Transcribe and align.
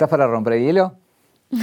¿Estás 0.00 0.08
para 0.08 0.26
romper 0.26 0.54
el 0.54 0.64
hielo? 0.64 0.94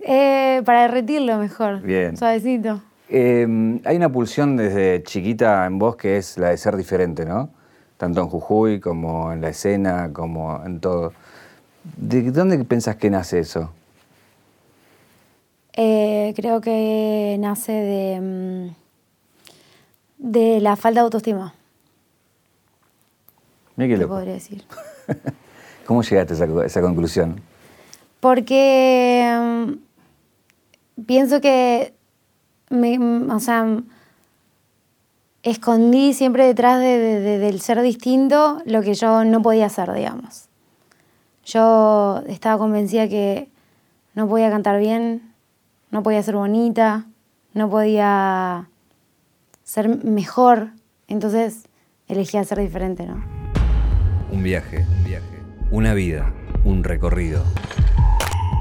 Eh, 0.00 0.62
para 0.64 0.82
derretirlo 0.82 1.36
mejor. 1.36 1.82
Bien. 1.82 2.16
Suavecito. 2.16 2.80
Eh, 3.10 3.78
hay 3.84 3.96
una 3.96 4.10
pulsión 4.10 4.56
desde 4.56 5.02
chiquita 5.02 5.66
en 5.66 5.78
vos 5.78 5.96
que 5.96 6.16
es 6.16 6.38
la 6.38 6.50
de 6.50 6.56
ser 6.56 6.76
diferente, 6.76 7.26
¿no? 7.26 7.50
Tanto 7.98 8.22
en 8.22 8.28
Jujuy 8.28 8.80
como 8.80 9.32
en 9.32 9.42
la 9.42 9.50
escena, 9.50 10.10
como 10.12 10.64
en 10.64 10.80
todo. 10.80 11.12
¿De 11.96 12.30
dónde 12.30 12.64
pensás 12.64 12.96
que 12.96 13.10
nace 13.10 13.40
eso? 13.40 13.70
Eh, 15.74 16.32
creo 16.36 16.60
que 16.62 17.36
nace 17.40 17.72
de, 17.72 18.20
mm, 18.20 18.74
de 20.18 20.60
la 20.60 20.76
falta 20.76 21.00
de 21.00 21.04
autoestima, 21.04 21.54
Mira 23.76 23.88
qué 23.88 23.96
loco. 24.00 24.14
podría 24.14 24.34
decir. 24.34 24.64
¿Cómo 25.88 26.02
llegaste 26.02 26.34
a 26.34 26.36
esa, 26.36 26.44
a 26.44 26.66
esa 26.66 26.80
conclusión? 26.82 27.40
Porque 28.20 29.24
mm, 29.40 31.02
pienso 31.06 31.40
que, 31.40 31.94
me, 32.68 32.98
mm, 32.98 33.30
o 33.30 33.40
sea, 33.40 33.64
mm, 33.64 33.88
escondí 35.42 36.12
siempre 36.12 36.44
detrás 36.44 36.78
de- 36.78 36.98
de- 36.98 37.20
de- 37.20 37.38
del 37.38 37.62
ser 37.62 37.80
distinto 37.80 38.60
lo 38.66 38.82
que 38.82 38.92
yo 38.92 39.24
no 39.24 39.40
podía 39.40 39.64
hacer, 39.64 39.90
digamos. 39.94 40.50
Yo 41.46 42.22
estaba 42.26 42.58
convencida 42.58 43.08
que 43.08 43.48
no 44.14 44.28
podía 44.28 44.50
cantar 44.50 44.78
bien, 44.78 45.32
no 45.90 46.02
podía 46.02 46.22
ser 46.22 46.36
bonita, 46.36 47.06
no 47.54 47.70
podía 47.70 48.68
ser 49.64 50.04
mejor, 50.04 50.68
entonces 51.06 51.64
elegí 52.08 52.44
ser 52.44 52.58
diferente, 52.58 53.06
¿no? 53.06 53.24
Un 54.30 54.42
viaje, 54.42 54.84
un 54.98 55.04
viaje. 55.04 55.37
Una 55.70 55.92
vida, 55.92 56.32
un 56.64 56.82
recorrido. 56.82 57.44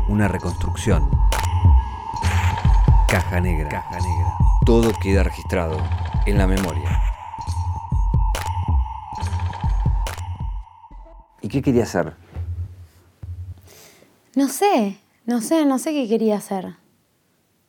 Una 0.09 0.27
reconstrucción. 0.27 1.09
Caja 3.07 3.39
negra. 3.39 3.69
Caja 3.69 3.97
negra. 3.99 4.33
Todo 4.65 4.91
queda 5.01 5.23
registrado 5.23 5.77
en 6.25 6.37
la 6.37 6.47
memoria. 6.47 7.01
¿Y 11.41 11.47
qué 11.47 11.61
quería 11.61 11.83
hacer? 11.83 12.13
No 14.35 14.49
sé, 14.49 14.97
no 15.25 15.39
sé, 15.39 15.65
no 15.65 15.79
sé 15.79 15.93
qué 15.93 16.09
quería 16.09 16.35
hacer. 16.35 16.75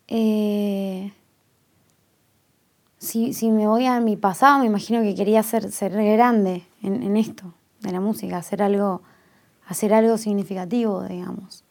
Eh, 0.09 1.12
si, 2.99 3.33
si 3.33 3.53
me 3.53 3.69
voy 3.69 3.87
a 3.87 4.01
mi 4.01 4.17
pasado, 4.17 4.59
me 4.59 4.67
imagino 4.67 5.01
que 5.03 5.15
quería 5.15 5.45
ser, 5.45 5.71
ser 5.71 5.93
grande 5.93 6.65
en, 6.83 7.05
en 7.05 7.17
esto, 7.17 7.55
de 7.81 7.93
la 7.93 8.01
música, 8.01 8.39
hacer 8.39 8.62
algo, 8.62 9.03
hacer 9.69 9.93
algo 9.93 10.17
significativo, 10.19 11.05
digamos. 11.05 11.65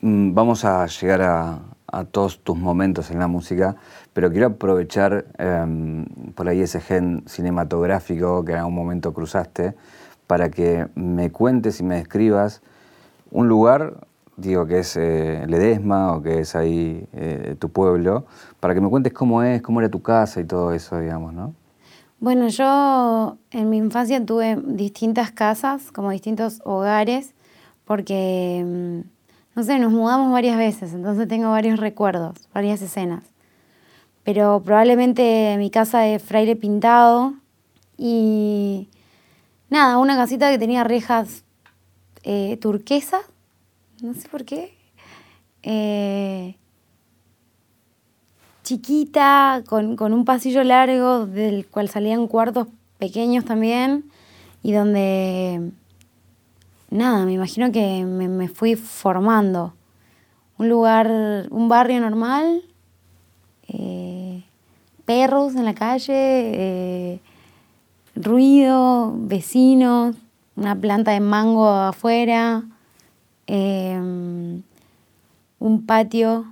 Mm, 0.00 0.32
Vamos 0.32 0.64
a 0.64 0.86
llegar 0.86 1.22
a, 1.22 1.60
todos 2.10 2.42
tus 2.42 2.56
momentos 2.56 3.10
en 3.10 3.18
la 3.18 3.26
música, 3.26 3.76
pero 4.14 4.30
quiero 4.30 4.46
aprovechar 4.46 5.26
em, 5.36 6.06
por 6.34 6.48
ahí 6.48 6.62
ese 6.62 6.80
gen 6.80 7.22
cinematográfico 7.26 8.46
que 8.46 8.52
en 8.52 8.58
algún 8.60 8.74
momento 8.74 9.12
cruzaste 9.12 9.74
para 10.26 10.48
que 10.50 10.88
me 10.94 11.30
cuentes 11.30 11.80
y 11.80 11.82
me 11.82 11.96
describas 11.96 12.62
un 13.30 13.46
lugar, 13.46 14.06
digo 14.38 14.64
que 14.66 14.78
es 14.78 14.96
eh, 14.96 15.44
Ledesma 15.46 16.14
o 16.14 16.22
que 16.22 16.40
es 16.40 16.56
ahí 16.56 17.06
eh, 17.12 17.56
tu 17.58 17.68
pueblo, 17.68 18.24
para 18.58 18.72
que 18.72 18.80
me 18.80 18.88
cuentes 18.88 19.12
cómo 19.12 19.42
es, 19.42 19.60
cómo 19.60 19.80
era 19.80 19.90
tu 19.90 20.00
casa 20.00 20.40
y 20.40 20.44
todo 20.44 20.72
eso, 20.72 20.98
digamos, 20.98 21.34
¿no? 21.34 21.52
Bueno, 22.22 22.46
yo 22.46 23.36
en 23.50 23.68
mi 23.68 23.78
infancia 23.78 24.24
tuve 24.24 24.56
distintas 24.64 25.32
casas, 25.32 25.90
como 25.90 26.12
distintos 26.12 26.60
hogares, 26.64 27.34
porque, 27.84 28.62
mm, 28.64 29.00
no 29.56 29.62
sé, 29.64 29.80
nos 29.80 29.90
mudamos 29.90 30.30
varias 30.30 30.56
veces, 30.56 30.94
entonces 30.94 31.26
tengo 31.26 31.50
varios 31.50 31.80
recuerdos, 31.80 32.36
varias 32.54 32.80
escenas. 32.80 33.24
Pero 34.22 34.62
probablemente 34.64 35.56
mi 35.58 35.68
casa 35.68 36.02
de 36.02 36.20
fraile 36.20 36.54
pintado 36.54 37.34
y 37.98 38.88
nada, 39.68 39.98
una 39.98 40.16
casita 40.16 40.48
que 40.52 40.58
tenía 40.58 40.84
rejas 40.84 41.42
eh, 42.22 42.56
turquesas, 42.58 43.22
no 44.00 44.14
sé 44.14 44.28
por 44.28 44.44
qué. 44.44 44.76
Eh, 45.64 46.56
chiquita, 48.62 49.62
con, 49.66 49.96
con 49.96 50.12
un 50.12 50.24
pasillo 50.24 50.62
largo 50.64 51.26
del 51.26 51.66
cual 51.66 51.88
salían 51.88 52.26
cuartos 52.26 52.68
pequeños 52.98 53.44
también 53.44 54.04
y 54.62 54.72
donde, 54.72 55.72
nada, 56.90 57.24
me 57.24 57.32
imagino 57.32 57.72
que 57.72 58.04
me, 58.04 58.28
me 58.28 58.48
fui 58.48 58.76
formando. 58.76 59.74
Un 60.58 60.68
lugar, 60.68 61.10
un 61.50 61.68
barrio 61.68 62.00
normal, 62.00 62.62
eh, 63.68 64.44
perros 65.04 65.56
en 65.56 65.64
la 65.64 65.74
calle, 65.74 66.12
eh, 66.14 67.20
ruido, 68.14 69.12
vecinos, 69.16 70.14
una 70.54 70.76
planta 70.76 71.10
de 71.10 71.20
mango 71.20 71.68
afuera, 71.68 72.62
eh, 73.46 73.98
un 75.58 75.86
patio 75.86 76.46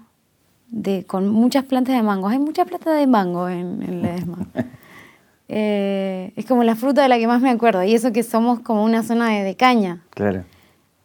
de, 0.70 1.04
con 1.04 1.28
muchas 1.28 1.64
plantas 1.64 1.94
de 1.94 2.02
mango. 2.02 2.28
Hay 2.28 2.38
muchas 2.38 2.66
plantas 2.68 2.96
de 2.96 3.06
mango 3.06 3.48
en, 3.48 3.82
en 3.82 4.02
Ledesma. 4.02 4.38
Eh, 5.52 6.32
es 6.36 6.46
como 6.46 6.62
la 6.62 6.76
fruta 6.76 7.02
de 7.02 7.08
la 7.08 7.18
que 7.18 7.26
más 7.26 7.42
me 7.42 7.50
acuerdo. 7.50 7.82
Y 7.82 7.92
eso 7.92 8.12
que 8.12 8.22
somos 8.22 8.60
como 8.60 8.84
una 8.84 9.02
zona 9.02 9.30
de, 9.30 9.42
de 9.42 9.56
caña. 9.56 10.00
Claro. 10.10 10.44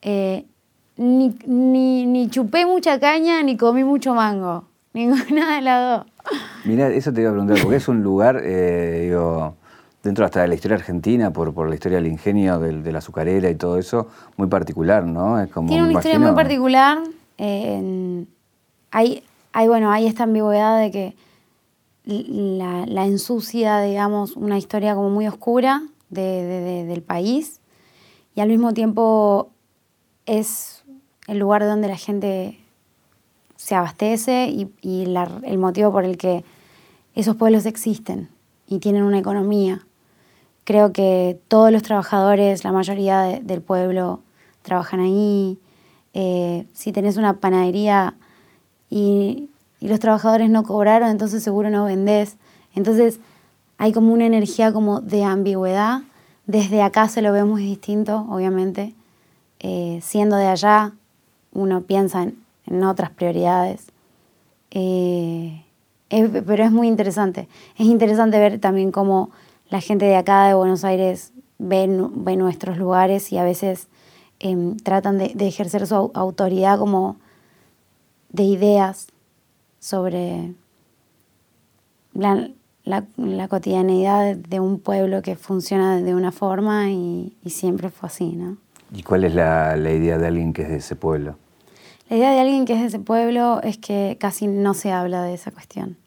Eh, 0.03 0.46
ni, 0.98 1.36
ni, 1.48 2.06
ni 2.06 2.30
chupé 2.30 2.64
mucha 2.68 3.00
caña 3.00 3.42
ni 3.42 3.58
comí 3.58 3.84
mucho 3.84 4.14
mango. 4.14 4.66
Ninguna 4.94 5.56
de 5.56 5.62
las 5.62 5.97
dos. 6.06 6.14
Mira, 6.64 6.90
eso 6.90 7.12
te 7.12 7.22
iba 7.22 7.32
a 7.32 7.34
preguntar, 7.34 7.58
porque 7.59 7.78
es 7.78 7.88
un 7.88 8.03
lugar, 8.03 8.40
eh, 8.44 9.06
digo, 9.08 9.56
dentro 10.03 10.24
hasta 10.26 10.42
de 10.44 10.47
la 10.47 10.53
historia 10.53 10.78
argentina, 10.78 11.34
por, 11.34 11.52
por 11.52 11.68
la 11.68 11.74
historia 11.74 11.97
del 11.97 12.06
ingenio, 12.06 12.59
del- 12.59 12.84
de 12.84 12.92
la 12.92 13.00
azucarera 13.00 13.50
y 13.50 13.56
todo 13.56 13.80
eso, 13.80 14.09
muy 14.38 14.46
particular, 14.47 15.08
¿no? 15.08 15.40
Es 15.42 15.50
como, 15.50 15.70
Tiene 15.70 15.86
una 15.86 15.94
historia 15.94 16.20
muy 16.20 16.34
particular. 16.36 17.00
hay, 17.40 19.24
hay, 19.56 19.70
bueno, 19.70 19.90
hay 19.90 20.06
esta 20.06 20.24
ambigüedad 20.24 20.78
de 20.82 20.92
que 20.92 21.16
la, 22.04 23.06
ensucia, 23.06 23.80
digamos, 23.80 24.36
una 24.36 24.58
historia 24.58 24.96
como 24.96 25.10
muy 25.10 25.28
oscura 25.30 25.82
de- 26.10 26.44
de- 26.44 26.60
de- 26.60 26.86
del 26.86 27.02
país 27.02 27.62
y 28.36 28.42
al 28.42 28.50
mismo 28.50 28.74
tiempo 28.74 29.50
es 30.26 30.84
el 31.30 31.40
lugar 31.40 31.66
donde 31.66 31.88
la 31.88 31.96
gente 31.96 32.60
se 33.56 33.76
abastece 33.76 34.50
y, 34.50 34.70
el 35.06 35.58
motivo 35.58 35.90
por 35.90 36.04
el 36.04 36.18
que 36.18 36.44
esos 37.16 37.38
pueblos 37.38 37.66
existen 37.66 38.28
y 38.68 38.80
tienen 38.80 39.04
una 39.04 39.20
economía. 39.20 39.88
Creo 40.66 40.92
que 40.92 41.40
todos 41.48 41.72
los 41.72 41.82
trabajadores, 41.82 42.66
la 42.66 42.74
mayoría 42.74 43.22
de- 43.22 43.40
del 43.40 43.62
pueblo, 43.62 44.20
trabajan 44.64 45.00
ahí. 45.00 45.58
Eh, 46.14 46.68
si 46.74 46.92
tenés 46.92 47.16
una 47.16 47.40
panadería 47.40 48.16
y, 48.90 49.50
y 49.79 49.88
los 49.88 50.00
trabajadores 50.00 50.50
no 50.50 50.63
cobraron, 50.63 51.09
entonces 51.09 51.44
seguro 51.44 51.69
no 51.69 51.85
vendés. 51.85 52.38
Entonces 52.75 53.19
hay 53.78 53.91
como 53.94 54.13
una 54.13 54.25
energía 54.25 54.72
como 54.72 55.01
de 55.01 55.23
ambigüedad. 55.23 56.01
Desde 56.47 56.81
acá 56.81 57.07
se 57.09 57.22
lo 57.22 57.31
ve 57.31 57.44
muy 57.44 57.63
distinto, 57.63 58.25
obviamente. 58.29 58.94
Eh, 59.59 60.00
siendo 60.03 60.35
de 60.35 60.47
allá, 60.47 60.94
uno 61.53 61.81
piensa 61.81 62.23
en, 62.23 62.84
otras 62.84 63.09
prioridades. 63.09 63.88
Eh, 64.72 65.62
pero 66.09 66.63
es 66.63 66.72
muy 66.72 66.88
interesante. 66.88 67.47
Es 67.78 67.85
interesante 67.85 68.40
ver 68.40 68.59
también 68.59 68.91
cómo 68.91 69.29
la 69.69 69.81
gente 69.81 70.06
de 70.06 70.16
acá, 70.16 70.47
de 70.47 70.53
Buenos 70.53 70.84
Aires, 70.84 71.31
ve, 71.57 71.88
ve 72.13 72.35
nuestros 72.35 72.78
lugares 72.78 73.31
y 73.31 73.38
a 73.38 73.44
veces 73.44 73.88
em, 74.40 74.78
tratan 74.78 75.17
de, 75.17 75.31
de 75.34 75.47
ejercer 75.47 75.88
su 75.88 75.96
au- 75.96 76.11
autoridad 76.14 76.78
como 76.78 77.17
de 78.35 78.43
ideas 78.43 79.08
sobre 79.79 80.53
la, 82.14 82.49
la- 82.84 83.05
la 83.17 83.47
cotidianeidad 83.47 84.23
de, 84.26 84.35
de 84.35 84.59
un 84.59 84.79
pueblo 84.79 85.22
que 85.22 85.35
funciona 85.35 85.97
de 86.02 86.14
una 86.16 86.32
forma 86.32 86.90
y, 86.91 87.34
y 87.43 87.49
siempre 87.52 87.90
fue 87.90 88.08
así, 88.08 88.34
¿no? 88.34 88.58
¿Y 88.93 89.03
cuál 89.03 89.23
es 89.23 89.34
la, 89.34 89.76
la 89.76 89.91
idea 89.91 90.17
de 90.17 90.28
alguien 90.28 90.53
que 90.53 90.64
es 90.64 90.70
de 90.70 90.78
ese 90.78 90.96
pueblo? 90.96 91.37
La 92.09 92.17
idea 92.17 92.32
de 92.32 92.40
alguien 92.40 92.66
que 92.66 92.73
es 92.73 92.82
de 92.82 92.87
ese 92.87 92.99
pueblo 92.99 93.61
es 93.64 93.78
que 93.78 94.17
casi 94.20 94.47
no 94.47 94.73
se 94.73 94.91
habla 94.91 95.23
de 95.23 95.34
esa 95.34 95.52
cuestión. 95.52 95.97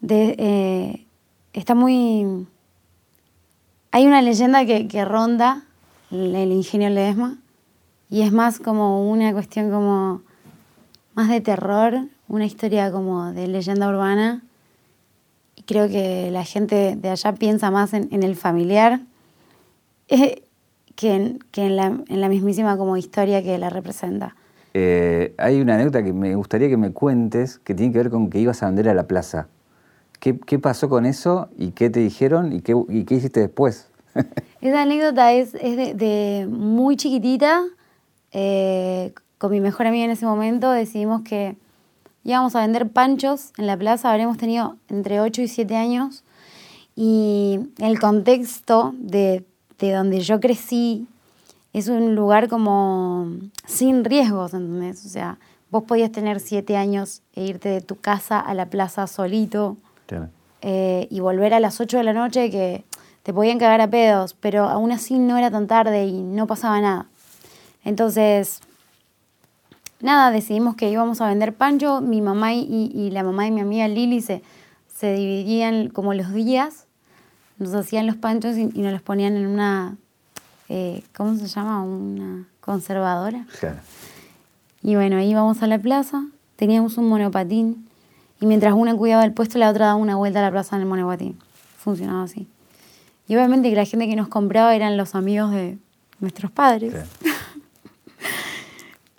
De, 0.00 0.34
eh, 0.38 1.06
está 1.52 1.74
muy... 1.74 2.46
Hay 3.92 4.06
una 4.06 4.22
leyenda 4.22 4.64
que, 4.66 4.88
que 4.88 5.04
ronda 5.04 5.64
el, 6.10 6.34
el 6.34 6.50
ingenio 6.52 6.88
Ledesma 6.90 7.38
y 8.10 8.22
es 8.22 8.32
más 8.32 8.58
como 8.58 9.08
una 9.10 9.32
cuestión 9.32 9.70
como 9.70 10.22
más 11.14 11.28
de 11.28 11.40
terror, 11.40 11.94
una 12.28 12.44
historia 12.46 12.90
como 12.90 13.32
de 13.32 13.46
leyenda 13.48 13.88
urbana 13.88 14.42
y 15.56 15.62
creo 15.62 15.88
que 15.88 16.30
la 16.30 16.44
gente 16.44 16.96
de 16.96 17.08
allá 17.10 17.34
piensa 17.34 17.70
más 17.70 17.92
en, 17.94 18.08
en 18.12 18.22
el 18.22 18.36
familiar 18.36 19.00
eh, 20.08 20.42
que, 20.96 21.14
en, 21.14 21.38
que 21.50 21.66
en, 21.66 21.76
la, 21.76 21.86
en 21.86 22.20
la 22.20 22.28
mismísima 22.28 22.76
como 22.76 22.96
historia 22.96 23.42
que 23.42 23.58
la 23.58 23.70
representa. 23.70 24.36
Eh, 24.74 25.34
hay 25.36 25.60
una 25.60 25.74
anécdota 25.74 26.02
que 26.02 26.12
me 26.14 26.34
gustaría 26.34 26.68
que 26.68 26.76
me 26.78 26.92
cuentes 26.92 27.58
que 27.58 27.74
tiene 27.74 27.92
que 27.92 27.98
ver 27.98 28.10
con 28.10 28.30
que 28.30 28.38
ibas 28.40 28.62
a 28.62 28.66
vender 28.66 28.88
a 28.88 28.94
la 28.94 29.06
plaza. 29.06 29.48
¿Qué, 30.18 30.38
qué 30.38 30.58
pasó 30.58 30.88
con 30.88 31.04
eso 31.04 31.48
y 31.58 31.72
qué 31.72 31.90
te 31.90 32.00
dijeron 32.00 32.52
y 32.52 32.60
qué, 32.62 32.74
y 32.88 33.04
qué 33.04 33.16
hiciste 33.16 33.40
después? 33.40 33.88
Esa 34.60 34.82
anécdota 34.82 35.32
es, 35.32 35.54
es 35.54 35.76
de, 35.76 35.94
de 35.94 36.46
muy 36.48 36.96
chiquitita. 36.96 37.64
eh, 38.30 39.12
con 39.42 39.50
mi 39.50 39.60
mejor 39.60 39.88
amiga 39.88 40.04
en 40.04 40.12
ese 40.12 40.24
momento 40.24 40.70
decidimos 40.70 41.22
que 41.22 41.56
íbamos 42.22 42.54
a 42.54 42.60
vender 42.60 42.88
panchos 42.90 43.50
en 43.58 43.66
la 43.66 43.76
plaza. 43.76 44.12
Habremos 44.12 44.38
tenido 44.38 44.76
entre 44.88 45.20
8 45.20 45.42
y 45.42 45.48
7 45.48 45.74
años. 45.74 46.22
Y 46.94 47.58
el 47.78 47.98
contexto 47.98 48.94
de, 48.96 49.44
de 49.80 49.92
donde 49.94 50.20
yo 50.20 50.38
crecí 50.38 51.08
es 51.72 51.88
un 51.88 52.14
lugar 52.14 52.48
como 52.48 53.32
sin 53.66 54.04
riesgos, 54.04 54.54
¿entendés? 54.54 55.04
O 55.04 55.08
sea, 55.08 55.40
vos 55.72 55.82
podías 55.82 56.12
tener 56.12 56.38
7 56.38 56.76
años 56.76 57.22
e 57.34 57.42
irte 57.44 57.68
de 57.68 57.80
tu 57.80 57.96
casa 57.96 58.38
a 58.38 58.54
la 58.54 58.66
plaza 58.66 59.08
solito 59.08 59.76
eh, 60.60 61.08
y 61.10 61.18
volver 61.18 61.52
a 61.52 61.58
las 61.58 61.80
8 61.80 61.98
de 61.98 62.04
la 62.04 62.12
noche 62.12 62.48
que 62.48 62.84
te 63.24 63.34
podían 63.34 63.58
cagar 63.58 63.80
a 63.80 63.90
pedos, 63.90 64.34
pero 64.34 64.68
aún 64.68 64.92
así 64.92 65.18
no 65.18 65.36
era 65.36 65.50
tan 65.50 65.66
tarde 65.66 66.06
y 66.06 66.22
no 66.22 66.46
pasaba 66.46 66.80
nada. 66.80 67.08
Entonces, 67.84 68.60
nada, 70.02 70.30
decidimos 70.30 70.76
que 70.76 70.90
íbamos 70.90 71.20
a 71.20 71.28
vender 71.28 71.54
pancho. 71.54 72.00
Mi 72.00 72.20
mamá 72.20 72.52
y, 72.54 72.90
y 72.94 73.10
la 73.10 73.22
mamá 73.22 73.44
de 73.44 73.50
mi 73.50 73.60
amiga 73.60 73.88
Lili 73.88 74.20
se, 74.20 74.42
se 74.94 75.14
dividían 75.14 75.88
como 75.88 76.14
los 76.14 76.32
días, 76.32 76.86
nos 77.58 77.74
hacían 77.74 78.06
los 78.06 78.16
panchos 78.16 78.56
y, 78.56 78.70
y 78.74 78.82
nos 78.82 78.92
los 78.92 79.02
ponían 79.02 79.36
en 79.36 79.46
una, 79.46 79.96
eh, 80.68 81.02
¿cómo 81.14 81.34
se 81.36 81.46
llama? 81.46 81.82
Una 81.82 82.46
conservadora. 82.60 83.46
Claro. 83.58 83.78
Y 84.82 84.96
bueno, 84.96 85.20
íbamos 85.20 85.62
a 85.62 85.66
la 85.66 85.78
plaza, 85.78 86.24
teníamos 86.56 86.98
un 86.98 87.08
monopatín 87.08 87.88
y 88.40 88.46
mientras 88.46 88.74
una 88.74 88.96
cuidaba 88.96 89.24
el 89.24 89.32
puesto, 89.32 89.58
la 89.58 89.70
otra 89.70 89.86
daba 89.86 89.96
una 89.96 90.16
vuelta 90.16 90.40
a 90.40 90.42
la 90.42 90.50
plaza 90.50 90.76
en 90.76 90.82
el 90.82 90.88
monopatín. 90.88 91.38
Funcionaba 91.78 92.24
así. 92.24 92.48
Y 93.28 93.36
obviamente 93.36 93.70
que 93.70 93.76
la 93.76 93.84
gente 93.84 94.08
que 94.08 94.16
nos 94.16 94.28
compraba 94.28 94.74
eran 94.74 94.96
los 94.96 95.14
amigos 95.14 95.52
de 95.52 95.78
nuestros 96.18 96.50
padres. 96.50 96.92
Sí. 97.22 97.31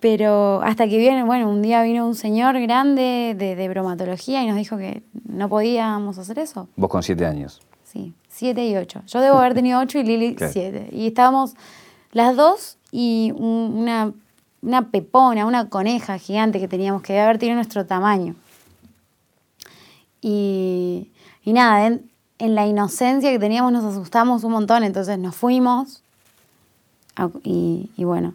Pero 0.04 0.60
hasta 0.62 0.86
que 0.86 0.98
viene, 0.98 1.24
bueno, 1.24 1.48
un 1.48 1.62
día 1.62 1.82
vino 1.82 2.06
un 2.06 2.14
señor 2.14 2.60
grande 2.60 3.34
de, 3.38 3.56
de 3.56 3.68
bromatología 3.70 4.42
y 4.42 4.46
nos 4.46 4.56
dijo 4.56 4.76
que 4.76 5.02
no 5.26 5.48
podíamos 5.48 6.18
hacer 6.18 6.38
eso. 6.40 6.68
Vos 6.76 6.90
con 6.90 7.02
siete 7.02 7.24
años. 7.24 7.62
Sí, 7.84 8.12
siete 8.28 8.66
y 8.68 8.76
ocho. 8.76 9.00
Yo 9.06 9.22
debo 9.22 9.38
haber 9.38 9.54
tenido 9.54 9.80
ocho 9.80 9.98
y 9.98 10.02
Lili 10.02 10.34
Claro. 10.36 10.52
siete. 10.52 10.90
Y 10.92 11.06
estábamos 11.06 11.54
las 12.12 12.36
dos 12.36 12.76
y 12.92 13.32
un- 13.34 13.72
una, 13.78 14.12
una 14.60 14.90
pepona, 14.90 15.46
una 15.46 15.70
coneja 15.70 16.18
gigante 16.18 16.60
que 16.60 16.68
teníamos 16.68 17.00
que 17.00 17.18
haber 17.18 17.38
tenido 17.38 17.54
nuestro 17.56 17.86
tamaño. 17.86 18.34
Y, 20.20 21.10
y 21.44 21.52
nada, 21.54 21.86
en, 21.86 22.10
en 22.38 22.54
la 22.54 22.66
inocencia 22.66 23.30
que 23.30 23.38
teníamos 23.38 23.72
nos 23.72 23.84
asustamos 23.84 24.44
un 24.44 24.52
montón, 24.52 24.84
entonces 24.84 25.18
nos 25.18 25.34
fuimos. 25.34 26.02
Y, 27.42 27.90
y 27.96 28.04
bueno, 28.04 28.34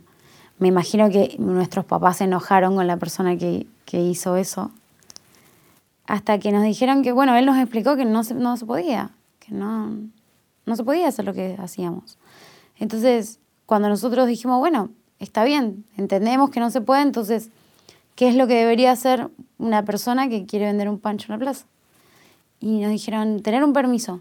me 0.59 0.67
imagino 0.67 1.09
que 1.09 1.35
nuestros 1.39 1.85
papás 1.85 2.17
se 2.17 2.25
enojaron 2.25 2.75
con 2.75 2.85
la 2.85 2.97
persona 2.97 3.37
que, 3.37 3.65
que 3.85 4.01
hizo 4.01 4.35
eso. 4.35 4.71
Hasta 6.05 6.39
que 6.39 6.51
nos 6.51 6.63
dijeron 6.63 7.01
que, 7.01 7.11
bueno, 7.11 7.35
él 7.35 7.45
nos 7.45 7.57
explicó 7.57 7.95
que 7.95 8.05
no 8.05 8.23
se, 8.23 8.33
no 8.33 8.57
se 8.57 8.65
podía, 8.65 9.11
que 9.39 9.53
no, 9.53 9.89
no 10.65 10.75
se 10.75 10.83
podía 10.83 11.07
hacer 11.07 11.25
lo 11.25 11.33
que 11.33 11.55
hacíamos. 11.59 12.17
Entonces, 12.77 13.39
cuando 13.65 13.89
nosotros 13.89 14.27
dijimos, 14.27 14.59
bueno, 14.59 14.89
está 15.19 15.43
bien, 15.43 15.85
entendemos 15.97 16.49
que 16.49 16.59
no 16.59 16.71
se 16.71 16.81
puede, 16.81 17.03
entonces, 17.03 17.49
¿qué 18.15 18.27
es 18.27 18.35
lo 18.35 18.47
que 18.47 18.55
debería 18.55 18.91
hacer 18.91 19.29
una 19.59 19.83
persona 19.85 20.27
que 20.27 20.45
quiere 20.45 20.65
vender 20.65 20.89
un 20.89 20.99
pancho 20.99 21.27
en 21.31 21.39
la 21.39 21.45
plaza? 21.45 21.65
Y 22.59 22.79
nos 22.79 22.91
dijeron, 22.91 23.41
tener 23.41 23.63
un 23.63 23.71
permiso. 23.71 24.19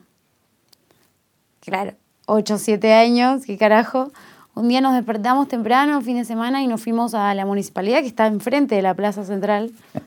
Claro, 1.61 1.95
8 2.27 2.55
o 2.55 2.59
7 2.59 2.93
años, 2.93 3.45
qué 3.45 3.59
carajo. 3.59 4.13
Un 4.59 4.67
día 4.67 4.81
nos 4.81 4.93
despertamos 4.93 5.47
temprano, 5.47 6.03
fin 6.03 6.17
de 6.17 6.25
semana, 6.25 6.65
y 6.65 6.67
nos 6.67 6.83
fuimos 6.83 7.15
a 7.15 7.33
la 7.33 7.47
municipalidad 7.47 8.01
que 8.01 8.09
está 8.09 8.27
enfrente 8.27 8.75
de 8.75 8.83
la 8.83 8.95
Plaza 8.95 9.25
Central. 9.25 9.73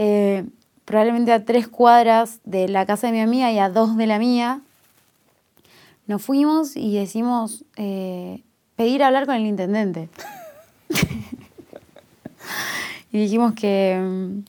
Eh, 0.00 0.44
probablemente 0.84 1.32
a 1.32 1.44
tres 1.44 1.66
cuadras 1.66 2.38
de 2.44 2.68
la 2.68 2.86
casa 2.86 3.08
de 3.08 3.12
mi 3.12 3.20
amiga 3.20 3.50
y 3.50 3.58
a 3.58 3.68
dos 3.68 3.96
de 3.96 4.06
la 4.06 4.20
mía. 4.20 4.60
Nos 6.06 6.22
fuimos 6.22 6.76
y 6.76 6.96
decimos 6.96 7.64
eh, 7.74 8.44
pedir 8.76 9.02
hablar 9.02 9.26
con 9.26 9.34
el 9.34 9.44
intendente. 9.44 10.08
y 13.12 13.18
dijimos 13.18 13.54
que, 13.54 13.98
mm, 14.00 14.44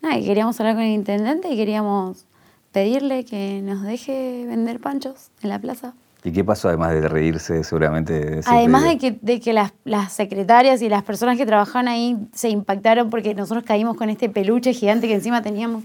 nada, 0.00 0.18
que 0.18 0.24
queríamos 0.24 0.58
hablar 0.60 0.76
con 0.76 0.84
el 0.84 0.92
intendente 0.92 1.50
y 1.50 1.56
queríamos 1.56 2.24
pedirle 2.72 3.26
que 3.26 3.60
nos 3.60 3.82
deje 3.82 4.46
vender 4.46 4.80
panchos 4.80 5.28
en 5.42 5.50
la 5.50 5.58
plaza. 5.58 5.92
¿Y 6.26 6.32
qué 6.32 6.42
pasó 6.42 6.66
además 6.66 6.92
de 6.92 7.08
reírse 7.08 7.62
seguramente? 7.62 8.12
de 8.14 8.42
Además 8.46 8.82
de 8.82 8.98
que, 8.98 9.16
de 9.22 9.38
que 9.38 9.52
las, 9.52 9.72
las 9.84 10.12
secretarias 10.12 10.82
y 10.82 10.88
las 10.88 11.04
personas 11.04 11.36
que 11.36 11.46
trabajaban 11.46 11.86
ahí 11.86 12.16
se 12.34 12.48
impactaron 12.48 13.10
porque 13.10 13.32
nosotros 13.32 13.62
caímos 13.64 13.96
con 13.96 14.10
este 14.10 14.28
peluche 14.28 14.72
gigante 14.72 15.06
que 15.06 15.14
encima 15.14 15.40
teníamos. 15.40 15.84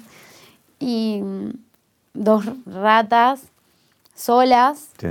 Y 0.79 1.21
mm, 1.21 1.49
dos 2.15 2.45
ratas 2.65 3.43
solas 4.15 4.89
Sí. 4.99 5.09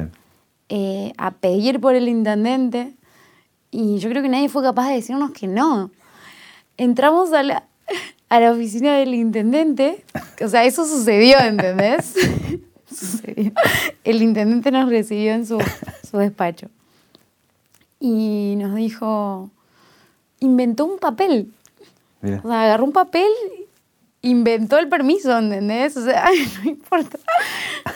eh, 0.68 1.12
a 1.16 1.30
pedir 1.30 1.78
por 1.78 1.94
el 1.94 2.08
intendente. 2.08 2.94
Y 3.70 3.98
yo 3.98 4.10
creo 4.10 4.24
que 4.24 4.28
nadie 4.28 4.48
fue 4.48 4.64
capaz 4.64 4.88
de 4.88 4.94
decirnos 4.94 5.30
que 5.30 5.46
no. 5.46 5.92
Entramos 6.76 7.32
a 7.32 7.44
la, 7.44 7.62
a 8.28 8.40
la 8.40 8.50
oficina 8.50 8.96
del 8.96 9.14
intendente. 9.14 10.04
O 10.44 10.48
sea, 10.48 10.64
eso 10.64 10.84
sucedió, 10.84 11.38
¿entendés? 11.38 12.14
sucedió. 12.94 13.52
El 14.04 14.22
intendente 14.22 14.70
nos 14.70 14.88
recibió 14.88 15.32
en 15.32 15.46
su, 15.46 15.58
su 16.08 16.19
despacho. 16.19 16.69
Y 17.98 18.54
nos 18.58 18.75
dijo, 18.75 19.50
inventó 20.40 20.87
un 20.87 20.98
papel. 20.98 21.52
Mira. 22.22 22.40
O 22.44 22.48
sea, 22.48 22.62
agarró 22.64 22.84
un 22.84 22.92
papel, 22.92 23.31
inventó 24.22 24.78
el 24.78 24.88
permiso, 24.88 25.37
¿entendés? 25.38 25.96
O 25.96 26.04
sea, 26.04 26.28
no 26.64 26.70
importa, 26.70 27.19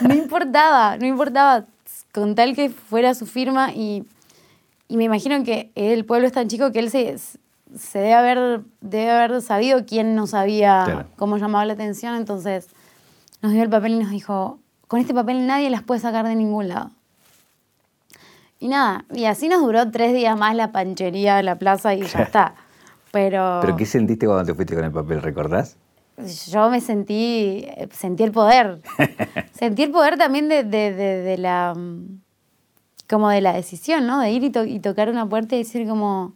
no 0.01 0.15
importaba, 0.15 0.97
no 0.99 1.07
importaba, 1.07 1.65
con 2.13 2.35
tal 2.35 2.55
que 2.55 2.71
fuera 2.71 3.15
su 3.15 3.27
firma 3.27 3.73
y, 3.73 4.05
y 4.89 4.97
me 4.97 5.05
imagino 5.05 5.43
que 5.45 5.71
el 5.75 6.05
pueblo 6.05 6.27
es 6.27 6.33
tan 6.33 6.49
chico 6.49 6.71
que 6.71 6.79
él 6.79 6.91
se, 6.91 7.17
se 7.19 7.99
debe, 7.99 8.15
haber, 8.15 8.61
debe 8.81 9.11
haber 9.11 9.43
sabido 9.43 9.85
quién 9.85 10.15
no 10.15 10.27
sabía 10.27 10.83
Claro. 10.85 11.07
cómo 11.17 11.39
llamaba 11.39 11.65
la 11.65 11.73
atención, 11.73 12.15
entonces 12.15 12.69
nos 13.43 13.53
dio 13.53 13.63
el 13.63 13.69
papel 13.71 13.93
y 13.95 13.99
nos 13.99 14.11
dijo, 14.11 14.59
con 14.89 15.01
este 15.01 15.15
papel 15.15 15.47
nadie 15.47 15.71
las 15.71 15.83
puede 15.83 16.01
sacar 16.01 16.27
de 16.27 16.35
ningún 16.37 16.69
lado. 16.69 16.91
Y 18.61 18.69
nada, 18.69 19.05
y 19.13 19.25
así 19.27 19.49
nos 19.49 19.61
duró 19.61 19.91
tres 19.91 20.15
días 20.15 20.39
más 20.39 20.55
la 20.57 20.73
panchería 20.73 21.37
de 21.37 21.43
la 21.43 21.57
plaza 21.59 21.95
y 21.95 22.03
ya 22.03 22.21
está. 22.23 22.55
Pero, 23.13 23.59
¿Pero 23.61 23.77
qué 23.77 23.87
sentiste 23.87 24.27
cuando 24.27 24.45
te 24.45 24.55
fuiste 24.55 24.75
con 24.75 24.85
el 24.85 24.93
papel, 24.93 25.23
recordás? 25.23 25.77
yo 26.49 26.71
me 26.71 26.81
sentí, 26.81 27.67
sentí 27.91 28.23
el 28.23 28.31
poder. 28.31 28.81
sentí 29.53 29.83
el 29.83 29.91
poder 29.91 30.17
también 30.17 30.49
de, 30.49 30.63
de- 30.63 30.93
de- 30.95 31.23
de 31.23 31.39
la, 31.39 31.75
como 33.11 33.29
de 33.31 33.41
la 33.41 33.53
decisión, 33.53 34.07
¿no? 34.07 34.21
De 34.21 34.31
ir 34.31 34.45
y, 34.45 34.51
to- 34.51 34.65
y 34.65 34.79
tocar 34.79 35.09
una 35.11 35.29
puerta 35.29 35.57
y 35.57 35.59
decir 35.59 35.87
como, 35.89 36.35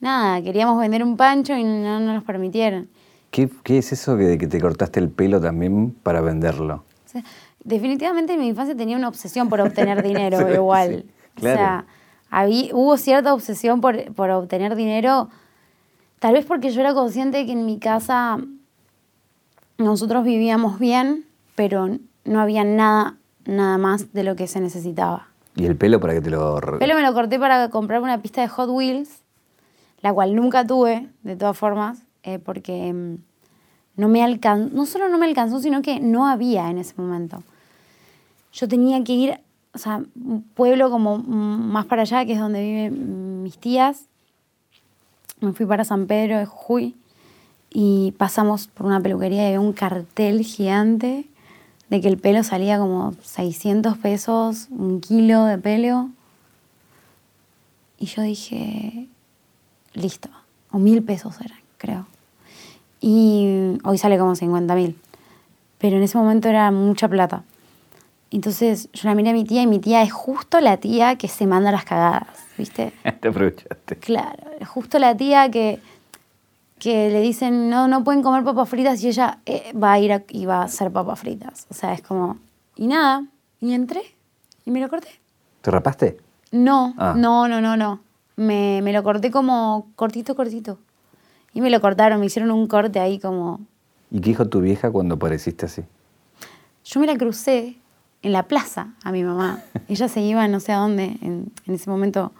nada, 0.00 0.42
queríamos 0.42 0.78
vender 0.78 1.02
un 1.02 1.16
pancho 1.16 1.54
y 1.56 1.64
no 1.64 1.98
nos 2.00 2.22
permitieron. 2.24 2.88
¿Qué, 3.30 3.48
qué 3.64 3.78
es 3.78 3.92
eso 3.92 4.14
de 4.16 4.36
que 4.38 4.46
te 4.46 4.60
cortaste 4.60 5.00
el 5.00 5.08
pelo 5.10 5.40
también 5.40 5.90
para 6.02 6.20
venderlo? 6.20 6.84
O 7.06 7.08
sea, 7.10 7.22
definitivamente 7.64 8.34
en 8.34 8.40
mi 8.40 8.48
infancia 8.48 8.76
tenía 8.76 8.96
una 8.96 9.08
obsesión 9.08 9.48
por 9.48 9.60
obtener 9.60 10.02
dinero 10.02 10.46
Sí, 10.46 10.54
igual. 10.54 11.04
sí, 11.04 11.10
O 11.36 11.40
claro. 11.40 11.56
sea, 11.56 11.86
habí- 12.30 12.70
hubo 12.72 12.96
cierta 12.96 13.34
obsesión 13.34 13.80
por, 13.80 14.12
por 14.14 14.30
obtener 14.30 14.74
dinero, 14.76 15.28
tal 16.18 16.34
vez 16.34 16.44
porque 16.46 16.70
yo 16.70 16.80
era 16.80 16.94
consciente 16.94 17.38
de 17.38 17.46
que 17.46 17.52
en 17.52 17.66
mi 17.66 17.78
casa 17.78 18.38
nosotros 19.78 20.24
vivíamos 20.24 20.78
bien, 20.78 21.24
pero 21.54 21.88
no 22.24 22.40
había 22.40 22.64
nada, 22.64 23.16
nada 23.44 23.78
más 23.78 24.12
de 24.12 24.24
lo 24.24 24.36
que 24.36 24.46
se 24.48 24.60
necesitaba. 24.60 25.28
¿Y 25.54 25.66
el 25.66 25.76
pelo 25.76 26.00
para 26.00 26.14
que 26.14 26.20
te 26.20 26.30
lo... 26.30 26.58
El 26.58 26.78
pelo 26.78 26.94
me 26.94 27.02
lo 27.02 27.12
corté 27.14 27.38
para 27.38 27.68
comprarme 27.70 28.04
una 28.04 28.20
pista 28.22 28.40
de 28.40 28.48
Hot 28.48 28.68
Wheels, 28.70 29.22
la 30.00 30.12
cual 30.12 30.34
nunca 30.34 30.66
tuve, 30.66 31.08
de 31.22 31.36
todas 31.36 31.56
formas, 31.56 32.02
eh, 32.22 32.38
porque 32.38 32.92
mm, 32.92 33.16
no 33.98 34.08
me 34.08 34.22
alcanzó, 34.22 34.74
no 34.74 34.86
solo 34.86 35.08
no 35.08 35.18
me 35.18 35.26
alcanzó, 35.26 35.60
sino 35.60 35.82
que 35.82 35.98
no 35.98 36.28
había 36.28 36.70
en 36.70 36.78
ese 36.78 36.94
momento. 36.96 37.42
Yo 38.52 38.68
tenía 38.68 39.02
que 39.02 39.12
ir, 39.12 39.40
o 39.74 39.78
sea, 39.78 40.02
un 40.24 40.42
pueblo 40.54 40.88
como 40.88 41.18
más 41.18 41.84
para 41.86 42.02
allá, 42.02 42.24
que 42.24 42.34
es 42.34 42.38
donde 42.38 42.62
viven 42.62 43.42
mis 43.42 43.58
tías. 43.58 44.04
Me 45.40 45.52
fui 45.52 45.66
para 45.66 45.84
San 45.84 46.06
Pedro 46.06 46.38
de 46.38 46.46
Jujuy 46.46 46.94
y 47.70 48.14
pasamos 48.16 48.68
por 48.68 48.86
una 48.86 49.00
peluquería 49.00 49.42
y 49.42 49.46
había 49.46 49.60
un 49.60 49.72
cartel 49.72 50.44
gigante 50.44 51.26
de 51.90 52.00
que 52.00 52.06
el 52.06 52.18
pelo 52.18 52.44
salía 52.44 52.78
como 52.78 53.14
600 53.20 53.98
pesos, 53.98 54.68
un 54.70 55.00
kilo 55.00 55.44
de 55.44 55.58
pelo. 55.58 56.10
Y 57.98 58.06
yo 58.06 58.22
dije, 58.22 59.08
listo, 59.92 60.28
o 60.70 60.78
mil 60.78 61.02
pesos 61.02 61.40
eran, 61.40 61.58
creo. 61.78 62.06
Y 63.00 63.78
hoy 63.84 63.98
sale 63.98 64.18
como 64.18 64.34
50 64.34 64.74
mil. 64.74 64.98
Pero 65.78 65.96
en 65.96 66.02
ese 66.02 66.18
momento 66.18 66.48
era 66.48 66.70
mucha 66.70 67.08
plata. 67.08 67.44
Entonces 68.30 68.88
yo 68.92 69.08
la 69.08 69.14
miré 69.14 69.30
a 69.30 69.32
mi 69.32 69.44
tía 69.44 69.62
y 69.62 69.66
mi 69.66 69.78
tía 69.78 70.02
es 70.02 70.12
justo 70.12 70.60
la 70.60 70.76
tía 70.76 71.16
que 71.16 71.28
se 71.28 71.46
manda 71.46 71.72
las 71.72 71.84
cagadas, 71.84 72.28
¿viste? 72.58 72.92
Te 73.20 73.28
aprovechaste. 73.28 73.96
Claro, 73.96 74.50
es 74.60 74.68
justo 74.68 74.98
la 74.98 75.16
tía 75.16 75.50
que, 75.50 75.80
que 76.78 77.08
le 77.08 77.20
dicen 77.20 77.70
no, 77.70 77.88
no 77.88 78.04
pueden 78.04 78.22
comer 78.22 78.44
papas 78.44 78.68
fritas 78.68 79.02
y 79.02 79.08
ella 79.08 79.38
eh, 79.46 79.72
va 79.72 79.92
a 79.92 79.98
ir 79.98 80.12
a, 80.12 80.22
y 80.28 80.44
va 80.44 80.58
a 80.58 80.64
hacer 80.64 80.90
papas 80.90 81.20
fritas. 81.20 81.66
O 81.70 81.74
sea, 81.74 81.94
es 81.94 82.02
como... 82.02 82.36
Y 82.76 82.86
nada, 82.86 83.24
y 83.60 83.72
entré 83.72 84.02
y 84.66 84.70
me 84.72 84.80
lo 84.80 84.88
corté. 84.90 85.08
¿Te 85.62 85.70
rapaste? 85.70 86.18
No, 86.52 86.94
Ah. 86.98 87.14
no, 87.16 87.48
no, 87.48 87.60
no, 87.62 87.76
no. 87.76 88.00
Me, 88.36 88.80
me 88.82 88.92
lo 88.92 89.02
corté 89.02 89.30
como 89.30 89.88
cortito, 89.96 90.36
cortito. 90.36 90.78
Y 91.52 91.60
me 91.60 91.70
lo 91.70 91.80
cortaron, 91.80 92.20
me 92.20 92.26
hicieron 92.26 92.50
un 92.50 92.66
corte 92.66 93.00
ahí 93.00 93.18
como... 93.18 93.60
¿Y 94.10 94.20
qué 94.20 94.30
dijo 94.30 94.48
tu 94.48 94.60
vieja 94.60 94.90
cuando 94.90 95.16
apareciste 95.16 95.66
así? 95.66 95.82
Yo 96.84 97.00
me 97.00 97.06
la 97.06 97.16
crucé 97.16 97.76
en 98.22 98.32
la 98.32 98.44
plaza 98.44 98.94
a 99.02 99.12
mi 99.12 99.22
mamá. 99.22 99.60
Ella 99.88 100.08
se 100.08 100.20
iba 100.20 100.46
no 100.48 100.60
sé 100.60 100.72
a 100.72 100.78
dónde, 100.78 101.04
en, 101.22 101.50
en 101.66 101.74
ese 101.74 101.90
momento 101.90 102.32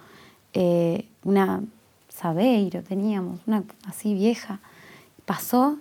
eh, 0.54 1.06
una 1.24 1.60
Sabeiro 2.08 2.82
teníamos, 2.82 3.40
una 3.46 3.62
así 3.86 4.14
vieja. 4.14 4.60
Pasó, 5.24 5.76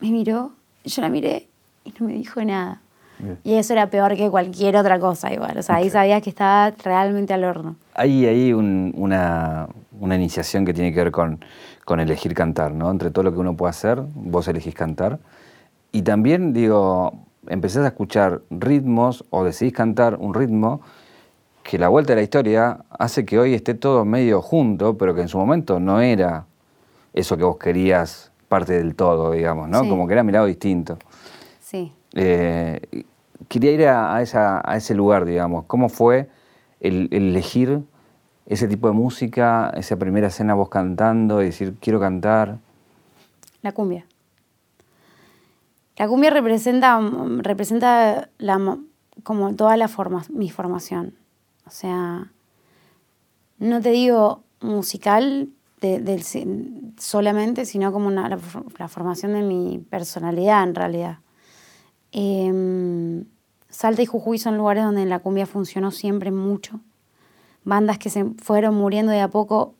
me 0.00 0.10
miró, 0.10 0.52
yo 0.84 1.02
la 1.02 1.08
miré 1.08 1.48
y 1.84 1.92
no 1.98 2.06
me 2.06 2.12
dijo 2.14 2.42
nada. 2.44 2.80
Bien. 3.18 3.36
Y 3.42 3.54
eso 3.54 3.72
era 3.72 3.90
peor 3.90 4.16
que 4.16 4.30
cualquier 4.30 4.76
otra 4.76 5.00
cosa 5.00 5.32
igual. 5.32 5.58
O 5.58 5.62
sea, 5.62 5.76
ahí 5.76 5.90
sabía 5.90 6.20
que 6.20 6.30
estaba 6.30 6.70
realmente 6.70 7.34
al 7.34 7.42
horno. 7.44 7.74
Hay 7.94 8.26
ahí 8.26 8.52
un- 8.52 8.92
una, 8.96 9.68
una 9.98 10.14
iniciación 10.14 10.64
que 10.64 10.72
tiene 10.72 10.92
que 10.92 10.98
ver 11.02 11.10
con, 11.10 11.44
con 11.88 12.00
elegir 12.00 12.34
cantar, 12.34 12.72
¿no? 12.74 12.90
Entre 12.90 13.10
todo 13.10 13.22
lo 13.22 13.32
que 13.32 13.38
uno 13.38 13.56
puede 13.56 13.70
hacer, 13.70 14.02
vos 14.14 14.46
elegís 14.46 14.74
cantar. 14.74 15.20
Y 15.90 16.02
también, 16.02 16.52
digo, 16.52 17.14
empezás 17.46 17.82
a 17.82 17.86
escuchar 17.86 18.42
ritmos 18.50 19.24
o 19.30 19.42
decidís 19.42 19.72
cantar 19.72 20.16
un 20.20 20.34
ritmo 20.34 20.82
que 21.62 21.78
la 21.78 21.88
vuelta 21.88 22.12
de 22.12 22.16
la 22.16 22.22
historia 22.24 22.80
hace 22.90 23.24
que 23.24 23.38
hoy 23.38 23.54
esté 23.54 23.72
todo 23.72 24.04
medio 24.04 24.42
junto, 24.42 24.98
pero 24.98 25.14
que 25.14 25.22
en 25.22 25.28
su 25.28 25.38
momento 25.38 25.80
no 25.80 26.02
era 26.02 26.44
eso 27.14 27.38
que 27.38 27.44
vos 27.44 27.56
querías 27.56 28.32
parte 28.50 28.74
del 28.74 28.94
todo, 28.94 29.30
digamos, 29.30 29.70
¿no? 29.70 29.80
Sí. 29.84 29.88
Como 29.88 30.06
que 30.06 30.12
era 30.12 30.22
mirado 30.22 30.44
distinto. 30.44 30.98
Sí. 31.58 31.90
Eh, 32.12 32.82
quería 33.48 33.72
ir 33.72 33.86
a, 33.86 34.14
a 34.14 34.20
esa- 34.20 34.60
a 34.62 34.76
ese 34.76 34.94
lugar, 34.94 35.24
digamos. 35.24 35.64
¿Cómo 35.66 35.88
fue 35.88 36.28
el, 36.80 37.08
el 37.12 37.28
elegir 37.30 37.80
ese 38.48 38.66
tipo 38.66 38.88
de 38.88 38.94
música, 38.94 39.70
esa 39.76 39.96
primera 39.96 40.26
escena 40.28 40.54
vos 40.54 40.68
cantando 40.70 41.42
y 41.42 41.46
decir, 41.46 41.76
quiero 41.80 42.00
cantar? 42.00 42.58
La 43.62 43.72
cumbia. 43.72 44.06
La 45.98 46.08
cumbia 46.08 46.30
representa, 46.30 46.98
representa 47.38 48.30
la, 48.38 48.58
mo- 48.58 48.80
como 49.22 49.54
toda 49.54 49.76
forma, 49.88 50.24
mi 50.30 50.48
formación. 50.48 51.14
O 51.66 51.70
sea, 51.70 52.32
no 53.58 53.80
te 53.82 53.90
digo 53.90 54.42
musical 54.60 55.48
de- 55.80 56.00
solamente, 56.98 57.66
sino 57.66 57.92
como 57.92 58.06
una- 58.08 58.28
la, 58.28 58.38
la 58.78 58.88
formación 58.88 59.34
de 59.34 59.42
mi 59.42 59.78
personalidad 59.90 60.62
en 60.64 60.74
realidad. 60.74 61.18
Em, 62.12 63.24
Salta 63.68 64.00
y 64.00 64.06
Jujuy 64.06 64.38
son 64.38 64.56
lugares 64.56 64.84
donde 64.84 65.04
la 65.04 65.18
cumbia 65.18 65.44
funcionó 65.46 65.90
siempre 65.90 66.30
mucho. 66.30 66.80
Bandas 67.64 67.98
que 67.98 68.10
se 68.10 68.24
fueron 68.42 68.74
muriendo 68.74 69.12
de 69.12 69.20
a 69.20 69.28
poco 69.28 69.74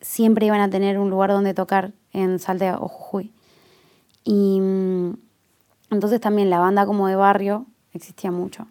siempre 0.00 0.46
iban 0.46 0.60
a 0.60 0.70
tener 0.70 0.98
un 0.98 1.10
lugar 1.10 1.30
donde 1.30 1.54
tocar 1.54 1.92
en 2.12 2.38
Salta 2.38 2.78
o 2.80 2.88
Jujuy. 2.88 3.32
Y 4.24 4.60
mm, 4.60 5.14
entonces 5.90 6.20
también 6.20 6.50
la 6.50 6.58
banda 6.58 6.86
como 6.86 7.08
de 7.08 7.16
barrio 7.16 7.66
existía 7.92 8.30
mucho. 8.30 8.66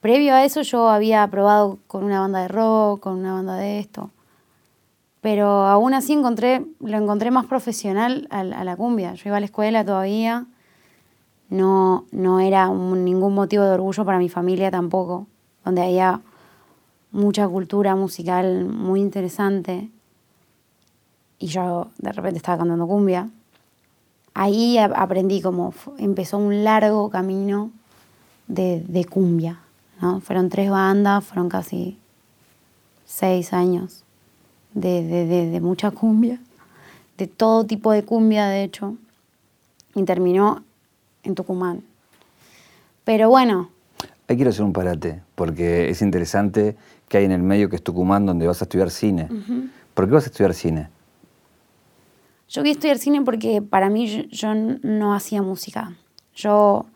Previo 0.00 0.34
a 0.34 0.44
eso 0.44 0.62
yo 0.62 0.88
había 0.88 1.26
probado 1.28 1.78
con 1.86 2.04
una 2.04 2.20
banda 2.20 2.40
de 2.40 2.48
rock, 2.48 3.00
con 3.00 3.18
una 3.18 3.34
banda 3.34 3.56
de 3.56 3.78
esto. 3.78 4.10
Pero 5.20 5.46
aún 5.66 5.92
así 5.92 6.14
encontré, 6.14 6.64
lo 6.80 6.96
encontré 6.96 7.30
más 7.30 7.44
profesional 7.44 8.26
a, 8.30 8.42
la- 8.42 8.76
cumbia. 8.76 9.12
Yo 9.14 9.28
iba 9.28 9.36
a 9.36 9.40
la 9.40 9.46
escuela 9.46 9.84
todavía. 9.84 10.46
No, 11.50 12.06
no 12.12 12.40
era 12.40 12.68
ningún 12.68 13.34
motivo 13.34 13.64
de 13.64 13.72
orgullo 13.72 14.04
para 14.04 14.18
mi 14.18 14.28
familia 14.28 14.70
tampoco, 14.70 15.26
donde 15.64 15.82
había 15.82 16.20
mucha 17.12 17.46
cultura 17.48 17.96
musical 17.96 18.64
muy 18.66 19.00
interesante. 19.00 19.88
Y 21.38 21.46
yo 21.46 21.88
de 21.98 22.12
repente 22.12 22.36
estaba 22.38 22.58
cantando 22.58 22.86
cumbia. 22.86 23.28
Ahí 24.34 24.78
aprendí 24.78 25.40
cómo 25.40 25.72
fu- 25.72 25.94
empezó 25.98 26.38
un 26.38 26.62
largo 26.64 27.10
camino 27.10 27.70
de, 28.46 28.82
de 28.86 29.04
cumbia. 29.04 29.60
¿no? 30.00 30.20
Fueron 30.20 30.48
tres 30.48 30.70
bandas, 30.70 31.24
fueron 31.24 31.48
casi 31.48 31.98
seis 33.06 33.52
años 33.52 34.04
de- 34.74 35.02
de- 35.02 35.50
de 35.50 35.60
mucha 35.60 35.90
cumbia, 35.90 36.38
de 37.18 37.26
todo 37.26 37.64
tipo 37.66 37.90
de 37.92 38.04
cumbia, 38.04 38.46
de 38.46 38.62
hecho, 38.62 38.96
y 39.94 40.04
terminó 40.04 40.62
en 41.24 41.34
Tucumán. 41.34 41.82
Pero 43.04 43.28
bueno, 43.28 43.70
Ahí 44.28 44.36
quiero 44.36 44.50
hacer 44.50 44.62
un 44.64 44.72
parate, 44.72 45.20
porque 45.34 45.90
es 45.90 46.02
interesante 46.02 46.76
que 47.10 47.18
hay 47.18 47.24
en 47.26 47.32
el 47.32 47.42
medio 47.42 47.68
que 47.68 47.74
es 47.76 47.82
Tucumán, 47.82 48.24
donde 48.24 48.46
vas 48.46 48.62
a 48.62 48.64
estudiar 48.64 48.88
cine. 48.88 49.28
¿Por 49.94 50.06
qué 50.06 50.12
vas 50.14 50.24
a 50.24 50.26
estudiar 50.30 50.54
cine? 50.54 50.88
yo 52.48 52.62
quería 52.62 52.72
estudiar 52.72 52.98
cine 52.98 53.22
porque 53.22 53.62
para 53.62 53.90
mí 53.90 54.06
yo, 54.08 54.22
yo 54.30 54.54
no 54.54 55.14
hacía 55.14 55.40
música. 55.42 55.96
Yo 56.34 56.86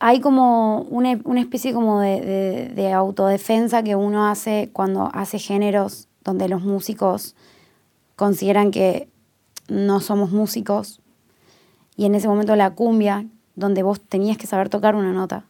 hay 0.00 0.20
como 0.20 0.80
una, 0.82 1.18
una 1.24 1.40
especie 1.40 1.72
como 1.72 2.00
de, 2.00 2.20
de- 2.20 2.68
de 2.74 2.92
autodefensa 2.92 3.82
que 3.82 3.96
uno 3.96 4.26
hace 4.28 4.70
cuando 4.72 5.10
hace 5.12 5.38
géneros 5.38 6.08
donde 6.24 6.48
los 6.48 6.62
músicos 6.62 7.34
consideran 8.16 8.70
que 8.70 9.08
no 9.68 10.00
somos 10.00 10.30
músicos. 10.30 11.00
Y 11.96 12.06
en 12.06 12.14
ese 12.14 12.28
momento 12.28 12.56
la 12.56 12.70
cumbia, 12.74 13.26
donde 13.56 13.82
vos 13.82 14.00
tenías 14.00 14.36
que 14.38 14.46
saber 14.46 14.68
tocar 14.68 14.96
una 14.96 15.12
nota, 15.12 15.44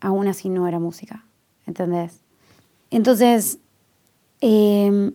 aún 0.00 0.28
así 0.28 0.48
no 0.48 0.68
era 0.68 0.78
música, 0.78 1.24
¿entendés? 1.66 2.20
Entonces, 2.90 3.58
em, 4.40 5.12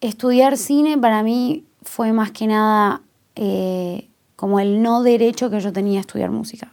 estudiar 0.00 0.56
cine 0.56 0.98
para 0.98 1.22
mí 1.22 1.64
fue 1.82 2.12
más 2.12 2.30
que 2.30 2.46
nada 2.46 3.02
eh, 3.34 4.08
como 4.36 4.60
el 4.60 4.82
no 4.82 5.02
derecho 5.02 5.50
que 5.50 5.60
yo 5.60 5.72
tenía 5.72 5.98
a 5.98 6.02
estudiar 6.02 6.30
música. 6.30 6.72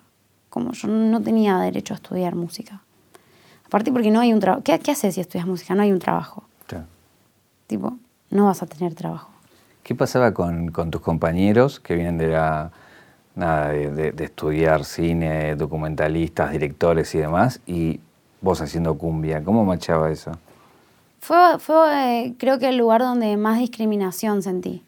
Como 0.50 0.72
yo 0.72 0.88
no 0.88 1.22
tenía 1.22 1.58
derecho 1.60 1.94
a 1.94 1.98
estudiar 1.98 2.36
música. 2.36 2.82
Aparte 3.66 3.92
porque 3.92 4.10
no 4.10 4.20
hay 4.20 4.34
un 4.34 4.40
trabajo. 4.40 4.64
¿Qué, 4.64 4.80
¿Qué 4.80 4.92
haces 4.92 5.14
si 5.16 5.22
estudias 5.22 5.48
música? 5.48 5.76
No 5.76 5.84
hay 5.84 5.92
un 5.92 6.00
trabajo. 6.00 6.44
Claro. 6.66 6.86
Tipo, 7.68 7.98
no 8.32 8.46
vas 8.46 8.64
a 8.64 8.66
tener 8.66 8.96
trabajo. 8.96 9.30
¿Qué 9.84 9.94
pasaba 9.94 10.34
con, 10.34 10.72
con 10.72 10.90
tus 10.90 11.02
compañeros 11.02 11.80
que 11.80 11.96
vienen 11.96 12.18
de 12.18 12.30
la 12.30 12.72
nada, 13.36 13.70
de, 13.70 13.92
de- 13.92 14.12
de 14.12 14.24
estudiar 14.26 14.84
cine, 14.86 15.56
documentalistas, 15.56 16.52
directores 16.52 17.14
y 17.16 17.20
demás, 17.20 17.62
y 17.66 18.00
vos 18.42 18.62
haciendo 18.62 18.98
cumbia? 18.98 19.44
¿Cómo 19.44 19.66
machaba 19.66 20.12
eso? 20.12 20.32
Fue, 21.20 21.60
fue 21.60 22.26
eh, 22.26 22.36
creo 22.38 22.60
que 22.60 22.70
el 22.70 22.78
lugar 22.78 23.02
donde 23.02 23.36
más 23.38 23.60
discriminación 23.60 24.42
sentí. 24.42 24.84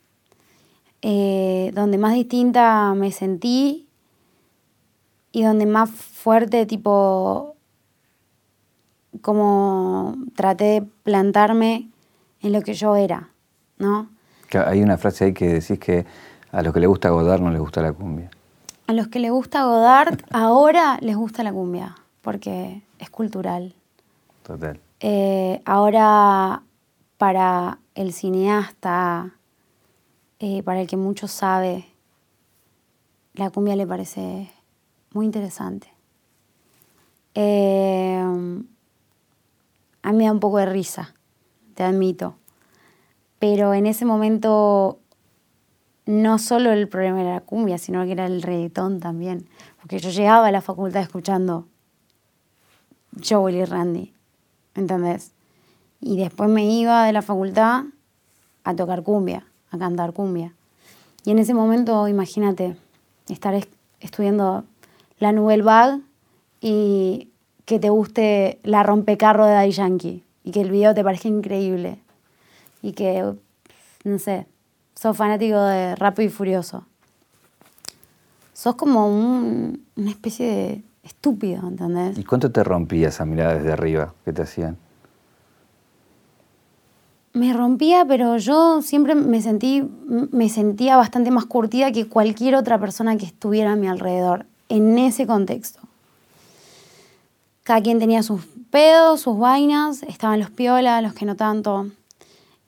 Eh, 1.04 1.72
donde 1.74 1.98
más 1.98 2.14
distinta 2.14 2.94
me 2.94 3.12
sentí 3.12 3.88
y 5.32 5.44
donde 5.44 5.66
más 5.66 5.90
fuerte, 5.90 6.66
tipo, 6.66 7.56
como 9.22 10.16
traté 10.36 10.64
de 10.66 10.84
plantarme 11.04 11.90
en 12.42 12.54
lo 12.54 12.62
que 12.62 12.74
yo 12.74 12.96
era, 12.96 13.30
¿no? 13.78 14.10
Hay 14.66 14.82
una 14.82 14.98
frase 14.98 15.26
ahí 15.26 15.34
que 15.34 15.48
decís 15.48 15.80
que 15.80 16.06
a 16.52 16.62
los 16.62 16.74
que 16.74 16.80
les 16.80 16.90
gusta 16.90 17.10
Godard 17.10 17.42
no 17.42 17.50
les 17.50 17.60
gusta 17.60 17.82
la 17.82 17.94
cumbia. 17.94 18.30
A 18.88 18.94
los 18.94 19.08
que 19.08 19.20
les 19.20 19.32
gusta 19.32 19.64
Godard, 19.64 20.20
ahora 20.32 20.98
les 21.02 21.16
gusta 21.16 21.44
la 21.44 21.54
cumbia, 21.54 21.96
porque 22.22 22.84
es 23.00 23.10
cultural. 23.10 23.74
Total. 24.44 24.80
Eh, 25.00 25.62
ahora, 25.66 26.64
para 27.18 27.80
el 27.96 28.14
cineasta, 28.14 29.32
eh, 30.40 30.62
para 30.64 30.82
el 30.82 30.88
que 30.88 30.98
mucho 30.98 31.28
sabe, 31.28 31.86
la 33.34 33.50
cumbia 33.50 33.76
le 33.76 33.88
parece 33.88 34.52
muy 35.14 35.26
interesante. 35.26 35.88
Eh, 37.34 38.22
a 40.04 40.12
mí 40.12 40.18
me 40.18 40.26
da 40.26 40.32
un 40.32 40.40
poco 40.40 40.58
de 40.58 40.66
risa, 40.66 41.14
te 41.76 41.84
admito. 41.84 42.36
Pero 43.40 43.74
en 43.74 43.86
ese 43.86 44.06
momento 44.06 45.01
no 46.06 46.40
solo 46.40 46.72
el 46.72 46.88
problema 46.88 47.22
era 47.22 47.34
la 47.36 47.42
cumbia, 47.42 47.78
sino 47.78 48.04
que 48.06 48.14
era 48.14 48.26
el 48.26 48.42
reggaetón 48.42 49.00
también. 49.00 49.48
Porque 49.80 50.00
yo 50.00 50.10
llegaba 50.10 50.48
a 50.48 50.52
la 50.52 50.62
facultad 50.62 51.02
escuchando 51.02 51.68
Joel 53.24 53.56
y 53.56 53.66
Randy. 53.66 54.14
¿entendés? 54.76 55.32
Y 56.00 56.18
después 56.18 56.50
me 56.50 56.66
iba 56.66 57.06
de 57.06 57.14
la 57.14 57.22
facultad 57.22 57.86
a 58.64 58.76
tocar 58.76 59.04
cumbia, 59.04 59.46
a 59.70 59.78
cantar 59.78 60.14
cumbia. 60.14 60.54
Y 61.24 61.32
en 61.32 61.40
ese 61.40 61.54
momento, 61.54 62.08
imagínate, 62.08 62.76
estar 63.30 63.56
estudiando 64.00 64.66
la 65.20 65.32
Nouvelle 65.32 65.64
Vague 65.64 66.02
y 66.60 67.30
que 67.66 67.80
te 67.80 67.90
guste 67.90 68.60
la 68.64 68.84
rompecarro 68.84 69.46
de 69.46 69.54
Daddy 69.54 69.72
Yankee 69.72 70.24
y 70.44 70.52
que 70.52 70.62
el 70.62 70.72
video 70.72 70.94
te 70.94 71.04
parezca 71.04 71.28
increíble 71.28 72.00
y 72.82 72.94
que, 72.94 73.34
no 74.04 74.20
sé, 74.20 74.48
sos 75.02 75.18
fanático 75.18 75.60
de 75.60 75.96
Rápido 75.96 76.28
y 76.28 76.30
Furioso. 76.30 76.86
Sos 78.54 78.76
como 78.76 79.08
una 79.08 80.10
especie 80.12 80.46
de 80.46 80.84
estúpido, 81.02 81.68
¿entendés? 81.68 82.20
¿Y 82.20 82.24
cuánto 82.24 82.52
te 82.52 82.64
rompía 82.64 83.08
esa 83.08 83.26
mirada 83.26 83.56
desde 83.56 83.72
arriba 83.72 84.14
que 84.24 84.32
te 84.32 84.44
hacían? 84.44 84.78
Me 87.34 87.52
rompía, 87.52 88.06
pero 88.06 88.38
yo 88.38 88.84
siempre 88.84 89.16
me, 89.16 89.42
sentí, 89.42 89.90
me 90.32 90.50
sentía 90.50 90.98
bastante 90.98 91.32
más 91.32 91.46
curtida 91.46 91.92
que 91.92 92.08
cualquier 92.08 92.54
otra 92.54 92.80
persona 92.80 93.18
que 93.18 93.26
estuviera 93.26 93.72
a 93.72 93.76
mi 93.76 93.88
alrededor 93.88 94.46
en 94.70 95.00
ese 95.00 95.26
contexto. 95.26 95.80
Cada 97.64 97.82
quien 97.82 97.98
tenía 97.98 98.22
sus 98.22 98.46
pedos, 98.70 99.22
sus 99.22 99.40
vainas, 99.40 100.04
estaban 100.04 100.40
los 100.40 100.52
piolas, 100.52 101.02
los 101.02 101.14
que 101.14 101.26
no 101.26 101.36
tanto. 101.36 101.88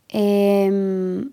Em, 0.08 1.30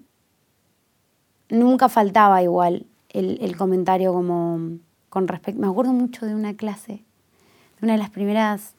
nunca 1.50 1.88
faltaba 1.88 2.42
igual 2.42 2.87
el, 3.11 3.57
comentario 3.57 4.12
como 4.12 4.78
con 5.09 5.28
respecto. 5.28 5.61
Me 5.61 5.66
acuerdo 5.66 5.92
mucho 5.92 6.26
de 6.26 6.35
una 6.35 6.54
clase, 6.54 6.92
de 6.92 7.83
una 7.83 7.95
de 7.95 7.99
las 7.99 8.11
primeras 8.11 8.75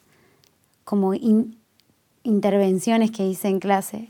como 0.83 1.13
intervenciones 2.23 3.11
que 3.11 3.27
hice 3.27 3.49
en 3.49 3.59
clase, 3.59 4.09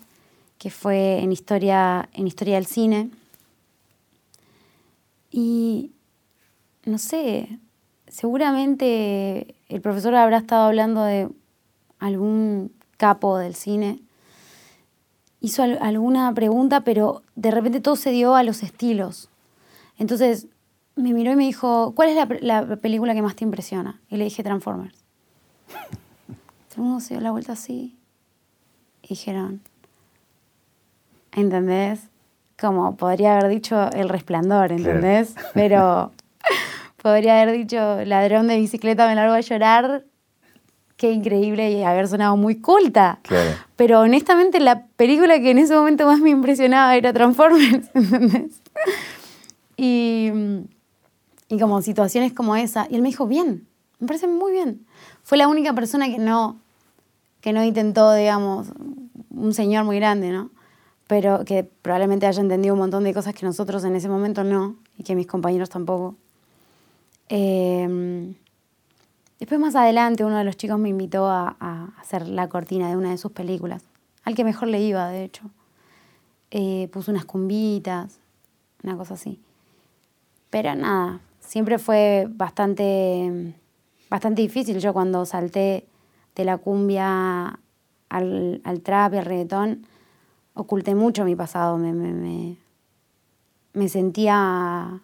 que 0.58 0.70
fue 0.70 1.20
en 1.20 1.32
historia, 1.32 2.10
en 2.13 2.27
historia 2.27 2.56
del 2.56 2.68
cine. 2.68 3.10
Y 5.32 5.91
no 6.86 6.98
sé, 6.98 7.60
seguramente 8.08 9.56
el 9.70 9.82
profesor 9.82 10.15
habrá 10.15 10.38
estado 10.38 10.68
hablando 10.68 11.03
de 11.03 11.30
algún 12.00 12.72
capo 12.98 13.38
del 13.38 13.56
cine. 13.56 14.00
Hizo 15.41 15.63
alguna 15.63 16.33
pregunta, 16.33 16.81
pero 16.81 17.24
de 17.36 17.51
repente 17.51 17.81
todo 17.81 17.95
se 17.95 18.12
dio 18.12 18.36
a 18.36 18.43
los 18.43 18.62
estilos. 18.63 19.29
Entonces 19.98 20.48
me 20.95 21.13
miró 21.13 21.31
y 21.31 21.36
me 21.36 21.45
dijo, 21.45 21.93
¿cuál 21.95 22.10
es 22.10 22.43
la, 22.43 22.75
película 22.77 23.13
que 23.13 23.21
más 23.21 23.36
te 23.36 23.43
impresiona? 23.43 24.00
Y 24.10 24.17
le 24.17 24.25
dije 24.25 24.43
Transformers. 24.43 25.03
Todo 26.69 26.77
el 26.77 26.83
mundo 26.83 27.00
se 27.00 27.15
dio 27.15 27.21
la 27.21 27.31
vuelta 27.31 27.53
así. 27.53 27.98
Y 29.01 29.10
dijeron, 29.10 29.62
¿entendés? 31.31 32.07
Como 32.60 32.95
podría 32.95 33.33
haber 33.33 33.50
dicho 33.50 33.89
El 33.91 34.10
Resplandor, 34.10 34.71
¿entendés? 34.71 35.36
Pero 35.53 36.12
podría 37.01 37.41
haber 37.41 37.57
dicho 37.57 38.05
Ladrón 38.05 38.48
de 38.48 38.57
bicicleta, 38.57 39.07
me 39.07 39.15
largo 39.15 39.33
a 39.33 39.41
llorar. 39.41 40.05
Qué 41.01 41.12
increíble 41.12 41.72
y 41.72 41.81
haber 41.81 42.08
sonado 42.08 42.38
muy 42.38 42.62
culta. 42.62 43.20
Pero 43.75 44.01
honestamente 44.01 44.60
la 44.60 44.86
película 44.86 45.39
que 45.39 45.50
en 45.50 45.58
ese 45.58 45.74
momento 45.74 46.05
más 46.05 46.20
me 46.20 46.29
impresionaba 46.29 46.96
era 46.96 47.12
Transformers, 47.12 47.89
¿entendés? 47.96 48.62
Y, 49.77 50.29
y 51.50 51.60
como 51.60 51.81
situaciones 51.81 52.34
como 52.34 52.55
esa. 52.55 52.86
Y 52.88 52.98
él 52.98 53.01
me 53.01 53.08
dijo, 53.08 53.25
bien, 53.25 53.65
me 53.98 54.05
parece 54.05 54.27
muy 54.27 54.51
bien. 54.51 54.86
Fue 55.24 55.39
la 55.39 55.48
única 55.48 55.74
persona 55.74 56.05
que 56.05 56.20
no, 56.20 56.60
que 57.39 57.51
no 57.51 57.63
intentó, 57.63 58.13
digamos, 58.13 58.67
un 59.31 59.55
señor 59.55 59.86
muy 59.86 59.96
grande, 59.96 60.29
¿no? 60.29 60.51
Pero 61.08 61.46
que 61.46 61.63
probablemente 61.63 62.27
haya 62.27 62.41
entendido 62.41 62.75
un 62.75 62.79
montón 62.79 63.06
de 63.06 63.12
cosas 63.15 63.34
que 63.34 63.43
nosotros 63.43 63.84
en 63.86 63.95
ese 63.95 64.08
momento 64.08 64.43
no, 64.43 64.75
y 64.99 65.04
que 65.04 65.15
mis 65.15 65.25
compañeros 65.25 65.71
tampoco. 65.71 66.15
Em, 67.28 68.36
después 69.41 69.60
más 69.60 69.75
adelante 69.75 70.23
uno 70.23 70.38
de 70.38 70.43
los 70.43 70.56
chicos 70.56 70.77
me 70.77 70.89
invitó 70.89 71.27
a, 71.27 71.95
hacer 71.97 72.27
la 72.27 72.47
cortina 72.47 72.89
de 72.89 72.95
una 72.95 73.10
de 73.10 73.17
sus 73.17 73.32
películas, 73.32 73.84
al 74.23 74.36
que 74.36 74.43
mejor 74.43 74.67
le 74.67 74.80
iba, 74.80 75.08
de 75.10 75.23
hecho. 75.23 75.49
Eh, 76.51 76.89
puso 76.93 77.10
unas 77.12 77.25
cumbitas, 77.25 78.19
una 78.84 78.95
cosa 78.95 79.15
así. 79.15 79.41
Pero 80.51 80.75
nada, 80.75 81.21
siempre 81.39 81.80
fue 81.80 82.27
bastante, 82.30 83.56
bastante 84.12 84.43
difícil. 84.43 84.80
Yo 84.80 84.93
cuando 84.93 85.25
salté 85.25 85.88
de 86.36 86.45
la 86.45 86.60
cumbia 86.60 87.60
al, 88.10 88.82
trap 88.84 89.15
y 89.15 89.17
al 89.17 89.25
reggaetón, 89.25 89.88
oculté 90.54 90.93
mucho 90.93 91.25
mi 91.25 91.36
pasado. 91.36 91.77
Me, 91.77 91.93
me, 91.93 92.58
me, 93.73 93.89
sentía 93.89 95.01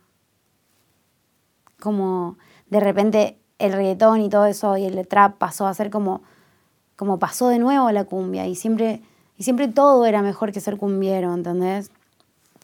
como 1.79 2.37
de 2.69 2.79
repente 2.79 3.36
el 3.59 3.73
reggaetón 3.73 4.21
y 4.21 4.29
todo 4.29 4.45
eso 4.45 4.77
y 4.77 4.85
el 4.85 5.07
trap 5.07 5.37
pasó 5.37 5.67
a 5.67 5.73
ser 5.73 5.89
como, 5.89 6.21
como 6.95 7.19
pasó 7.19 7.49
de 7.49 7.59
nuevo 7.59 7.91
la 7.91 8.05
cumbia 8.05 8.47
y 8.47 8.55
siempre, 8.55 9.01
y 9.37 9.43
siempre 9.43 9.67
todo 9.67 10.05
era 10.05 10.21
mejor 10.21 10.51
que 10.51 10.59
ser 10.59 10.77
cumbiero, 10.77 11.33
¿entendés? 11.33 11.91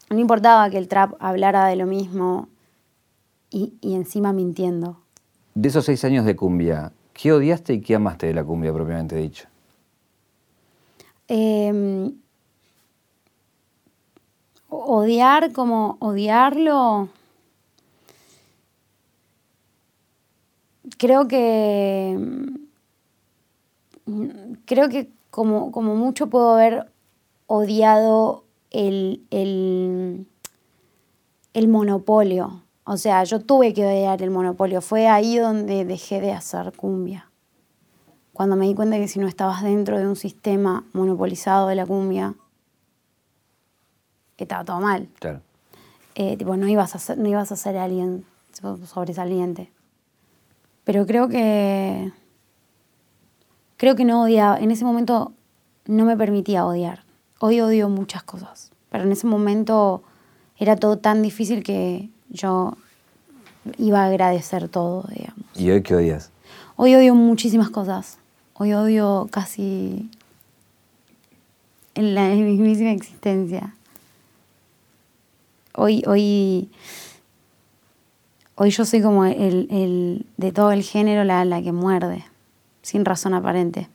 No 0.09 0.19
importaba 0.19 0.69
que 0.69 0.77
el 0.77 0.87
trap 0.87 1.13
hablara 1.19 1.65
de 1.67 1.75
lo 1.75 1.85
mismo 1.85 2.47
y, 3.49 3.73
encima 3.81 4.33
mintiendo. 4.33 4.97
De 5.55 5.69
esos 5.69 5.85
seis 5.85 6.03
años 6.03 6.25
de 6.25 6.35
cumbia, 6.35 6.91
¿qué 7.13 7.31
odiaste 7.31 7.73
y 7.73 7.81
qué 7.81 7.95
amaste 7.95 8.27
de 8.27 8.33
la 8.33 8.43
cumbia 8.43 8.73
propiamente 8.73 9.15
dicho? 9.15 9.47
Em, 11.27 12.13
odiar 14.69 15.51
como 15.53 15.97
odiarlo. 15.99 17.09
Creo 21.03 21.27
que. 21.27 22.17
Creo 24.65 24.89
que 24.89 25.09
como, 25.29 25.71
como 25.71 25.95
mucho 25.95 26.27
puedo 26.27 26.53
haber 26.53 26.91
odiado 27.47 28.43
el, 28.71 29.25
el, 29.29 30.27
el 31.53 31.67
monopolio 31.67 32.63
o 32.85 32.97
sea, 32.97 33.23
yo 33.23 33.39
tuve 33.39 33.73
que 33.73 33.85
odiar 33.85 34.21
el 34.21 34.29
monopolio. 34.29 34.81
Fue 34.81 35.07
ahí 35.07 35.37
donde 35.37 35.85
dejé 35.85 36.19
de 36.19 36.33
hacer 36.33 36.73
cumbia. 36.75 37.29
Cuando 38.33 38.55
me 38.55 38.65
di 38.65 38.75
cuenta 38.75 38.97
que 38.97 39.07
si 39.07 39.19
no 39.19 39.27
estabas 39.27 39.63
dentro 39.63 39.97
de 39.97 40.07
un 40.07 40.15
sistema 40.15 40.85
monopolizado 40.91 41.67
de 41.67 41.75
la 41.75 41.85
cumbia, 41.85 42.35
estaba 44.37 44.65
todo 44.65 44.81
mal. 44.81 45.07
Claro. 45.19 45.41
Eh, 46.15 46.35
tipo, 46.35 46.57
no 46.57 46.67
ibas, 46.67 46.95
a 46.95 46.99
ser, 46.99 47.17
no 47.17 47.29
ibas 47.29 47.51
a 47.51 47.55
ser 47.55 47.77
alguien 47.77 48.25
sobresaliente. 48.85 49.71
Pero 50.83 51.05
creo 51.05 51.27
que. 51.27 52.11
Creo 53.77 53.95
que 53.95 54.05
no 54.05 54.23
odiaba. 54.23 54.57
En 54.57 54.71
ese 54.71 54.85
momento 54.85 55.33
no 55.85 56.05
me 56.05 56.17
permitía 56.17 56.65
odiar. 56.65 57.03
Hoy 57.39 57.61
odio 57.61 57.89
muchas 57.89 58.23
cosas. 58.23 58.71
Pero 58.89 59.03
en 59.03 59.11
ese 59.11 59.27
momento 59.27 60.03
era 60.57 60.75
todo 60.75 60.97
tan 60.97 61.21
difícil 61.21 61.63
que 61.63 62.09
yo 62.29 62.75
iba 63.77 64.03
a 64.03 64.07
agradecer 64.07 64.69
todo, 64.69 65.05
digamos. 65.09 65.45
¿Y 65.55 65.71
hoy 65.71 65.81
qué 65.81 65.95
odias? 65.95 66.31
Hoy 66.75 66.95
odio 66.95 67.15
muchísimas 67.15 67.69
cosas. 67.69 68.17
Hoy 68.53 68.73
odio 68.73 69.27
casi 69.31 70.09
en 71.95 72.15
la 72.15 72.27
mismísima 72.35 72.91
existencia. 72.91 73.75
Hoy, 75.75 76.03
hoy, 76.05 76.69
hoy 78.55 78.69
yo 78.69 78.85
soy 78.85 79.01
como 79.01 79.25
el, 79.25 80.25
de 80.37 80.51
todo 80.51 80.71
el 80.71 80.83
género 80.83 81.23
la, 81.23 81.45
la 81.45 81.61
que 81.61 81.71
muerde, 81.71 82.25
sin 82.81 83.05
razón 83.05 83.33
aparente. 83.33 83.89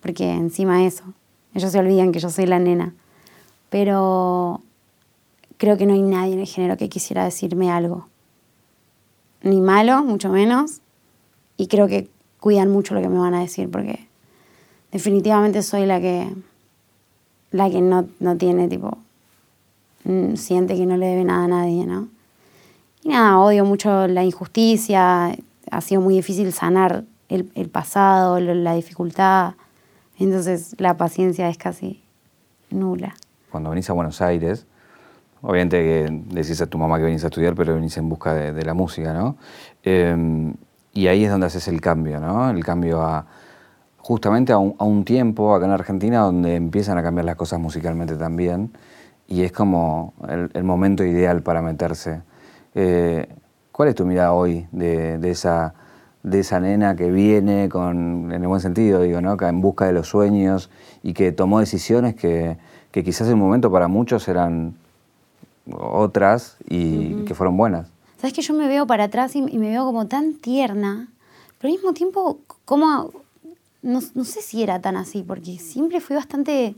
Porque 0.00 0.30
encima 0.32 0.84
eso, 0.84 1.04
ellos 1.54 1.72
se 1.72 1.78
olvidan 1.78 2.12
que 2.12 2.20
yo 2.20 2.30
soy 2.30 2.46
la 2.46 2.58
nena. 2.58 2.94
Pero 3.70 4.62
creo 5.56 5.76
que 5.76 5.86
no 5.86 5.94
hay 5.94 6.02
nadie 6.02 6.34
en 6.34 6.40
el 6.40 6.46
género 6.46 6.76
que 6.76 6.88
quisiera 6.88 7.24
decirme 7.24 7.70
algo. 7.70 8.06
Ni 9.42 9.60
malo, 9.60 10.02
mucho 10.04 10.30
menos. 10.30 10.80
Y 11.56 11.66
creo 11.66 11.88
que 11.88 12.08
cuidan 12.40 12.70
mucho 12.70 12.94
lo 12.94 13.00
que 13.00 13.08
me 13.08 13.18
van 13.18 13.34
a 13.34 13.40
decir 13.40 13.70
porque 13.70 14.06
definitivamente 14.92 15.62
soy 15.62 15.86
la 15.86 16.00
que 16.00 16.32
la 17.50 17.70
que 17.70 17.80
no, 17.80 18.06
tiene 18.36 18.68
tipo 18.68 18.98
mm, 20.04 20.34
siente 20.34 20.76
que 20.76 20.86
no 20.86 20.96
le 20.96 21.06
debe 21.06 21.24
nada 21.24 21.44
a 21.44 21.48
nadie, 21.48 21.86
¿no? 21.86 22.08
Y 23.02 23.10
nada, 23.10 23.38
odio 23.38 23.64
mucho 23.64 24.08
la 24.08 24.24
injusticia, 24.24 25.36
ha 25.70 25.80
sido 25.80 26.00
muy 26.00 26.14
difícil 26.14 26.52
sanar 26.52 27.04
el, 27.28 27.68
pasado, 27.68 28.40
la 28.40 28.74
dificultad, 28.74 29.54
entonces 30.18 30.74
la 30.78 30.96
paciencia 30.96 31.48
es 31.48 31.58
casi 31.58 32.02
nula. 32.70 33.14
Cuando 33.50 33.70
venís 33.70 33.88
a 33.90 33.92
Buenos 33.92 34.20
Aires, 34.20 34.66
Obviamente 35.40 35.82
que 35.82 36.22
decís 36.34 36.60
a 36.60 36.66
tu 36.66 36.78
mamá 36.78 36.98
que 36.98 37.04
venís 37.04 37.22
a 37.22 37.28
estudiar, 37.28 37.54
pero 37.54 37.74
venís 37.74 37.96
en 37.96 38.08
busca 38.08 38.34
de, 38.34 38.64
la 38.64 38.74
música, 38.74 39.12
¿no? 39.12 39.36
Em, 39.82 40.54
y 40.92 41.06
ahí 41.06 41.24
es 41.24 41.30
donde 41.30 41.46
haces 41.46 41.68
el 41.68 41.80
cambio, 41.80 42.18
¿no? 42.18 42.50
El 42.50 42.64
cambio 42.64 43.02
a 43.02 43.26
justamente 43.98 44.52
a 44.52 44.58
un, 44.58 45.04
tiempo 45.04 45.54
acá 45.54 45.66
en 45.66 45.72
Argentina 45.72 46.20
donde 46.20 46.56
empiezan 46.56 46.98
a 46.98 47.02
cambiar 47.02 47.26
las 47.26 47.36
cosas 47.36 47.60
musicalmente 47.60 48.16
también 48.16 48.72
y 49.26 49.42
es 49.42 49.52
como 49.52 50.14
el, 50.28 50.64
momento 50.64 51.04
ideal 51.04 51.42
para 51.42 51.60
meterse. 51.62 52.22
Eh, 52.80 53.26
¿Cuál 53.72 53.88
es 53.88 53.96
tu 53.96 54.06
mirada 54.06 54.32
hoy 54.32 54.68
de, 54.70 55.18
esa, 55.24 55.74
de 56.22 56.38
esa 56.38 56.60
nena 56.60 56.94
que 56.94 57.10
viene 57.10 57.68
con, 57.68 58.30
en 58.30 58.40
el 58.40 58.46
buen 58.46 58.60
sentido, 58.60 59.02
digo, 59.02 59.20
¿no? 59.20 59.36
en 59.40 59.60
busca 59.60 59.86
de 59.86 59.92
los 59.92 60.06
sueños 60.06 60.70
y 61.02 61.12
que 61.12 61.32
tomó 61.32 61.58
decisiones 61.58 62.14
que, 62.14 62.56
quizás 62.92 63.26
en 63.26 63.34
un 63.34 63.40
momento 63.40 63.72
para 63.72 63.88
muchos 63.88 64.28
eran 64.28 64.76
otras 65.72 66.56
y 66.68 67.24
que 67.24 67.34
fueron 67.34 67.56
buenas? 67.56 67.88
Sabes 68.16 68.32
que 68.32 68.42
yo 68.42 68.54
me 68.54 68.68
veo 68.68 68.86
para 68.86 69.04
atrás 69.04 69.34
y, 69.34 69.42
me 69.42 69.70
veo 69.70 69.84
como 69.84 70.06
tan 70.06 70.34
tierna, 70.34 71.08
pero 71.58 71.72
al 71.72 71.76
mismo 71.78 71.92
tiempo, 71.94 72.38
como. 72.64 73.10
No, 73.82 74.00
sé 74.00 74.42
si 74.42 74.62
era 74.62 74.80
tan 74.80 74.96
así, 74.96 75.24
porque 75.26 75.58
siempre 75.58 76.00
fui 76.00 76.14
bastante 76.14 76.74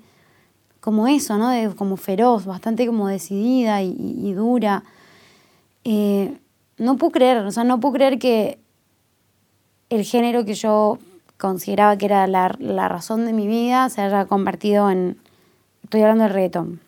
como 0.81 1.09
eso, 1.09 1.37
¿no? 1.37 1.49
De, 1.49 1.75
como 1.75 1.97
feroz, 1.97 2.47
bastante 2.47 2.87
como 2.87 3.09
decidida 3.09 3.83
y, 3.83 4.33
dura. 4.33 4.83
Eh, 5.85 6.38
no 6.79 6.97
puedo 6.97 7.12
creer, 7.12 7.38
o 7.38 7.51
sea, 7.51 7.64
no 7.64 7.81
puedo 7.81 7.95
creer 7.95 8.19
que 8.19 8.59
el 9.88 10.05
género 10.05 10.45
que 10.45 10.55
yo 10.55 10.99
consideraba 11.38 11.97
que 11.97 12.07
era 12.07 12.27
la, 12.27 12.55
la 12.59 12.88
razón 12.88 13.27
de 13.27 13.33
mi 13.33 13.47
vida 13.47 13.88
se 13.88 14.03
haya 14.03 14.27
convertido 14.27 14.90
en. 14.90 15.19
Estoy 15.83 16.03
hablando 16.03 16.25
del 16.25 16.33
reggaetón. 16.33 16.81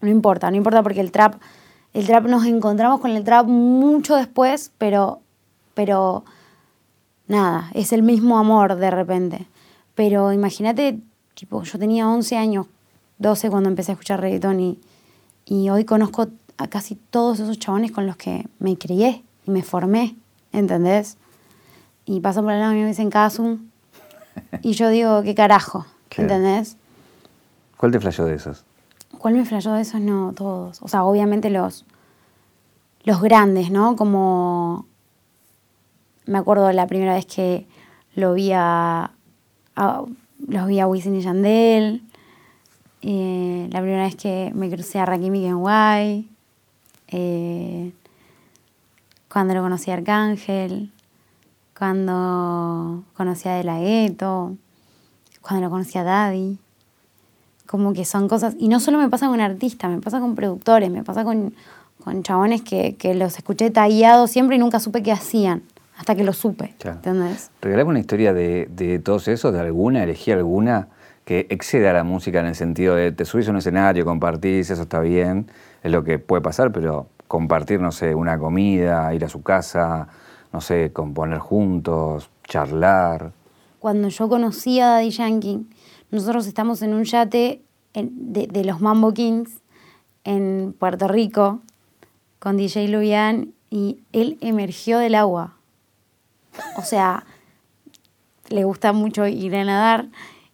No 0.00 0.08
importa, 0.08 0.50
no 0.50 0.56
importa 0.56 0.82
porque 0.82 1.00
el 1.00 1.12
trap 1.12 1.34
el 1.92 2.06
trap 2.06 2.26
nos 2.26 2.44
encontramos 2.46 3.00
con 3.00 3.10
el 3.10 3.24
trap 3.24 3.46
mucho 3.46 4.14
después, 4.14 4.70
pero, 4.78 5.20
pero 5.74 6.24
nada, 7.26 7.70
es 7.74 7.92
el 7.92 8.02
mismo 8.02 8.38
amor 8.38 8.76
de 8.76 8.90
repente. 8.92 9.46
Pero 9.96 10.32
imagínate, 10.32 11.00
tipo, 11.34 11.62
yo 11.64 11.78
tenía 11.78 12.08
11 12.08 12.36
años, 12.36 12.66
12 13.18 13.50
cuando 13.50 13.68
empecé 13.68 13.90
a 13.90 13.94
escuchar 13.94 14.20
reggaetón 14.20 14.60
y, 14.60 14.78
y 15.46 15.68
hoy 15.70 15.84
conozco 15.84 16.28
a 16.60 16.68
casi 16.68 16.94
todos 16.94 17.40
esos 17.40 17.58
chabones 17.58 17.90
con 17.90 18.06
los 18.06 18.16
que 18.16 18.46
me 18.58 18.76
crié 18.76 19.24
y 19.46 19.50
me 19.50 19.62
formé, 19.62 20.14
¿entendés? 20.52 21.16
Y 22.04 22.20
pasan 22.20 22.44
por 22.44 22.52
el 22.52 22.60
lado 22.60 22.74
y 22.74 22.76
me 22.76 22.86
dicen 22.86 23.08
Kasum 23.08 23.70
y 24.62 24.72
yo 24.72 24.90
digo, 24.90 25.22
¿qué 25.22 25.34
carajo? 25.34 25.86
¿Entendés? 26.16 26.76
¿Cuál 27.78 27.92
te 27.92 28.00
flasheó 28.00 28.26
de 28.26 28.34
esos? 28.34 28.64
¿Cuál 29.16 29.34
me 29.34 29.44
flayó 29.46 29.72
de 29.72 29.82
esos? 29.82 30.00
No, 30.00 30.34
todos. 30.34 30.82
O 30.82 30.88
sea, 30.88 31.04
obviamente 31.04 31.48
los, 31.48 31.86
los 33.04 33.22
grandes, 33.22 33.70
¿no? 33.70 33.96
Como 33.96 34.86
me 36.26 36.38
acuerdo 36.38 36.70
la 36.72 36.86
primera 36.86 37.14
vez 37.14 37.24
que 37.24 37.66
lo 38.14 38.34
vi 38.34 38.52
a, 38.54 39.12
los 40.46 40.66
vi 40.66 40.80
a 40.80 40.86
Wisin 40.86 41.16
y 41.16 41.22
Yandel, 41.22 42.02
eh, 43.00 43.68
la 43.72 43.80
primera 43.80 44.04
vez 44.04 44.16
que 44.16 44.52
me 44.54 44.70
crucé 44.70 44.98
a 44.98 45.06
Rakim 45.06 45.34
y 45.34 45.42
Kenway, 45.42 46.29
eh, 47.10 47.92
cuando 49.32 49.54
lo 49.54 49.62
conocí 49.62 49.90
a 49.90 49.94
Arcángel, 49.94 50.92
cuando 51.78 53.04
conocí 53.16 53.48
a 53.48 53.54
De 53.54 53.64
La 53.64 53.78
Ghetto, 53.80 54.56
cuando 55.40 55.66
lo 55.66 55.70
conocí 55.70 55.98
a 55.98 56.04
Daddy 56.04 56.58
como 57.70 57.92
que 57.92 58.04
son 58.04 58.26
cosas, 58.26 58.56
y 58.58 58.66
no 58.66 58.80
solo 58.80 58.98
me 58.98 59.08
pasa 59.08 59.28
con 59.28 59.40
artistas, 59.40 59.88
me 59.92 60.00
pasa 60.00 60.18
con 60.18 60.34
productores, 60.34 60.90
me 60.90 61.04
pasa 61.04 61.22
con, 61.22 61.54
con 62.02 62.24
chabones 62.24 62.62
que, 62.62 62.96
que, 62.96 63.14
los 63.14 63.38
escuché 63.38 63.70
tallados 63.70 64.32
siempre 64.32 64.56
y 64.56 64.58
nunca 64.58 64.80
supe 64.80 65.04
qué 65.04 65.12
hacían, 65.12 65.62
hasta 65.96 66.16
que 66.16 66.24
lo 66.24 66.32
supe. 66.32 66.74
¿Entendés? 66.84 67.52
Regalame 67.62 67.90
una 67.90 68.00
historia 68.00 68.32
de, 68.32 68.68
de 68.72 68.98
todos 68.98 69.28
esos, 69.28 69.52
de 69.52 69.60
alguna, 69.60 70.02
elegí 70.02 70.32
alguna 70.32 70.88
que 71.24 71.46
excede 71.48 71.88
a 71.88 71.92
la 71.92 72.02
música 72.02 72.40
en 72.40 72.46
el 72.46 72.56
sentido 72.56 72.96
de 72.96 73.12
te 73.12 73.24
subís 73.24 73.46
a 73.46 73.52
un 73.52 73.58
escenario, 73.58 74.04
compartís, 74.04 74.68
eso 74.70 74.82
está 74.82 74.98
bien, 74.98 75.46
es 75.82 75.92
lo 75.92 76.04
que 76.04 76.18
puede 76.18 76.42
pasar, 76.42 76.72
pero 76.72 77.08
compartir, 77.28 77.80
no 77.80 77.92
sé, 77.92 78.14
una 78.14 78.38
comida, 78.38 79.14
ir 79.14 79.24
a 79.24 79.28
su 79.28 79.42
casa, 79.42 80.08
no 80.52 80.60
sé, 80.60 80.92
componer 80.92 81.38
juntos, 81.38 82.30
charlar. 82.44 83.32
Cuando 83.78 84.08
yo 84.08 84.28
conocí 84.28 84.80
a 84.80 84.88
Daddy 84.88 85.10
Yankee, 85.10 85.66
nosotros 86.10 86.46
estamos 86.46 86.82
en 86.82 86.94
un 86.94 87.04
yate 87.04 87.62
de, 87.94 88.64
los 88.64 88.80
Mambo 88.80 89.12
Kings 89.12 89.62
en 90.24 90.74
Puerto 90.78 91.08
Rico 91.08 91.60
con 92.38 92.56
DJ 92.56 92.88
Luian 92.88 93.52
y 93.70 94.00
él 94.12 94.38
emergió 94.40 94.98
del 94.98 95.14
agua. 95.14 95.54
O 96.76 96.82
sea, 96.82 97.24
le 98.48 98.64
gusta 98.64 98.92
mucho 98.92 99.26
ir 99.26 99.54
a 99.56 99.64
nadar. 99.64 100.08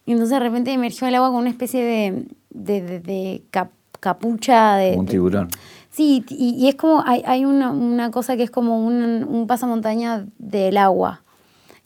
Y 0.05 0.11
entonces 0.11 0.31
de 0.31 0.39
repente 0.39 0.71
emergió 0.71 1.05
del 1.05 1.15
agua 1.15 1.29
con 1.29 1.39
una 1.39 1.49
especie 1.49 1.83
de, 1.83 2.27
de, 2.49 3.43
capucha 4.07 4.75
de... 4.75 4.95
un 4.97 5.05
tiburón. 5.05 5.49
sí, 5.89 6.23
y, 6.29 6.67
es 6.67 6.75
como, 6.75 7.03
hay, 7.05 7.45
una, 7.45 8.11
cosa 8.11 8.37
que 8.37 8.43
es 8.43 8.51
como 8.51 8.85
un, 8.85 9.25
un 9.27 9.47
pasamontaña 9.47 10.25
del 10.37 10.77
agua. 10.77 11.21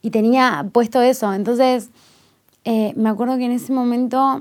Y 0.04 0.10
tenía 0.10 0.66
puesto 0.72 1.00
eso. 1.00 1.32
Entonces 1.32 1.90
eh, 2.64 2.92
me 2.96 3.08
acuerdo 3.08 3.36
que 3.38 3.44
en 3.44 3.52
ese 3.52 3.72
momento 3.72 4.40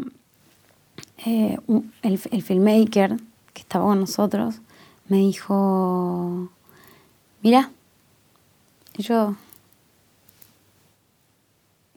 eh, 1.25 1.57
el, 2.03 2.17
filmmaker 2.17 3.17
que 3.53 3.61
estaba 3.61 3.85
con 3.85 3.99
nosotros 3.99 4.61
me 5.07 5.17
dijo, 5.17 6.49
mira, 7.41 7.71
y 8.95 9.03
yo, 9.03 9.35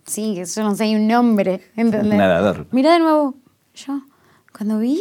sí, 0.07 0.35
yo 0.35 0.63
no 0.63 0.75
sé, 0.75 0.85
hay 0.85 0.97
un 0.97 1.07
nombre, 1.07 1.61
¿entendés? 1.77 2.19
Nadador. 2.19 2.67
Mira 2.71 2.95
de 2.95 3.01
nuevo, 3.01 3.35
yo, 3.75 4.01
cuando 4.57 4.79
vi, 4.79 5.01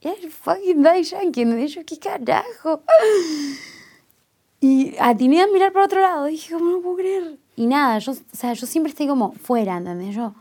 el 0.00 0.30
fucking 0.30 0.82
Daddy 0.82 1.02
Yankee, 1.02 1.42
¿entendés? 1.42 1.74
Yo, 1.74 1.82
¿qué 1.84 1.98
carajo? 1.98 2.82
Y 4.60 4.96
atiné 4.98 5.40
a 5.40 5.46
mirar 5.46 5.72
para 5.72 5.84
otro 5.84 6.00
lado, 6.00 6.24
dije, 6.24 6.52
¿cómo 6.52 6.72
no 6.72 6.80
puedo 6.80 6.96
creer? 6.96 7.38
Y 7.54 7.66
nada, 7.66 8.00
yo, 8.00 8.10
o 8.10 8.16
sea, 8.32 8.54
yo 8.54 8.66
siempre 8.66 8.90
estoy 8.90 9.06
como 9.06 9.30
fuera, 9.34 9.76
¿entendés? 9.76 10.16
Yo 10.16 10.34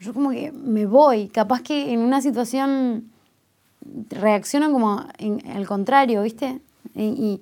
yo 0.00 0.14
como 0.14 0.30
que 0.30 0.50
me 0.50 0.86
voy, 0.86 1.28
capaz 1.28 1.60
que 1.60 1.92
en 1.92 2.00
una 2.00 2.22
situación 2.22 3.10
reaccionan 4.08 4.72
como 4.72 5.04
al 5.54 5.66
contrario, 5.66 6.22
¿viste? 6.22 6.60
Y, 6.94 7.40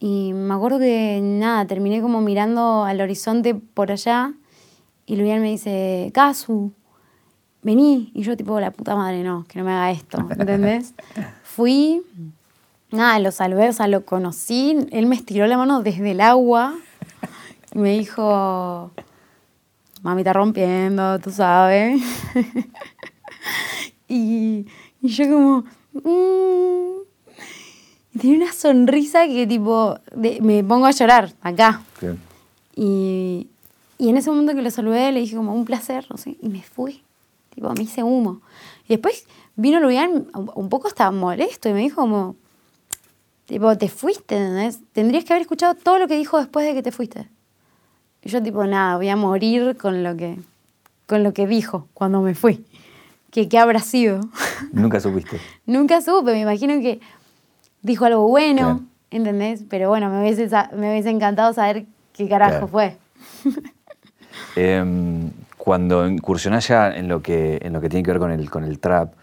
me 0.00 0.54
acuerdo 0.54 0.78
que 0.78 1.20
nada, 1.20 1.66
terminé 1.66 2.00
como 2.00 2.20
mirando 2.20 2.84
al 2.84 3.00
horizonte 3.00 3.54
por 3.54 3.90
allá 3.90 4.34
y 5.04 5.16
Luian 5.16 5.40
me 5.40 5.50
dice, 5.50 6.10
Casu, 6.14 6.72
vení. 7.66 8.10
Y 8.14 8.22
yo 8.22 8.36
tipo, 8.36 8.58
la 8.60 8.70
puta 8.70 8.94
madre, 8.94 9.22
no, 9.22 9.44
que 9.48 9.58
no 9.58 9.64
me 9.64 9.72
haga 9.72 9.90
esto, 9.90 10.18
¿entendés? 10.30 10.94
Fui, 11.42 12.02
nada, 12.90 13.18
lo 13.18 13.32
salvé, 13.32 13.68
o 13.68 13.72
sea, 13.72 13.88
lo 13.88 14.06
conocí, 14.06 14.76
él 14.90 15.06
me 15.06 15.16
estiró 15.16 15.46
la 15.46 15.58
mano 15.58 15.82
desde 15.82 16.12
el 16.12 16.20
agua 16.20 16.74
y 17.74 17.78
me 17.78 17.98
dijo, 17.98 18.90
mami 20.02 20.22
está 20.22 20.32
rompiendo, 20.32 21.18
tú 21.18 21.30
sabes. 21.30 22.00
y, 24.08 24.66
yo 25.02 25.24
como... 25.28 25.64
Mm". 25.92 27.02
y 28.14 28.18
tiene 28.18 28.44
una 28.44 28.52
sonrisa 28.52 29.26
que 29.26 29.46
tipo, 29.46 29.98
me 30.14 30.62
pongo 30.62 30.86
a 30.86 30.92
llorar 30.92 31.32
acá. 31.42 31.82
Y, 32.76 33.48
en 33.98 34.16
ese 34.16 34.30
momento 34.30 34.54
que 34.54 34.62
lo 34.62 34.70
saludé 34.70 35.10
le 35.10 35.20
dije 35.20 35.36
como 35.36 35.54
un 35.54 35.64
placer, 35.64 36.06
no 36.10 36.16
sé, 36.16 36.36
y 36.40 36.48
me 36.48 36.62
fui. 36.62 37.02
Tipo, 37.56 37.72
me 37.72 37.82
hice 37.82 38.02
humo. 38.02 38.42
Y 38.84 38.90
después 38.90 39.26
vino 39.56 39.80
Luian 39.80 40.26
un 40.34 40.68
poco 40.68 40.88
hasta 40.88 41.10
molesto 41.10 41.68
y 41.68 41.72
me 41.72 41.80
dijo 41.80 42.02
como, 42.02 42.36
tipo, 43.46 43.76
te 43.76 43.88
fuiste, 43.88 44.36
¿entendés? 44.36 44.80
Tendrías 44.92 45.24
que 45.24 45.32
haber 45.32 45.42
escuchado 45.42 45.74
todo 45.74 45.98
lo 45.98 46.06
que 46.06 46.16
dijo 46.16 46.38
después 46.38 46.66
de 46.66 46.74
que 46.74 46.82
te 46.82 46.92
fuiste. 46.92 47.28
Y 48.22 48.28
yo 48.28 48.42
tipo, 48.42 48.64
nada, 48.66 48.96
voy 48.98 49.08
a 49.08 49.16
morir 49.16 49.76
con 49.78 50.02
lo 50.02 50.16
que, 50.16 50.38
con 51.06 51.22
lo 51.22 51.32
que 51.32 51.46
dijo 51.46 51.88
cuando 51.94 52.20
me 52.20 52.34
fui. 52.34 52.64
¿Qué, 53.30 53.48
qué 53.48 53.58
habrá 53.58 53.80
sido? 53.80 54.20
Nunca 54.72 55.00
supiste. 55.00 55.40
Nunca 55.64 56.02
supe, 56.02 56.32
me 56.32 56.40
imagino 56.40 56.78
que 56.80 57.00
dijo 57.80 58.04
algo 58.04 58.28
bueno, 58.28 58.84
¿entendés? 59.10 59.64
Pero 59.70 59.88
bueno, 59.88 60.10
me 60.10 60.20
hubiese, 60.20 60.48
me 60.76 60.90
hubiese 60.90 61.08
encantado 61.08 61.54
saber 61.54 61.86
qué 62.12 62.28
carajo 62.28 62.68
fue. 62.68 62.98
Em, 64.54 65.30
cuando 65.66 66.06
incursionás 66.06 66.68
ya 66.68 66.94
en 66.94 67.08
lo 67.08 67.20
que, 67.20 67.58
en 67.60 67.72
lo 67.72 67.80
que 67.80 67.88
tiene 67.88 68.04
que 68.04 68.12
ver 68.12 68.20
con 68.20 68.30
el, 68.30 68.48
con 68.48 68.62
el 68.62 68.78
trap, 68.78 69.14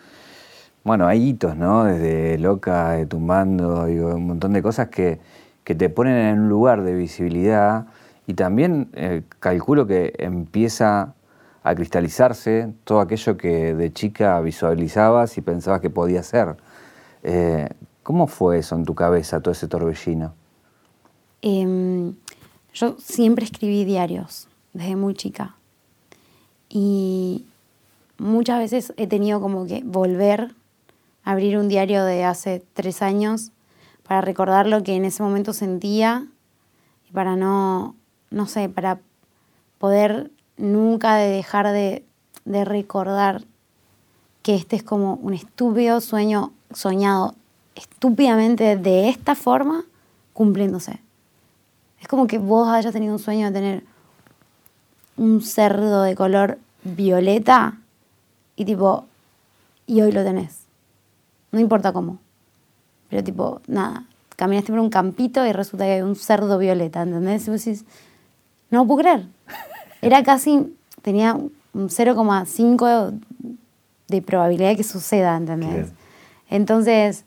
bueno, 0.84 1.08
hay 1.08 1.30
hitos, 1.30 1.56
¿no? 1.56 1.86
Desde 1.86 2.38
loca, 2.38 2.90
de 2.90 3.06
tumbando, 3.06 3.86
digo, 3.86 4.14
un 4.14 4.28
montón 4.28 4.52
de 4.52 4.62
cosas 4.62 4.90
que, 4.90 5.22
que 5.64 5.74
te 5.74 5.88
ponen 5.88 6.18
en 6.18 6.40
un 6.42 6.50
lugar 6.50 6.84
de 6.84 6.96
visibilidad 6.96 7.86
y 8.28 8.34
también 8.34 8.90
eh, 8.92 9.22
calculo 9.40 9.88
que 9.88 10.16
empieza 10.18 11.14
a 11.64 11.76
cristalizarse 11.76 12.74
todo 12.84 13.00
aquello 13.00 13.38
que 13.38 13.74
de 13.74 13.94
chica 13.94 14.38
visualizabas 14.42 15.38
y 15.38 15.42
pensabas 15.42 15.80
que 15.80 15.90
podía 15.90 16.24
ser. 16.24 16.58
Eh, 17.24 17.70
¿Cómo 18.04 18.28
fue 18.28 18.58
eso 18.58 18.76
en 18.76 18.84
tu 18.84 18.96
cabeza, 18.96 19.40
todo 19.40 19.54
ese 19.54 19.70
torbellino? 19.70 20.34
Em, 21.42 22.16
yo 22.74 22.98
siempre 23.00 23.46
escribí 23.46 23.86
diarios, 23.86 24.50
desde 24.74 24.98
muy 24.98 25.14
chica. 25.14 25.56
Y 26.76 27.46
muchas 28.18 28.58
veces 28.58 28.94
he 28.98 29.06
tenido 29.06 29.40
como 29.40 29.68
que 29.68 29.84
volver 29.86 30.56
a 31.24 31.34
abrir 31.34 31.60
un 31.60 31.68
diario 31.68 32.04
de 32.04 32.24
hace 32.24 32.64
tres 32.74 33.04
años 33.04 33.52
para 34.02 34.22
recordar 34.22 34.66
lo 34.66 34.82
que 34.82 34.96
en 34.96 35.06
ese 35.06 35.22
momento 35.22 35.54
sentía 35.54 36.26
y 37.08 37.12
para 37.12 37.36
no, 37.36 37.96
no 38.32 38.48
sé, 38.48 38.70
para 38.70 39.00
poder 39.78 40.32
nunca 40.58 41.18
dejar 41.18 41.68
de, 41.68 42.04
de 42.44 42.66
recordar 42.66 43.44
que 44.42 44.56
este 44.56 44.76
es 44.76 44.82
como 44.82 45.14
un 45.18 45.36
estúpido 45.36 46.02
sueño 46.02 46.54
soñado 46.74 47.36
estúpidamente 47.76 48.78
de 48.78 49.10
esta 49.10 49.36
forma 49.36 49.86
cumpliéndose. 50.34 51.00
Es 52.02 52.08
como 52.08 52.26
que 52.26 52.40
vos 52.40 52.68
hayas 52.68 52.94
tenido 52.94 53.14
un 53.14 53.20
sueño 53.20 53.46
de 53.46 53.54
tener 53.54 53.84
un 55.18 55.42
cerdo 55.42 56.02
de 56.02 56.16
color 56.16 56.58
violeta 56.84 57.78
y 58.56 58.66
tipo, 58.66 59.06
y 59.88 60.02
hoy 60.02 60.12
lo 60.12 60.24
tenés. 60.24 60.64
No 61.52 61.60
importa 61.60 61.94
cómo. 61.94 62.20
Pero 63.10 63.24
tipo, 63.24 63.62
nada, 63.68 64.06
caminaste 64.36 64.72
por 64.72 64.80
un 64.80 64.90
campito 64.90 65.46
y 65.46 65.52
resulta 65.52 65.86
que 65.86 65.94
hay 65.94 66.02
un 66.02 66.16
cerdo 66.16 66.58
violeta, 66.58 67.02
¿entendés? 67.04 67.48
Y 67.48 67.52
vos 67.52 67.64
decís, 67.64 67.86
no 68.70 68.80
lo 68.80 68.88
puedo 68.88 69.02
creer. 69.02 69.28
Era 70.02 70.24
casi, 70.24 70.76
tenía 71.02 71.34
un 71.36 71.90
0,5 71.90 73.20
de 74.08 74.22
probabilidad 74.22 74.70
de 74.70 74.76
que 74.76 74.84
suceda, 74.84 75.38
¿entendés? 75.38 75.92
Entonces, 76.50 77.26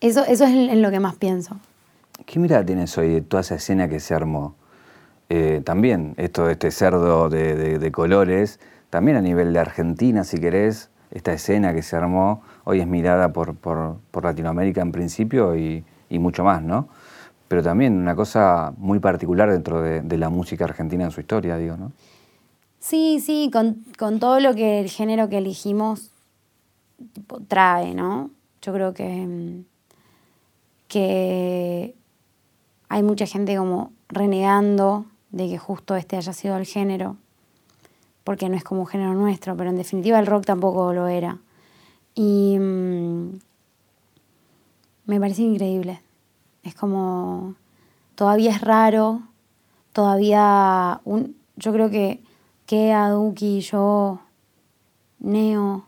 eso, 0.00 0.24
eso 0.24 0.44
es 0.44 0.50
en 0.50 0.82
lo 0.82 0.90
que 0.90 1.00
más 1.00 1.16
pienso. 1.16 1.58
¿Qué 2.24 2.38
mirada 2.38 2.64
tienes 2.64 2.96
hoy 2.98 3.08
de 3.08 3.20
toda 3.20 3.42
esa 3.42 3.54
escena 3.54 3.88
que 3.88 4.00
se 4.00 4.14
armó? 4.14 4.54
Eh, 5.28 5.60
también, 5.64 6.14
esto 6.18 6.46
de 6.46 6.52
este 6.52 6.70
cerdo 6.70 7.28
de, 7.28 7.90
colores, 7.92 8.60
también 8.90 9.16
a 9.16 9.20
nivel 9.20 9.52
de 9.52 9.58
Argentina, 9.58 10.22
si 10.22 10.38
querés, 10.38 10.90
esta 11.10 11.32
escena 11.32 11.74
que 11.74 11.82
se 11.82 11.96
armó, 11.96 12.42
hoy 12.64 12.80
es 12.80 12.86
mirada 12.86 13.32
por, 13.32 13.56
Latinoamérica 14.22 14.82
en 14.82 14.92
principio 14.92 15.56
y, 15.56 15.84
mucho 16.10 16.44
más, 16.44 16.62
¿no? 16.62 16.88
Pero 17.48 17.62
también 17.62 17.96
una 17.96 18.14
cosa 18.14 18.72
muy 18.76 18.98
particular 19.00 19.50
dentro 19.50 19.82
de, 19.82 20.18
la 20.18 20.28
música 20.28 20.64
argentina 20.64 21.04
en 21.04 21.10
su 21.10 21.20
historia, 21.20 21.56
digo, 21.56 21.76
¿no? 21.76 21.92
Sí, 22.78 23.20
sí, 23.20 23.50
con, 23.52 23.84
con 23.98 24.20
todo 24.20 24.38
lo 24.38 24.54
que 24.54 24.80
el 24.80 24.88
género 24.88 25.28
que 25.28 25.38
elegimos 25.38 26.12
trae, 27.48 27.94
¿no? 27.94 28.30
Yo 28.62 28.72
creo 28.72 28.94
que, 28.94 29.08
mm, 29.08 29.64
que 30.86 31.94
hay 32.88 33.02
mucha 33.02 33.26
gente 33.26 33.56
como 33.56 33.92
renegando 34.08 35.06
de 35.36 35.48
que 35.48 35.58
justo 35.58 35.96
este 35.96 36.16
haya 36.16 36.32
sido 36.32 36.56
el 36.56 36.64
género, 36.64 37.16
porque 38.24 38.48
no 38.48 38.56
es 38.56 38.64
como 38.64 38.80
un 38.80 38.86
género 38.86 39.14
nuestro, 39.14 39.56
pero 39.56 39.70
en 39.70 39.76
definitiva 39.76 40.18
el 40.18 40.26
rock 40.26 40.46
tampoco 40.46 40.92
lo 40.94 41.06
era. 41.08 41.38
Y 42.14 42.58
mm, 42.58 43.38
me 45.04 45.20
parece 45.20 45.42
increíble. 45.42 46.00
Es 46.62 46.74
como, 46.74 47.54
todavía 48.14 48.50
es 48.50 48.62
raro, 48.62 49.22
todavía, 49.92 51.00
un, 51.04 51.36
yo 51.56 51.72
creo 51.72 51.90
que, 51.90 52.22
que 52.64 52.92
Aduki, 52.92 53.60
yo, 53.60 54.20
Neo, 55.18 55.84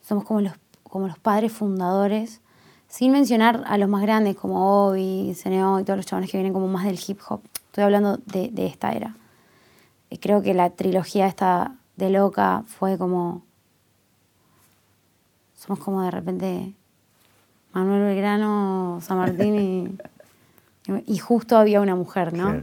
somos 0.00 0.24
como 0.24 0.40
los, 0.40 0.52
como 0.84 1.08
los 1.08 1.18
padres 1.18 1.52
fundadores 1.52 2.40
sin 2.88 3.12
mencionar 3.12 3.64
a 3.66 3.76
los 3.76 3.88
más 3.88 4.02
grandes 4.02 4.36
como 4.36 4.86
Obi, 4.86 5.34
Seneo 5.34 5.80
y 5.80 5.84
todos 5.84 5.98
los 5.98 6.06
chavales 6.06 6.30
que 6.30 6.38
vienen 6.38 6.52
como 6.52 6.68
más 6.68 6.84
del 6.84 6.98
hip 7.06 7.20
hop. 7.28 7.42
Estoy 7.68 7.84
hablando 7.84 8.18
de, 8.26 8.66
esta 8.66 8.92
era. 8.92 9.14
Y 10.10 10.18
creo 10.18 10.42
que 10.42 10.54
la 10.54 10.70
trilogía 10.70 11.26
esta 11.26 11.76
de 11.96 12.10
Loca 12.10 12.64
fue 12.66 12.98
como... 12.98 13.42
Somos 15.54 15.78
como 15.80 16.02
de 16.02 16.10
repente 16.10 16.72
Manuel 17.72 18.02
Belgrano, 18.02 19.00
San 19.02 19.18
Martín 19.18 19.98
y... 20.86 21.02
y 21.06 21.18
justo 21.18 21.56
había 21.56 21.80
una 21.80 21.94
mujer, 21.94 22.32
¿no? 22.32 22.62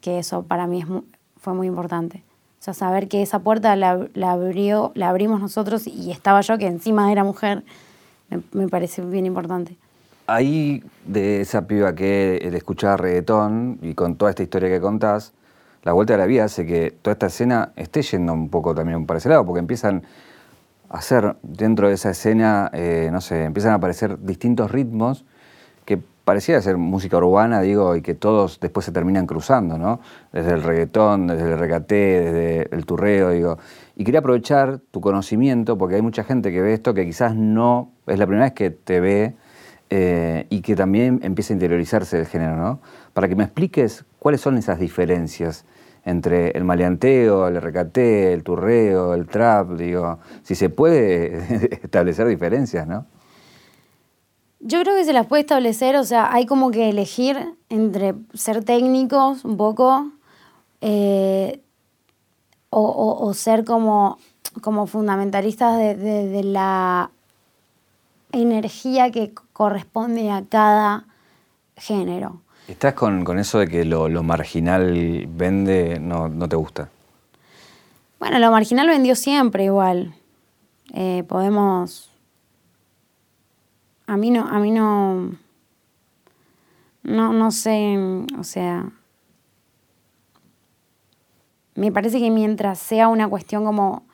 Que 0.00 0.18
eso 0.18 0.42
para 0.42 0.66
mí 0.66 0.80
es 0.80 0.86
fue 1.42 1.54
muy 1.54 1.66
importante. 1.66 2.22
O 2.60 2.64
sea, 2.64 2.72
saber 2.72 3.08
que 3.08 3.22
esa 3.22 3.40
puerta 3.40 3.74
la, 3.74 4.06
la, 4.14 4.30
abrió, 4.30 4.92
la 4.94 5.08
abrimos 5.08 5.40
nosotros 5.40 5.88
y 5.88 6.12
estaba 6.12 6.40
yo, 6.42 6.56
que 6.56 6.68
encima 6.68 7.10
era 7.10 7.24
mujer, 7.24 7.64
me, 8.52 8.68
parece 8.68 9.02
bien 9.02 9.26
importante. 9.26 9.76
Ahí, 10.26 10.84
de 11.04 11.40
esa 11.40 11.66
piba 11.66 11.94
que 11.94 12.48
de 12.50 12.56
escuchar 12.56 13.00
reggaetón 13.00 13.78
y 13.82 13.94
con 13.94 14.16
toda 14.16 14.30
esta 14.30 14.42
historia 14.42 14.68
que 14.68 14.80
contás, 14.80 15.32
la 15.82 15.92
vuelta 15.92 16.12
de 16.12 16.18
la 16.18 16.26
vida 16.26 16.44
hace 16.44 16.64
que 16.64 16.92
toda 17.02 17.12
esta 17.12 17.26
escena 17.26 17.72
esté 17.74 18.02
yendo 18.02 18.32
un 18.32 18.48
poco 18.48 18.74
también 18.74 19.04
para 19.04 19.18
ese 19.18 19.28
lado, 19.28 19.44
porque 19.44 19.58
empiezan 19.58 20.04
a 20.88 20.98
hacer 20.98 21.36
dentro 21.42 21.88
de 21.88 21.94
esa 21.94 22.10
escena, 22.10 22.70
eh, 22.72 23.08
no 23.10 23.20
sé, 23.20 23.44
empiezan 23.44 23.72
a 23.72 23.74
aparecer 23.76 24.20
distintos 24.20 24.70
ritmos 24.70 25.24
que 25.84 25.98
parecía 26.24 26.60
ser 26.62 26.76
música 26.76 27.16
urbana, 27.16 27.60
digo, 27.60 27.96
y 27.96 28.02
que 28.02 28.14
todos 28.14 28.60
después 28.60 28.86
se 28.86 28.92
terminan 28.92 29.26
cruzando, 29.26 29.76
¿no? 29.76 29.98
Desde 30.32 30.52
el 30.52 30.62
reggaetón, 30.62 31.26
desde 31.26 31.52
el 31.52 31.58
recaté, 31.58 32.20
desde 32.20 32.74
el 32.74 32.86
turreo, 32.86 33.30
digo. 33.30 33.58
Y 33.96 34.04
quería 34.04 34.20
aprovechar 34.20 34.78
tu 34.92 35.00
conocimiento, 35.00 35.76
porque 35.76 35.96
hay 35.96 36.02
mucha 36.02 36.22
gente 36.22 36.52
que 36.52 36.60
ve 36.60 36.74
esto 36.74 36.94
que 36.94 37.04
quizás 37.04 37.34
no 37.34 37.90
es 38.06 38.20
la 38.20 38.26
primera 38.26 38.44
vez 38.46 38.54
que 38.54 38.70
te 38.70 39.00
ve 39.00 39.34
eh, 39.94 40.46
y 40.48 40.62
que 40.62 40.74
también 40.74 41.20
empieza 41.22 41.52
a 41.52 41.56
interiorizarse 41.56 42.16
del 42.16 42.24
género, 42.26 42.56
¿no? 42.56 42.80
Para 43.12 43.28
que 43.28 43.36
me 43.36 43.44
expliques 43.44 44.06
cuáles 44.18 44.40
son 44.40 44.56
esas 44.56 44.78
diferencias 44.78 45.66
entre 46.06 46.52
el 46.52 46.64
maleanteo, 46.64 47.46
el 47.46 47.60
recate, 47.60 48.32
el 48.32 48.42
turreo, 48.42 49.12
el 49.12 49.26
trap, 49.26 49.72
digo, 49.72 50.18
si 50.44 50.54
se 50.54 50.70
puede 50.70 51.74
establecer 51.84 52.26
diferencias, 52.26 52.86
¿no? 52.86 53.04
Yo 54.60 54.80
creo 54.80 54.96
que 54.96 55.04
se 55.04 55.12
las 55.12 55.26
puede 55.26 55.42
establecer, 55.42 55.96
o 55.96 56.04
sea, 56.04 56.32
hay 56.32 56.46
como 56.46 56.70
que 56.70 56.88
elegir 56.88 57.54
entre 57.68 58.14
ser 58.32 58.64
técnicos 58.64 59.44
un 59.44 59.58
poco 59.58 60.10
eh, 60.80 61.60
o, 62.70 63.30
ser 63.34 63.66
como, 63.66 64.16
como 64.62 64.86
fundamentalistas 64.86 65.76
de, 65.76 66.40
la 66.44 67.10
energía 68.32 69.10
que 69.10 69.32
corresponde 69.52 70.30
a 70.30 70.44
cada 70.48 71.06
género. 71.76 72.40
¿Estás 72.68 72.94
con, 72.94 73.38
eso 73.38 73.58
de 73.58 73.68
que 73.68 73.84
lo, 73.84 74.08
marginal 74.22 75.26
vende, 75.28 75.98
no, 76.00 76.28
no, 76.28 76.48
te 76.48 76.56
gusta? 76.56 76.88
Bueno, 78.18 78.38
lo 78.38 78.50
marginal 78.50 78.88
vendió 78.88 79.14
siempre 79.16 79.64
igual. 79.64 80.14
Eh, 80.94 81.24
podemos 81.28 82.12
a 84.12 84.16
mí 84.16 84.30
no, 84.30 84.46
a 84.46 84.58
mí 84.58 84.70
no, 84.70 85.32
no, 87.02 87.32
no 87.32 87.50
sé, 87.50 87.96
o 88.38 88.44
sea, 88.44 88.90
me 91.74 91.90
parece 91.90 92.18
que 92.18 92.30
mientras 92.30 92.78
sea 92.78 93.08
una 93.08 93.26
cuestión 93.26 93.64
como 93.64 94.04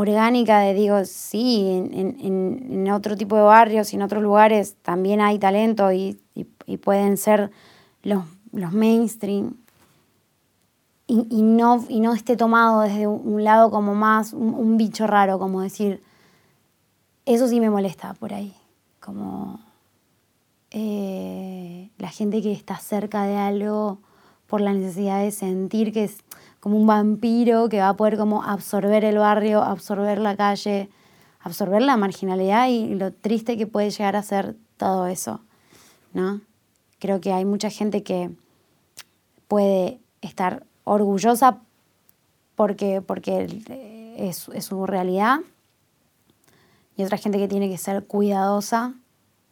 orgánica 0.00 0.60
de, 0.60 0.74
digo, 0.74 1.04
sí, 1.04 1.66
en, 1.92 2.90
otro 2.90 3.16
tipo 3.16 3.36
de 3.36 3.42
barrios 3.42 3.92
y 3.92 3.96
en 3.96 4.02
otros 4.02 4.22
lugares 4.22 4.76
también 4.82 5.20
hay 5.20 5.38
talento 5.38 5.92
y, 5.92 6.18
pueden 6.82 7.16
ser 7.16 7.50
los, 8.02 8.24
los 8.52 8.72
mainstream. 8.72 9.56
Y, 11.06 11.40
no, 11.42 11.84
y 11.88 12.00
no 12.00 12.12
esté 12.12 12.36
tomado 12.36 12.82
desde 12.82 13.06
un, 13.06 13.42
lado 13.42 13.70
como 13.70 13.94
más 13.94 14.34
un 14.34 14.76
bicho 14.76 15.06
raro, 15.06 15.38
como 15.38 15.62
decir, 15.62 16.02
eso 17.24 17.48
sí 17.48 17.60
me 17.60 17.70
molesta 17.70 18.12
por 18.14 18.34
ahí 18.34 18.54
como 19.08 19.58
eh, 20.70 21.88
la 21.96 22.10
gente 22.10 22.42
que 22.42 22.52
está 22.52 22.76
cerca 22.76 23.24
de 23.24 23.36
algo 23.36 24.00
por 24.46 24.60
la 24.60 24.74
necesidad 24.74 25.22
de 25.22 25.30
sentir 25.30 25.94
que 25.94 26.10
como 26.60 26.76
un 26.76 26.86
vampiro 26.86 27.68
que 27.68 27.78
va 27.78 27.90
a 27.90 27.96
poder 27.96 28.16
como 28.16 28.42
absorber 28.42 29.04
el 29.04 29.18
barrio, 29.18 29.62
absorber 29.62 30.18
la 30.18 30.36
calle, 30.36 30.88
absorber 31.40 31.82
la 31.82 31.96
marginalidad 31.96 32.68
y 32.68 32.94
lo 32.94 33.12
triste 33.12 33.56
que 33.56 33.66
puede 33.66 33.90
llegar 33.90 34.16
a 34.16 34.22
ser 34.22 34.56
todo 34.76 35.06
eso, 35.06 35.40
¿no? 36.12 36.40
Creo 36.98 37.20
que 37.20 37.32
hay 37.32 37.44
mucha 37.44 37.70
gente 37.70 38.02
que 38.02 38.30
puede 39.46 40.00
estar 40.20 40.64
orgullosa 40.84 41.60
porque, 42.56 43.00
porque 43.00 43.46
es, 44.16 44.48
es 44.48 44.64
su 44.64 44.84
realidad 44.84 45.40
y 46.96 47.04
otra 47.04 47.18
gente 47.18 47.38
que 47.38 47.46
tiene 47.46 47.70
que 47.70 47.78
ser 47.78 48.04
cuidadosa 48.04 48.94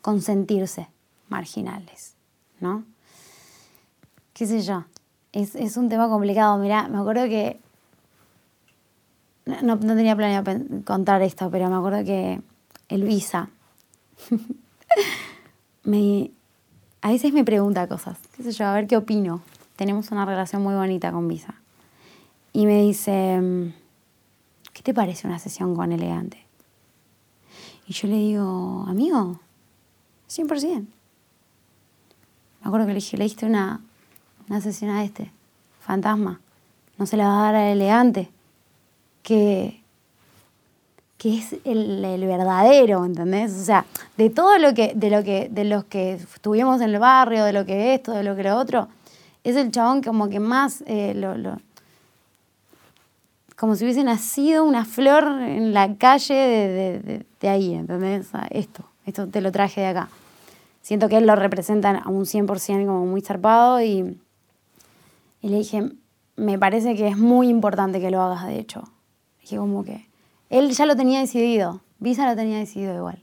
con 0.03 0.21
sentirse 0.21 0.89
marginales, 1.29 2.15
¿no? 2.61 2.85
¿Qué 4.33 4.47
sé 4.47 4.61
yo? 4.61 4.85
Es, 5.37 5.77
un 5.77 5.91
tema 5.91 6.09
complicado. 6.09 6.57
Mirá, 6.57 6.89
me 6.89 6.97
acuerdo 6.97 7.25
que. 7.25 7.61
No, 9.63 9.79
tenía 9.79 10.17
planeado 10.17 10.51
contar 10.85 11.21
esto, 11.21 11.51
pero 11.51 11.69
me 11.69 11.77
acuerdo 11.77 12.03
que 12.05 12.41
Elvisa 12.89 13.49
me, 15.85 16.33
a 17.01 17.11
veces 17.11 17.33
me 17.33 17.45
pregunta 17.45 17.87
cosas, 17.87 18.19
qué 18.35 18.43
sé 18.43 18.51
yo, 18.51 18.67
a 18.67 18.75
ver 18.75 18.89
qué 18.89 18.97
opino. 18.97 19.43
Tenemos 19.77 20.11
una 20.11 20.25
relación 20.25 20.63
muy 20.63 20.75
bonita 20.75 21.13
con 21.13 21.29
Visa. 21.29 21.55
y 22.53 22.67
me 22.67 22.83
dice, 22.83 23.41
mm, 23.41 23.73
¿qué 24.73 24.83
te 24.83 24.95
parece 24.95 25.29
una 25.29 25.39
sesión 25.39 25.77
con 25.77 25.93
elegante? 25.93 26.45
Y 27.87 27.93
yo 27.93 28.09
le 28.09 28.17
digo, 28.17 28.85
amigo, 28.89 29.39
100%. 30.29 30.81
Me 30.81 30.87
acuerdo 32.65 32.87
que 32.87 32.95
le 32.95 33.01
dije, 33.01 33.17
le 33.17 33.25
diste 33.25 33.47
una, 33.47 33.86
una 34.49 34.61
sesión 34.61 34.91
a 34.91 35.05
este, 35.05 35.31
fantasma. 35.81 36.41
No 36.99 37.07
se 37.07 37.17
la 37.17 37.29
va 37.29 37.41
a 37.41 37.53
dar 37.53 37.55
al 37.57 37.73
elegante. 37.73 38.31
Que, 39.23 39.81
que 41.19 41.39
es 41.39 41.57
el, 41.65 42.25
verdadero, 42.27 43.05
¿entendés? 43.05 43.53
O 43.53 43.65
sea, 43.65 43.85
de 44.17 44.31
todo 44.31 44.59
lo 44.59 44.75
que, 44.75 44.93
de 44.95 45.11
lo 45.11 45.25
que, 45.25 45.49
de 45.51 45.65
los 45.65 45.85
que 45.85 46.15
estuvimos 46.15 46.81
en 46.81 46.91
el 46.91 46.99
barrio, 46.99 47.45
de 47.45 47.53
lo 47.53 47.65
que 47.65 47.95
esto, 47.95 48.13
de 48.13 48.23
lo 48.23 48.37
que 48.37 48.45
lo 48.45 48.57
otro, 48.57 48.89
es 49.43 49.57
el 49.57 49.71
chabón 49.71 50.03
como 50.03 50.29
que 50.29 50.41
más 50.41 50.85
eh, 50.87 51.15
lo, 51.15 51.59
como 53.57 53.75
si 53.75 53.85
hubiese 53.85 54.05
nacido 54.05 54.65
una 54.65 54.85
flor 54.85 55.25
en 55.41 55.73
la 55.73 55.95
calle 55.97 56.35
de, 56.35 57.25
de, 57.41 57.49
ahí, 57.49 57.75
¿entendés? 57.75 58.29
Esto, 58.51 58.85
esto 59.07 59.27
te 59.27 59.41
lo 59.41 59.51
traje 59.51 59.81
de 59.81 59.87
acá. 59.89 60.09
Siento 60.83 61.09
que 61.09 61.17
él 61.17 61.27
lo 61.27 61.35
representa 61.35 61.91
a 61.91 62.09
un 62.09 62.27
100% 62.27 62.87
como 62.87 63.07
muy 63.07 63.23
zarpado 63.23 63.83
y, 63.83 64.19
y 65.47 65.49
le 65.49 65.59
dije, 65.59 65.93
me 66.35 66.59
parece 66.59 66.97
que 66.97 67.07
es 67.07 67.17
muy 67.17 67.49
importante 67.49 68.01
que 68.01 68.11
lo 68.11 68.21
hagas, 68.21 68.49
de 68.49 68.59
hecho. 68.59 68.83
Dije 69.41 69.59
como 69.59 69.85
que 69.85 70.09
él 70.51 70.73
ya 70.73 70.87
lo 70.87 70.97
tenía 70.97 71.21
decidido, 71.21 71.83
Visa 72.01 72.29
lo 72.29 72.35
tenía 72.35 72.59
decidido 72.59 72.97
igual, 72.97 73.23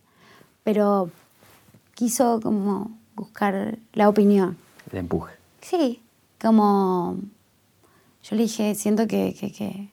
pero 0.63 1.09
quiso 1.95 2.39
como 2.41 2.97
buscar 3.13 3.77
la 3.91 4.07
opinión. 4.07 4.55
El 4.89 4.99
empuje. 4.99 5.33
Sí, 5.59 6.01
como 6.41 7.17
yo 8.23 8.37
le 8.37 8.43
dije, 8.43 8.73
siento 8.75 9.05
que, 9.05 9.35
que, 9.37 9.51
que 9.51 9.89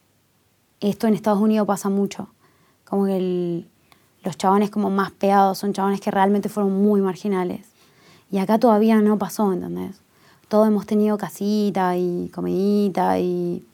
esto 0.78 1.08
en 1.08 1.14
Estados 1.14 1.40
Unidos 1.40 1.66
pasa 1.66 1.88
mucho. 1.88 2.28
Como 2.84 3.06
que 3.06 3.64
los 4.22 4.38
chabones 4.38 4.70
como 4.70 4.88
más 4.88 5.10
pegados 5.10 5.58
son 5.58 5.72
chabones 5.72 6.00
que 6.00 6.12
realmente 6.12 6.48
fueron 6.48 6.80
muy 6.80 7.00
marginales. 7.00 7.66
Y 8.30 8.38
acá 8.38 8.60
todavía 8.60 9.00
no 9.00 9.18
pasó, 9.18 9.52
¿entendés? 9.52 10.00
Todos 10.50 10.66
hemos 10.66 10.84
tenido 10.84 11.16
casita 11.16 11.96
y 11.96 12.28
comidita 12.34 13.20
y, 13.20 13.64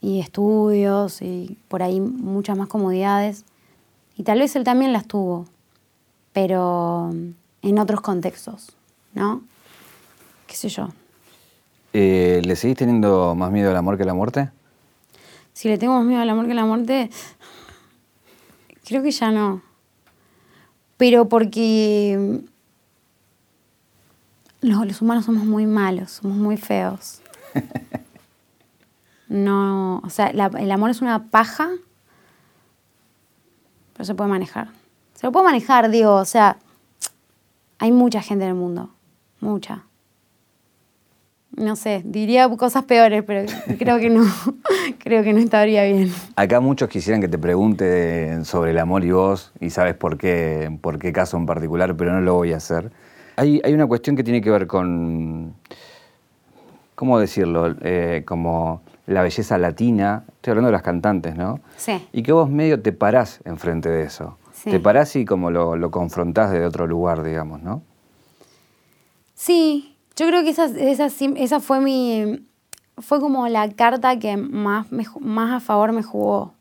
y 0.00 0.18
estudios 0.18 1.22
y 1.22 1.56
por 1.68 1.84
ahí 1.84 2.00
muchas 2.00 2.58
más 2.58 2.66
comodidades. 2.66 3.44
Y 4.16 4.24
tal 4.24 4.40
vez 4.40 4.56
él 4.56 4.64
también 4.64 4.92
las 4.92 5.06
tuvo, 5.06 5.46
pero 6.32 7.14
en 7.62 7.78
otros 7.78 8.00
contextos, 8.00 8.72
¿no? 9.14 9.42
¿Qué 10.48 10.56
sé 10.56 10.68
yo? 10.68 10.88
Eh, 11.92 12.42
¿Le 12.44 12.56
seguís 12.56 12.76
teniendo 12.76 13.36
más 13.36 13.52
miedo 13.52 13.70
al 13.70 13.76
amor 13.76 13.96
que 13.96 14.02
a 14.02 14.06
la 14.06 14.14
muerte? 14.14 14.50
si 15.52 15.68
le 15.68 15.78
tengo 15.78 15.94
más 15.94 16.04
miedo 16.04 16.20
al 16.20 16.28
amor 16.28 16.46
que 16.46 16.52
a 16.52 16.56
la 16.56 16.66
muerte, 16.66 17.10
creo 18.84 19.04
que 19.04 19.12
ya 19.12 19.30
no. 19.30 19.62
Pero 20.96 21.28
porque 21.28 22.42
los, 24.66 25.00
humanos 25.00 25.24
somos 25.24 25.44
muy 25.44 25.66
malos, 25.66 26.12
somos 26.12 26.36
muy 26.36 26.56
feos. 26.56 27.22
No, 29.28 29.98
o 30.04 30.08
sea, 30.08 30.28
el 30.28 30.70
amor 30.70 30.90
es 30.90 31.02
una 31.02 31.24
paja, 31.24 31.68
pero 33.92 34.04
se 34.04 34.14
puede 34.14 34.30
manejar. 34.30 34.68
Se 35.14 35.26
lo 35.26 35.32
puede 35.32 35.46
manejar, 35.46 35.90
digo, 35.90 36.14
o 36.14 36.24
sea, 36.24 36.58
hay 37.80 37.90
mucha 37.90 38.22
gente 38.22 38.44
en 38.44 38.50
el 38.50 38.54
mundo, 38.54 38.94
mucha 39.40 39.82
no 41.56 41.74
sé, 41.74 42.02
diría 42.04 42.48
cosas 42.50 42.84
peores, 42.84 43.24
pero 43.26 43.50
creo 43.78 43.98
que 43.98 44.10
no, 44.10 44.24
creo 44.98 45.22
que 45.22 45.32
no 45.32 45.38
estaría 45.40 45.84
bien. 45.84 46.12
Acá 46.36 46.60
muchos 46.60 46.88
quisieran 46.88 47.20
que 47.20 47.28
te 47.28 47.38
pregunte 47.38 48.44
sobre 48.44 48.72
el 48.72 48.78
amor 48.78 49.04
y 49.04 49.10
vos, 49.10 49.52
y 49.58 49.70
sabes 49.70 49.94
por 49.94 50.18
qué, 50.18 50.76
por 50.80 50.98
qué 50.98 51.12
caso 51.12 51.36
en 51.36 51.46
particular, 51.46 51.96
pero 51.96 52.12
no 52.12 52.20
lo 52.20 52.34
voy 52.34 52.52
a 52.52 52.58
hacer. 52.58 52.92
Hay, 53.36 53.60
hay 53.64 53.74
una 53.74 53.86
cuestión 53.86 54.16
que 54.16 54.24
tiene 54.24 54.40
que 54.40 54.50
ver 54.50 54.66
con, 54.66 55.54
¿cómo 56.94 57.18
decirlo? 57.18 57.74
Eh, 57.82 58.24
como 58.26 58.82
la 59.06 59.22
belleza 59.22 59.58
latina, 59.58 60.24
estoy 60.26 60.52
hablando 60.52 60.68
de 60.68 60.72
las 60.72 60.82
cantantes, 60.82 61.36
¿no? 61.36 61.60
Sí. 61.76 62.06
Y 62.12 62.22
que 62.22 62.32
vos 62.32 62.50
medio 62.50 62.80
te 62.80 62.92
parás 62.92 63.40
enfrente 63.44 63.88
de 63.88 64.02
eso. 64.02 64.38
Sí. 64.52 64.70
Te 64.70 64.80
parás 64.80 65.14
y 65.16 65.24
como 65.24 65.50
lo, 65.50 65.76
lo 65.76 65.90
confrontás 65.90 66.50
de 66.50 66.64
otro 66.64 66.86
lugar, 66.86 67.22
digamos, 67.22 67.62
¿no? 67.62 67.82
Sí, 69.34 69.96
yo 70.16 70.26
creo 70.26 70.42
que 70.42 70.50
esa, 70.50 70.64
esa, 70.64 71.06
esa 71.06 71.60
fue 71.60 71.80
mi. 71.80 72.46
fue 72.98 73.20
como 73.20 73.46
la 73.48 73.70
carta 73.70 74.18
que 74.18 74.36
más, 74.38 74.86
más 75.20 75.52
a 75.52 75.60
favor 75.60 75.92
me 75.92 76.02
jugó. 76.02 76.54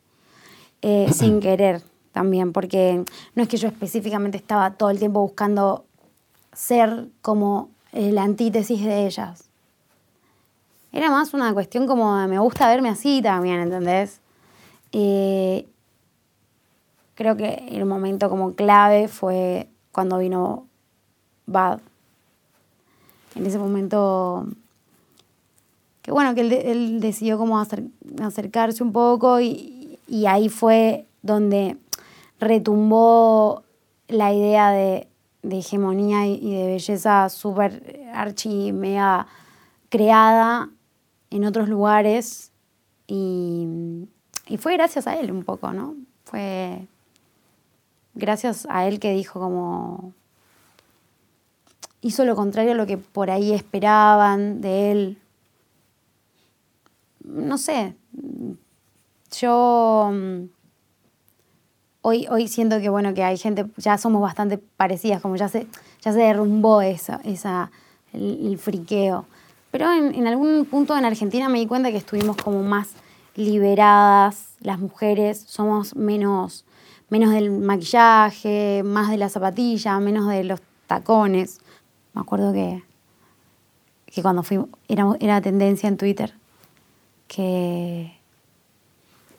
Eh, 0.81 1.07
sin 1.11 1.39
querer 1.39 1.81
también, 2.11 2.51
porque 2.53 3.03
no 3.33 3.43
es 3.43 3.49
que 3.49 3.57
yo 3.57 3.67
específicamente 3.67 4.37
estaba 4.37 4.71
todo 4.71 4.89
el 4.89 4.99
tiempo 4.99 5.21
buscando 5.21 5.85
ser 6.55 7.09
como 7.21 7.69
la 7.91 8.23
antítesis 8.23 8.83
de 8.83 9.05
ellas. 9.05 9.49
Era 10.91 11.11
más 11.11 11.33
una 11.33 11.53
cuestión 11.53 11.87
como 11.87 12.17
de 12.17 12.27
me 12.27 12.39
gusta 12.39 12.67
verme 12.67 12.89
así 12.89 13.21
también, 13.21 13.59
¿entendés? 13.59 14.21
Eh, 14.91 15.67
creo 17.15 17.35
que 17.35 17.67
el 17.69 17.85
momento 17.85 18.29
como 18.29 18.53
clave 18.53 19.07
fue 19.07 19.69
cuando 19.91 20.17
vino 20.17 20.67
Bad 21.45 21.79
en 23.35 23.45
ese 23.45 23.57
momento, 23.57 24.47
que 26.01 26.11
bueno, 26.11 26.33
que 26.33 26.41
él, 26.41 27.01
decidió 27.01 27.37
como 27.37 27.59
acercarse 27.59 28.81
un 28.81 28.93
poco 28.93 29.41
y, 29.41 29.99
ahí 30.27 30.49
fue 30.49 31.05
donde 31.21 31.77
retumbó 32.39 33.63
la 34.07 34.33
idea 34.33 34.71
de, 34.71 35.07
hegemonía 35.51 36.27
y, 36.27 36.53
de 36.53 36.67
belleza 36.67 37.29
súper 37.29 38.01
archi 38.13 38.71
mega 38.71 39.27
creada 39.89 40.69
en 41.29 41.45
otros 41.45 41.69
lugares 41.69 42.51
y, 43.07 43.67
y, 44.47 44.57
fue 44.57 44.73
gracias 44.73 45.07
a 45.07 45.17
él 45.17 45.31
un 45.31 45.43
poco, 45.43 45.71
¿no? 45.71 45.95
Fue 46.23 46.87
gracias 48.15 48.67
a 48.69 48.87
él 48.87 48.99
que 48.99 49.13
dijo 49.13 49.39
como 49.39 50.13
hizo 52.01 52.23
lo 52.23 52.35
contrario 52.35 52.73
a 52.73 52.75
lo 52.75 52.85
que 52.85 52.97
por 52.97 53.31
ahí 53.31 53.51
esperaban 53.51 54.61
de 54.61 54.91
él. 54.91 55.17
No 57.23 57.57
sé, 57.57 57.95
yo 59.39 60.11
mm, 60.13 60.43
hoy, 62.05 62.27
hoy 62.29 62.47
siento 62.47 62.79
que 62.79 62.89
bueno, 62.89 63.15
que 63.15 63.23
hay 63.23 63.35
gente, 63.35 63.65
ya 63.77 63.97
somos 63.97 64.21
bastante 64.21 64.59
parecidas, 64.59 65.23
como 65.23 65.37
ya 65.37 65.47
se, 65.47 65.65
ya 66.03 66.13
se 66.13 66.19
derrumbó 66.19 66.83
esa, 66.83 67.19
esa, 67.23 67.71
el, 68.13 68.59
friqueo. 68.59 69.25
Pero 69.71 69.91
en, 69.91 70.13
en, 70.13 70.27
algún 70.27 70.65
punto 70.65 70.95
en 70.95 71.03
Argentina 71.03 71.49
me 71.49 71.57
di 71.57 71.65
cuenta 71.65 71.89
que 71.89 71.97
estuvimos 71.97 72.37
como 72.37 72.61
más 72.61 72.89
liberadas, 73.35 74.49
las 74.59 74.77
mujeres, 74.77 75.45
somos 75.47 75.95
menos, 75.95 76.63
menos 77.09 77.31
del 77.31 77.49
maquillaje, 77.49 78.83
más 78.85 79.09
de 79.09 79.17
la 79.17 79.29
zapatilla, 79.29 79.99
menos 79.99 80.29
de 80.29 80.43
los 80.43 80.61
tacones. 80.85 81.59
Me 82.13 82.21
acuerdo 82.21 82.53
que, 82.53 82.83
que 84.05 84.21
cuando 84.21 84.43
fui, 84.43 84.59
era, 84.87 85.07
era 85.19 85.41
tendencia 85.41 85.89
en 85.89 85.97
Twitter 85.97 86.35
que, 87.27 88.15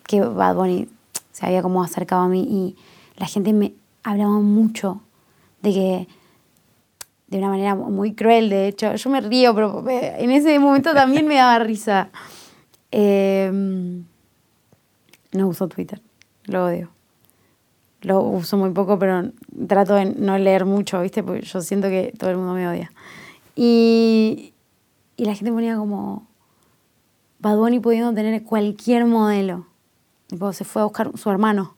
que 0.08 0.20
Bad 0.20 0.56
Bunny 0.56 0.88
se 1.36 1.44
había 1.44 1.60
como 1.60 1.84
acercado 1.84 2.22
a 2.22 2.28
mí 2.28 2.46
y 2.48 2.76
la 3.18 3.26
gente 3.26 3.52
me 3.52 3.74
hablaba 4.02 4.38
mucho 4.38 5.02
de 5.60 5.72
que 5.72 6.08
de 7.26 7.36
una 7.36 7.48
manera 7.48 7.74
muy 7.74 8.14
cruel, 8.14 8.48
de 8.48 8.68
hecho, 8.68 8.94
yo 8.94 9.10
me 9.10 9.20
río, 9.20 9.54
pero 9.54 9.84
en 9.86 10.30
ese 10.30 10.58
momento 10.58 10.94
también 10.94 11.26
me 11.26 11.34
daba 11.34 11.58
risa. 11.58 12.08
Em, 12.90 14.04
no 15.32 15.48
uso 15.48 15.68
Twitter, 15.68 16.00
lo 16.46 16.64
odio 16.64 16.96
lo 18.06 18.22
uso 18.22 18.56
muy 18.56 18.70
poco, 18.70 19.00
pero 19.00 19.32
trato 19.66 19.94
de 19.94 20.04
no 20.04 20.38
leer 20.38 20.64
mucho, 20.64 21.00
¿viste? 21.00 21.24
Porque 21.24 21.42
yo 21.42 21.60
siento 21.60 21.88
que 21.88 22.14
todo 22.16 22.30
el 22.30 22.36
mundo 22.36 22.54
me 22.54 22.68
odia. 22.68 22.92
Y, 23.56 24.54
y 25.16 25.24
la 25.24 25.34
gente 25.34 25.50
ponía 25.50 25.76
como 25.76 26.24
Bad 27.40 27.56
Bunny 27.56 27.80
pudiendo 27.80 28.14
tener 28.14 28.44
cualquier 28.44 29.06
modelo. 29.06 29.66
Tipo, 30.26 30.52
se 30.52 30.64
fue 30.64 30.82
a 30.82 30.84
buscar 30.86 31.10
su 31.16 31.30
hermano, 31.30 31.74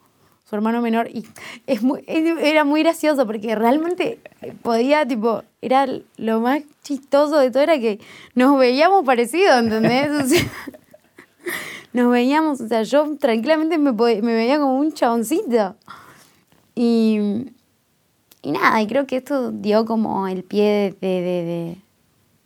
su 0.49 0.57
hermano 0.57 0.81
menor. 0.81 1.09
Y 1.09 1.27
es 1.67 1.83
muy, 1.83 2.03
era 2.07 2.65
muy 2.65 2.83
gracioso 2.83 3.27
porque 3.27 3.55
realmente 3.55 4.19
podía, 4.63 5.07
tipo, 5.07 5.43
era 5.61 5.87
lo 6.17 6.41
más 6.41 6.63
chistoso 6.83 7.39
de 7.39 7.51
todo, 7.51 7.63
era 7.63 7.79
que 7.79 8.01
nos 8.35 8.59
veíamos 8.59 9.05
parecidos, 9.05 9.59
¿entendés? 9.59 10.11
O 10.11 10.27
sea, 10.27 10.43
nos 11.93 12.11
veíamos, 12.11 12.61
o 12.61 12.69
sea, 12.69 12.83
yo 12.83 13.17
tranquilamente 13.19 13.79
me, 13.79 13.93
me 13.93 14.35
veía 14.35 14.59
como 14.59 14.79
un 14.79 14.93
chaboncito. 14.93 15.77
Y, 16.75 17.19
y 18.43 18.53
nada, 18.53 18.81
y 18.81 18.87
creo 18.87 19.07
que 19.07 19.17
esto 19.17 19.51
dio 19.51 19.85
como 19.85 20.29
el 20.29 20.45
pie 20.45 20.97
de, 21.01 21.77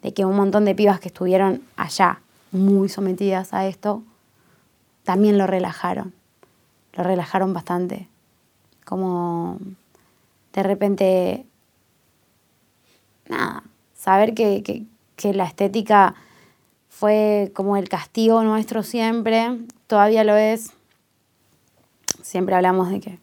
de, 0.01 0.13
que 0.15 0.25
un 0.25 0.37
montón 0.37 0.65
de 0.65 0.75
pibas 0.75 1.01
que 1.01 1.09
estuvieron 1.09 1.63
allá, 1.77 2.21
muy 2.51 2.89
sometidas 2.89 3.53
a 3.53 3.67
esto, 3.67 4.03
también 5.05 5.39
lo 5.39 5.47
relajaron. 5.47 6.13
Lo 6.95 7.03
relajaron 7.05 7.53
bastante. 7.53 8.09
Como 8.85 9.59
de 10.53 10.63
repente, 10.63 11.47
nada, 13.29 13.63
saber 13.95 14.35
que, 14.35 14.63
que, 15.17 15.33
la 15.33 15.45
estética 15.45 16.15
fue 16.89 17.53
como 17.55 17.77
el 17.77 17.89
castigo 17.89 18.43
nuestro 18.43 18.83
siempre, 18.83 19.59
todavía 19.87 20.25
lo 20.25 20.37
es. 20.37 20.73
Siempre 22.23 22.55
hablamos 22.55 22.91
de 22.91 23.01
que 23.01 23.19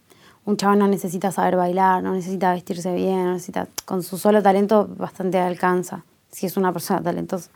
un 0.46 0.58
chaval 0.58 0.80
no 0.80 0.88
necesita 0.88 1.32
saber 1.32 1.56
bailar, 1.58 2.02
no 2.02 2.14
necesita 2.14 2.54
vestirse 2.54 2.94
bien, 2.96 3.26
no 3.26 3.34
necesita, 3.34 3.68
con 3.86 4.02
su 4.02 4.18
solo 4.18 4.42
talento 4.42 4.88
bastante 4.88 5.38
alcanza, 5.38 6.04
si 6.32 6.46
es 6.46 6.58
una 6.58 6.74
persona 6.74 7.02
talentosa, 7.02 7.52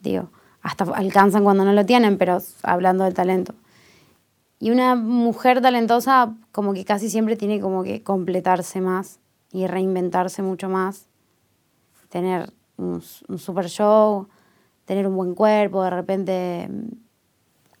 digo, 0.00 0.28
hasta 0.62 0.84
alcanzan 0.84 1.44
cuando 1.44 1.64
no 1.64 1.72
lo 1.72 1.84
tienen, 1.84 2.18
pero 2.18 2.38
hablando 2.62 3.04
del 3.04 3.14
talento. 3.14 3.54
Y 4.62 4.70
una 4.70 4.94
mujer 4.94 5.60
talentosa 5.60 6.36
como 6.52 6.72
que 6.72 6.84
casi 6.84 7.10
siempre 7.10 7.34
tiene 7.34 7.58
como 7.58 7.82
que 7.82 8.04
completarse 8.04 8.80
más 8.80 9.18
y 9.50 9.66
reinventarse 9.66 10.40
mucho 10.40 10.68
más, 10.68 11.08
tener 12.08 12.52
un, 12.76 13.02
un 13.26 13.38
super 13.40 13.68
show, 13.68 14.28
tener 14.84 15.08
un 15.08 15.16
buen 15.16 15.34
cuerpo, 15.34 15.82
de 15.82 15.90
repente 15.90 16.68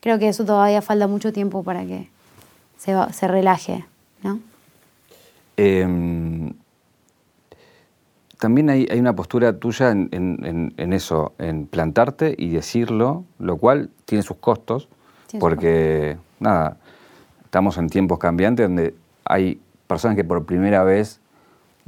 creo 0.00 0.18
que 0.18 0.26
eso 0.26 0.44
todavía 0.44 0.82
falta 0.82 1.06
mucho 1.06 1.32
tiempo 1.32 1.62
para 1.62 1.86
que 1.86 2.10
se, 2.78 2.96
se 3.12 3.28
relaje, 3.28 3.84
¿no? 4.24 4.40
Em, 5.56 6.52
también 8.40 8.70
hay, 8.70 8.88
hay, 8.90 8.98
una 8.98 9.14
postura 9.14 9.56
tuya 9.56 9.92
en, 9.92 10.08
en, 10.10 10.74
en, 10.76 10.92
eso, 10.92 11.32
en 11.38 11.68
plantarte 11.68 12.34
y 12.36 12.48
decirlo, 12.48 13.22
lo 13.38 13.56
cual 13.58 13.90
tiene 14.04 14.24
sus 14.24 14.38
costos, 14.38 14.88
porque, 15.38 16.18
nada, 16.42 16.76
estamos 17.44 17.78
en 17.78 17.88
tiempos 17.88 18.18
cambiantes 18.18 18.66
donde 18.66 18.94
hay 19.24 19.60
personas 19.86 20.16
que 20.16 20.24
por 20.24 20.44
primera 20.44 20.84
vez 20.84 21.20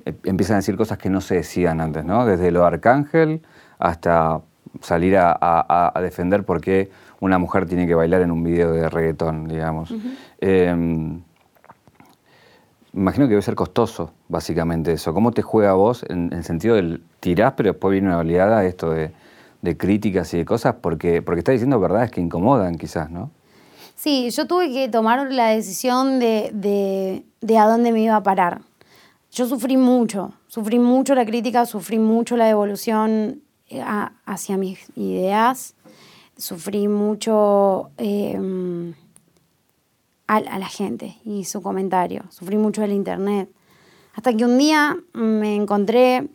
eh, 0.05 0.15
empiezan 0.25 0.55
a 0.55 0.59
decir 0.59 0.77
cosas 0.77 0.99
que 0.99 1.11
no 1.11 1.21
se 1.21 1.37
decían 1.37 1.81
antes, 1.81 2.05
¿no? 2.05 2.27
Desde 2.27 2.51
lo 2.51 2.61
de 2.61 2.67
Arcángel 2.67 3.43
hasta 3.79 4.41
salir 4.81 5.17
a, 5.17 5.37
a, 5.41 5.93
a 5.95 6.01
defender 6.01 6.45
por 6.45 6.61
qué 6.61 6.91
una 7.21 7.39
mujer 7.39 7.67
tiene 7.67 7.87
que 7.87 7.95
bailar 7.95 8.23
en 8.23 8.31
un 8.31 8.43
video 8.43 8.73
de 8.73 8.89
reggaetón, 8.89 9.49
digamos. 9.49 9.91
Uh 9.91 9.95
-huh. 9.95 10.17
eh, 10.41 11.21
imagino 12.93 13.27
que 13.27 13.31
debe 13.31 13.43
ser 13.43 13.55
costoso, 13.55 14.13
básicamente 14.29 14.93
eso. 14.93 15.15
¿Cómo 15.15 15.33
te 15.33 15.43
juega 15.43 15.71
a 15.71 15.75
vos 15.75 16.05
en, 16.09 16.33
el 16.33 16.45
sentido 16.45 16.77
del 16.77 17.03
tirás, 17.21 17.55
pero 17.57 17.73
después 17.73 17.93
viene 17.93 18.09
una 18.09 18.19
oleada 18.19 18.65
esto 18.65 18.91
de, 18.91 19.13
de, 19.63 19.77
críticas 19.77 20.33
y 20.35 20.39
de 20.39 20.45
cosas? 20.45 20.77
Porque, 20.81 21.23
porque 21.23 21.41
está 21.41 21.53
diciendo 21.53 21.81
verdades 21.81 22.11
que 22.11 22.21
incomodan, 22.21 22.77
quizás, 22.77 23.11
¿no? 23.11 23.31
Sí, 23.95 24.31
yo 24.31 24.47
tuve 24.47 24.71
que 24.73 24.89
tomar 24.89 25.31
la 25.33 25.49
decisión 25.49 26.19
de, 26.19 26.51
de, 26.53 27.25
de 27.41 27.59
a 27.59 27.67
dónde 27.67 27.93
me 27.93 28.03
iba 28.03 28.17
a 28.17 28.23
parar. 28.23 28.63
Yo 29.31 29.47
sufrí 29.47 29.77
mucho, 29.77 30.33
sufrí 30.47 30.79
mucho 30.79 31.15
la 31.15 31.25
crítica, 31.25 31.67
sufrí 31.67 31.99
mucho 31.99 32.37
la 32.37 32.47
devolución 32.47 33.43
eh, 33.69 33.81
a, 33.81 34.13
hacia 34.27 34.57
mis 34.57 34.79
ideas, 34.97 35.75
sufrí 36.37 36.87
mucho 36.87 37.91
eh, 37.99 38.39
a, 40.27 40.37
a, 40.37 40.59
la 40.59 40.69
gente 40.69 41.17
y 41.25 41.45
su 41.45 41.63
comentario, 41.63 42.25
sufrí 42.31 42.57
mucho 42.59 42.81
del 42.83 42.93
internet. 42.93 43.49
Hasta 44.15 44.33
que 44.33 44.45
un 44.45 44.59
día 44.59 44.97
me 45.13 45.57
encontré 45.57 46.29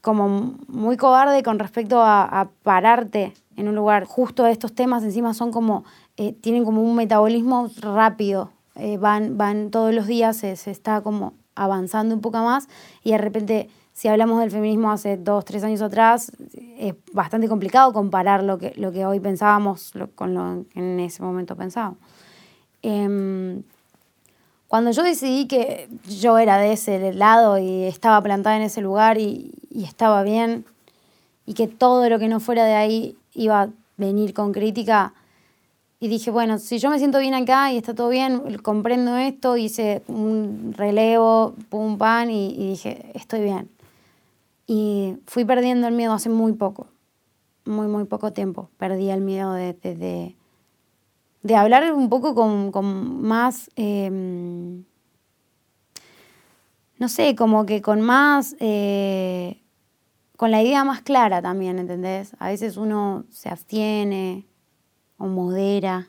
como 0.00 0.56
muy 0.66 0.96
cobarde 0.96 1.42
con 1.42 1.58
respecto 1.58 2.00
a, 2.00 2.22
a 2.24 2.48
pararte 2.62 3.34
en 3.56 3.68
un 3.68 3.74
lugar. 3.74 4.04
Justo 4.04 4.46
estos 4.46 4.74
temas 4.74 5.02
encima 5.04 5.34
son 5.34 5.52
como, 5.52 5.84
eh, 6.16 6.32
tienen 6.32 6.64
como 6.64 6.82
un 6.82 6.94
metabolismo 6.94 7.70
rápido, 7.80 8.50
eh, 8.74 8.96
van, 8.96 9.36
van 9.36 9.70
todos 9.70 9.94
los 9.94 10.06
días, 10.06 10.36
se, 10.36 10.56
se 10.56 10.70
está 10.70 11.00
como 11.00 11.34
avanzando 11.54 12.14
un 12.14 12.20
poco 12.20 12.38
más 12.38 12.68
y 13.02 13.12
de 13.12 13.18
repente 13.18 13.68
si 13.92 14.08
hablamos 14.08 14.40
del 14.40 14.50
feminismo 14.50 14.90
hace 14.90 15.16
dos, 15.16 15.44
tres 15.44 15.62
años 15.64 15.82
atrás, 15.82 16.32
es 16.78 16.94
bastante 17.12 17.48
complicado 17.48 17.92
comparar 17.92 18.42
lo 18.42 18.58
que, 18.58 18.72
lo 18.76 18.90
que 18.90 19.04
hoy 19.04 19.20
pensábamos 19.20 19.94
lo, 19.94 20.10
con 20.10 20.34
lo 20.34 20.64
que 20.72 20.80
en 20.80 20.98
ese 21.00 21.22
momento 21.22 21.56
pensábamos. 21.56 21.98
Eh, 22.82 23.62
cuando 24.72 24.90
yo 24.90 25.02
decidí 25.02 25.46
que 25.46 25.90
yo 26.08 26.38
era 26.38 26.56
de 26.56 26.72
ese 26.72 27.12
lado 27.12 27.58
y 27.58 27.84
estaba 27.84 28.22
plantada 28.22 28.56
en 28.56 28.62
ese 28.62 28.80
lugar 28.80 29.18
y, 29.18 29.52
y, 29.68 29.84
estaba 29.84 30.22
bien, 30.22 30.64
y 31.44 31.52
que 31.52 31.68
todo 31.68 32.08
lo 32.08 32.18
que 32.18 32.28
no 32.28 32.40
fuera 32.40 32.64
de 32.64 32.74
ahí 32.74 33.16
iba 33.34 33.60
a 33.60 33.68
venir 33.98 34.32
con 34.32 34.52
crítica, 34.52 35.12
y 36.02 36.08
dije, 36.08 36.32
bueno, 36.32 36.58
si 36.58 36.80
yo 36.80 36.90
me 36.90 36.98
siento 36.98 37.20
bien 37.20 37.32
acá 37.32 37.72
y 37.72 37.76
está 37.76 37.94
todo 37.94 38.08
bien, 38.08 38.58
comprendo 38.58 39.16
esto, 39.16 39.56
hice 39.56 40.02
un 40.08 40.74
relevo, 40.76 41.54
pum, 41.68 41.96
pan, 41.96 42.28
y, 42.28 42.70
dije, 42.70 43.12
estoy 43.14 43.42
bien. 43.42 43.70
Y 44.66 45.14
fui 45.28 45.44
perdiendo 45.44 45.86
el 45.86 45.94
miedo 45.94 46.12
hace 46.12 46.28
muy 46.28 46.54
poco, 46.54 46.88
muy, 47.64 47.86
muy 47.86 48.02
poco 48.02 48.32
tiempo. 48.32 48.68
Perdí 48.78 49.10
el 49.10 49.20
miedo 49.20 49.52
de, 49.52 49.74
de, 49.74 50.34
de, 51.44 51.54
hablar 51.54 51.92
un 51.92 52.08
poco 52.08 52.34
con, 52.34 52.72
con 52.72 53.22
más, 53.22 53.70
eh, 53.76 54.10
no 56.98 57.08
sé, 57.08 57.36
como 57.36 57.64
que 57.64 57.80
con 57.80 58.00
más, 58.00 58.56
eh, 58.58 59.62
con 60.36 60.50
la 60.50 60.64
idea 60.64 60.82
más 60.82 61.00
clara 61.02 61.40
también, 61.40 61.78
¿entendés? 61.78 62.32
A 62.40 62.48
veces 62.48 62.76
uno 62.76 63.24
se 63.30 63.50
abstiene 63.50 64.48
o 65.22 65.26
modera 65.26 66.08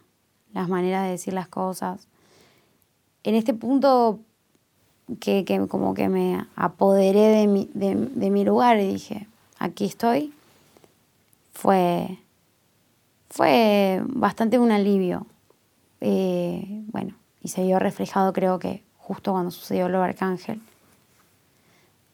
las 0.54 0.68
maneras 0.70 1.04
de 1.04 1.12
decir 1.12 1.34
las 1.34 1.48
cosas. 1.48 2.08
En 3.24 3.36
este 3.36 3.54
punto 3.54 4.20
que, 5.20 5.46
que 5.46 5.68
como 5.68 5.94
que 5.94 6.10
me 6.10 6.44
apoderé 6.56 7.28
de 7.28 7.48
mi, 7.48 7.70
de, 7.76 7.96
de 7.96 8.30
mi 8.32 8.44
lugar 8.44 8.80
y 8.80 8.94
dije, 8.94 9.28
aquí 9.60 9.86
estoy, 9.86 10.34
fue, 11.54 12.18
fue 13.30 14.02
bastante 14.08 14.58
un 14.58 14.72
alivio. 14.72 15.28
Eh, 16.02 16.84
bueno, 16.92 17.14
y 17.42 17.50
se 17.50 17.62
vio 17.62 17.78
reflejado 17.78 18.34
creo 18.34 18.58
que 18.58 18.84
justo 18.98 19.32
cuando 19.32 19.52
sucedió 19.52 19.90
lo 19.90 20.02
Arcángel. 20.02 20.60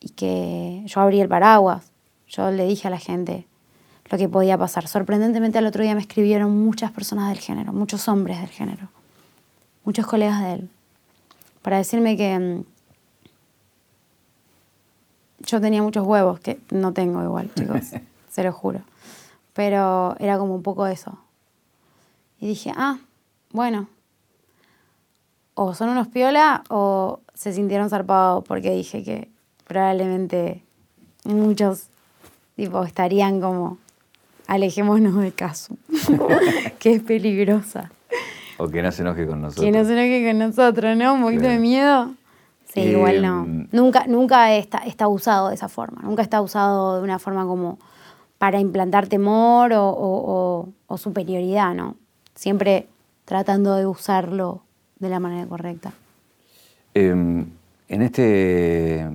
Y 0.01 0.09
que 0.09 0.83
yo 0.85 0.99
abrí 0.99 1.21
el 1.21 1.29
paraguas, 1.29 1.91
yo 2.27 2.51
le 2.51 2.65
dije 2.65 2.89
a 2.89 2.91
la 2.91 2.99
gente, 2.99 3.47
lo 4.09 4.17
que 4.17 4.27
podía 4.27 4.57
pasar. 4.57 4.87
Sorprendentemente 4.87 5.57
al 5.57 5.65
otro 5.65 5.83
día 5.83 5.93
me 5.93 6.01
escribieron 6.01 6.51
muchas 6.63 6.91
personas 6.91 7.29
del 7.29 7.39
género, 7.39 7.73
muchos 7.73 8.07
hombres 8.07 8.39
del 8.39 8.49
género, 8.49 8.89
muchos 9.83 10.05
colegas 10.07 10.41
de 10.41 10.53
él, 10.53 10.69
para 11.61 11.77
decirme 11.77 12.17
que 12.17 12.37
mm, 12.39 12.63
yo 15.45 15.61
tenía 15.61 15.83
muchos 15.83 16.05
huevos, 16.05 16.39
que 16.39 16.59
no 16.71 16.93
tengo 16.93 17.23
igual, 17.23 17.51
chicos, 17.57 17.91
se 18.29 18.43
lo 18.43 18.51
juro. 18.51 18.81
Pero 19.53 20.15
era 20.19 20.37
como 20.37 20.55
un 20.55 20.63
poco 20.63 20.87
eso. 20.87 21.19
Y 22.39 22.47
dije, 22.47 22.71
ah, 22.75 22.99
bueno, 23.51 23.89
o 25.55 25.73
son 25.73 25.89
unos 25.89 26.07
piola 26.07 26.63
o 26.69 27.19
se 27.33 27.51
sintieron 27.51 27.89
zarpados 27.89 28.45
porque 28.45 28.71
dije 28.71 29.03
que 29.03 29.29
probablemente 29.67 30.63
muchos 31.25 31.87
tipo 32.55 32.83
estarían 32.83 33.41
como 33.41 33.77
alejémonos 34.49 35.15
de 35.21 35.31
caso, 35.31 35.77
que 36.79 36.93
es 36.93 37.03
peligrosa. 37.03 37.91
O 38.57 38.67
que 38.67 38.81
no 38.81 38.91
se 38.91 39.03
enoje 39.03 39.27
con 39.27 39.41
nosotros. 39.41 39.63
Que 39.63 39.71
no 39.71 39.85
se 39.85 39.93
enoje 39.93 40.27
con 40.27 40.39
nosotros, 40.39 40.97
¿no? 40.97 41.13
Un 41.13 41.21
poquito 41.21 41.43
de 41.43 41.59
miedo. 41.59 42.15
Sí, 42.73 42.81
eh, 42.81 42.91
igual 42.91 43.21
no. 43.21 43.45
Nunca, 43.71 44.05
nunca 44.07 44.53
está, 44.55 44.79
está 44.79 45.07
usado 45.07 45.49
de 45.49 45.55
esa 45.55 45.69
forma. 45.69 46.01
Nunca 46.01 46.23
está 46.23 46.41
usado 46.41 46.97
de 46.97 47.03
una 47.03 47.19
forma 47.19 47.45
como 47.45 47.77
para 48.39 48.59
implantar 48.59 49.07
temor 49.07 49.71
o, 49.73 49.87
o, 49.87 50.31
o, 50.31 50.69
o 50.87 50.97
superioridad, 50.97 51.75
¿no? 51.75 51.95
Siempre 52.33 52.87
tratando 53.25 53.75
de 53.75 53.85
usarlo 53.85 54.63
de 54.97 55.09
la 55.09 55.19
manera 55.19 55.47
correcta. 55.47 55.93
Eh, 56.95 57.09
en 57.11 58.01
este 58.01 59.07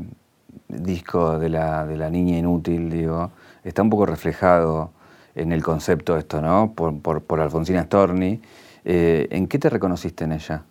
disco 0.69 1.39
de 1.41 1.49
la, 1.49 1.85
de 1.87 1.97
la 1.97 2.09
niña 2.09 2.39
inútil, 2.39 2.89
digo, 2.89 3.33
está 3.65 3.83
un 3.83 3.91
poco 3.91 4.07
reflejado 4.07 4.91
en 5.35 5.53
el 5.53 5.63
concepto 5.63 6.17
esto, 6.17 6.41
¿no? 6.41 6.73
Por, 6.75 6.99
por, 7.01 7.23
por 7.23 7.41
Alfonsina 7.41 7.85
Storni. 7.85 8.41
Eh, 8.85 9.29
¿En 9.31 9.47
qué 9.47 9.59
te 9.59 9.71
reconociste 9.71 10.25
en 10.25 10.33
ella? 10.33 10.63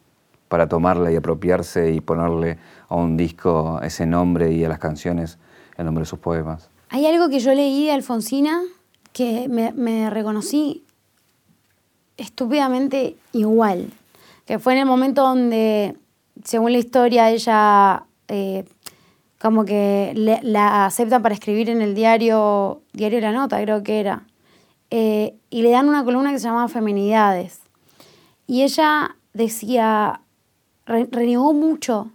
Para 0.47 0.67
tomarla 0.67 1.11
y 1.11 1.15
apropiarse 1.15 1.91
y 1.91 2.01
ponerle 2.01 2.57
a 2.87 2.95
un 2.95 3.17
disco 3.17 3.79
ese 3.81 4.05
nombre 4.05 4.51
y 4.51 4.63
a 4.63 4.69
las 4.69 4.79
canciones 4.79 5.37
el 5.77 5.85
nombre 5.85 6.03
de 6.03 6.05
sus 6.05 6.19
poemas. 6.19 6.69
Hay 6.89 7.05
algo 7.07 7.29
que 7.29 7.39
yo 7.39 7.53
leí 7.53 7.85
de 7.85 7.91
Alfonsina 7.91 8.61
que 9.13 9.47
me, 9.49 9.71
me 9.71 10.09
reconocí 10.09 10.83
estúpidamente 12.17 13.15
igual. 13.31 13.91
Que 14.45 14.59
fue 14.59 14.73
en 14.73 14.79
el 14.79 14.85
momento 14.85 15.23
donde, 15.23 15.95
según 16.43 16.71
la 16.71 16.77
historia, 16.77 17.31
ella 17.31 18.03
eh, 18.27 18.65
como 19.41 19.65
que 19.65 20.13
la 20.15 20.85
acepta 20.85 21.19
para 21.19 21.33
escribir 21.33 21.69
en 21.69 21.81
el 21.81 21.95
diario, 21.95 22.81
diario 22.93 23.19
La 23.21 23.31
Nota, 23.31 23.61
creo 23.61 23.83
que 23.83 23.99
era. 23.99 24.23
Eh, 24.95 25.33
y 25.49 25.63
le 25.63 25.71
dan 25.71 25.89
una 25.89 26.03
columna 26.03 26.31
que 26.31 26.37
se 26.37 26.45
llamaba 26.45 26.67
Feminidades. 26.67 27.61
Y 28.45 28.61
ella 28.61 29.15
decía, 29.33 30.21
renegó 30.85 31.51
mucho 31.51 32.11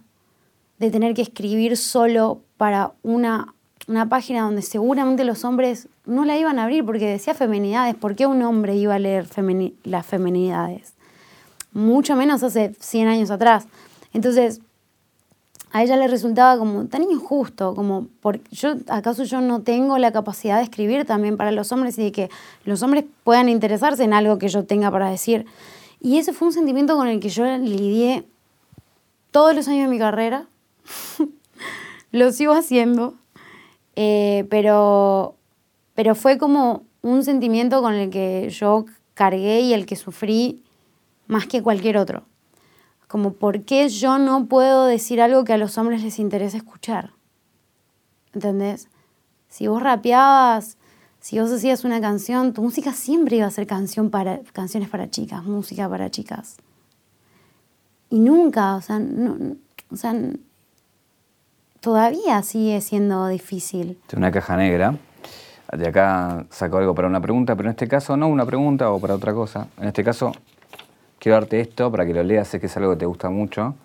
de 0.77 0.89
tener 0.89 1.13
que 1.13 1.21
escribir 1.21 1.75
solo 1.75 2.39
para 2.55 2.93
una, 3.03 3.53
una 3.89 4.07
página 4.07 4.43
donde 4.43 4.61
seguramente 4.61 5.25
los 5.25 5.43
hombres 5.43 5.89
no 6.05 6.23
la 6.23 6.37
iban 6.37 6.57
a 6.57 6.63
abrir 6.63 6.85
porque 6.85 7.05
decía 7.05 7.33
feminidades. 7.33 7.95
¿Por 7.95 8.15
qué 8.15 8.27
un 8.27 8.41
hombre 8.43 8.77
iba 8.77 8.95
a 8.95 8.99
leer 8.99 9.27
las 9.83 10.05
feminidades? 10.05 10.93
Mucho 11.73 12.15
menos 12.15 12.43
hace 12.43 12.73
100 12.79 13.09
años 13.09 13.29
atrás. 13.29 13.67
Entonces, 14.13 14.61
a 15.71 15.83
ella 15.83 15.97
le 15.97 16.07
resultaba 16.07 16.57
como 16.57 16.85
tan 16.85 17.03
injusto, 17.03 17.75
como, 17.75 18.07
por, 18.21 18.41
yo, 18.49 18.75
¿acaso 18.87 19.23
yo 19.23 19.39
no 19.41 19.61
tengo 19.61 19.97
la 19.97 20.11
capacidad 20.11 20.57
de 20.57 20.63
escribir 20.63 21.05
también 21.05 21.37
para 21.37 21.51
los 21.51 21.71
hombres 21.71 21.97
y 21.99 22.03
de 22.05 22.11
que 22.11 22.29
los 22.65 22.81
hombres 22.81 23.05
puedan 23.23 23.49
interesarse 23.49 24.03
en 24.03 24.13
algo 24.13 24.39
que 24.39 24.47
yo 24.47 24.65
tenga 24.65 24.89
para 24.89 25.09
decir? 25.09 25.45
Y 26.01 26.17
ese 26.17 26.33
fue 26.33 26.47
un 26.47 26.53
sentimiento 26.53 26.95
con 26.95 27.07
el 27.07 27.19
que 27.19 27.29
yo 27.29 27.45
lidié 27.57 28.25
todos 29.31 29.55
los 29.55 29.67
años 29.67 29.83
de 29.83 29.89
mi 29.89 29.99
carrera. 29.99 30.45
Lo 32.11 32.31
sigo 32.31 32.53
haciendo. 32.53 33.13
Eh, 33.95 34.47
pero, 34.49 35.35
pero 35.93 36.15
fue 36.15 36.37
como 36.37 36.83
un 37.01 37.23
sentimiento 37.23 37.81
con 37.81 37.93
el 37.93 38.09
que 38.09 38.49
yo 38.49 38.85
cargué 39.13 39.61
y 39.61 39.73
el 39.73 39.85
que 39.85 39.95
sufrí 39.95 40.61
más 41.27 41.47
que 41.47 41.61
cualquier 41.61 41.97
otro. 41.97 42.23
Como, 43.09 43.33
¿por 43.33 43.63
qué 43.63 43.89
yo 43.89 44.19
no 44.19 44.45
puedo 44.45 44.85
decir 44.85 45.19
algo 45.19 45.43
que 45.43 45.53
a 45.53 45.57
los 45.57 45.79
hombres 45.79 46.03
les 46.03 46.19
interesa 46.19 46.57
escuchar? 46.57 47.09
¿Entendés? 48.35 48.87
Si 49.47 49.65
vos 49.65 49.81
rapeabas, 49.81 50.77
si 51.19 51.39
vos 51.39 51.51
hacías 51.51 51.83
una 51.83 51.99
canción, 52.01 52.53
tu 52.53 52.61
música 52.61 52.93
siempre 52.93 53.37
iba 53.37 53.47
a 53.47 53.49
ser 53.49 53.65
canción 53.65 54.11
para, 54.11 54.41
canciones 54.53 54.89
para 54.89 55.09
chicas, 55.09 55.43
música 55.43 55.89
para 55.89 56.11
chicas. 56.11 56.57
Y 58.11 58.19
nunca, 58.19 58.75
o 58.75 58.81
sea, 58.81 58.99
no, 58.99 59.55
o 59.91 59.95
sea, 59.95 60.15
todavía 61.79 62.43
sigue 62.43 62.79
siendo 62.79 63.27
difícil. 63.27 63.97
Una 64.15 64.31
caja 64.31 64.55
negra. 64.55 64.95
De 65.75 65.87
acá 65.87 66.45
saco 66.51 66.77
algo 66.77 66.93
para 66.93 67.07
una 67.07 67.21
pregunta, 67.21 67.55
pero 67.55 67.69
en 67.69 67.71
este 67.71 67.87
caso 67.87 68.15
no 68.15 68.27
una 68.27 68.45
pregunta 68.45 68.91
o 68.91 68.99
para 68.99 69.15
otra 69.15 69.33
cosa. 69.33 69.65
En 69.79 69.87
este 69.87 70.03
caso 70.03 70.31
quiero 71.19 71.35
darte 71.35 71.59
esto 71.59 71.91
para 71.91 72.05
que 72.05 72.13
lo 72.13 72.23
leas, 72.23 72.47
sé 72.47 72.59
que 72.59 72.65
es 72.65 72.77
algo 72.77 72.91
que 72.91 72.97
te 72.97 73.05
gusta 73.05 73.29
mucho, 73.29 73.75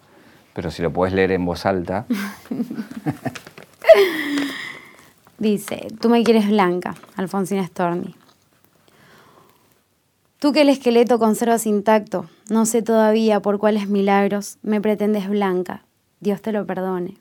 pero 0.55 0.71
si 0.71 0.83
lo 0.83 0.93
puedes 0.93 1.15
leer 1.15 1.33
en 1.33 1.45
voz 1.45 1.67
alta. 1.67 2.07
Dice, 5.39 5.89
tú 6.01 6.09
me 6.09 6.23
quieres 6.23 6.49
blanca, 6.49 6.95
Alfonsina 7.17 7.67
Storni. 7.67 8.15
Tú 10.39 10.53
que 10.53 10.63
el 10.63 10.69
esqueleto 10.69 11.19
conservas 11.19 11.67
intacto, 11.67 12.27
no 12.51 12.67
sé 12.67 12.83
todavía 12.83 13.41
por 13.41 13.59
cuáles 13.59 13.89
milagros, 13.89 14.59
me 14.63 14.81
pretendes 14.81 15.29
blanca, 15.29 15.85
Dios 16.21 16.41
te 16.41 16.53
lo 16.53 16.65
perdone. 16.67 17.17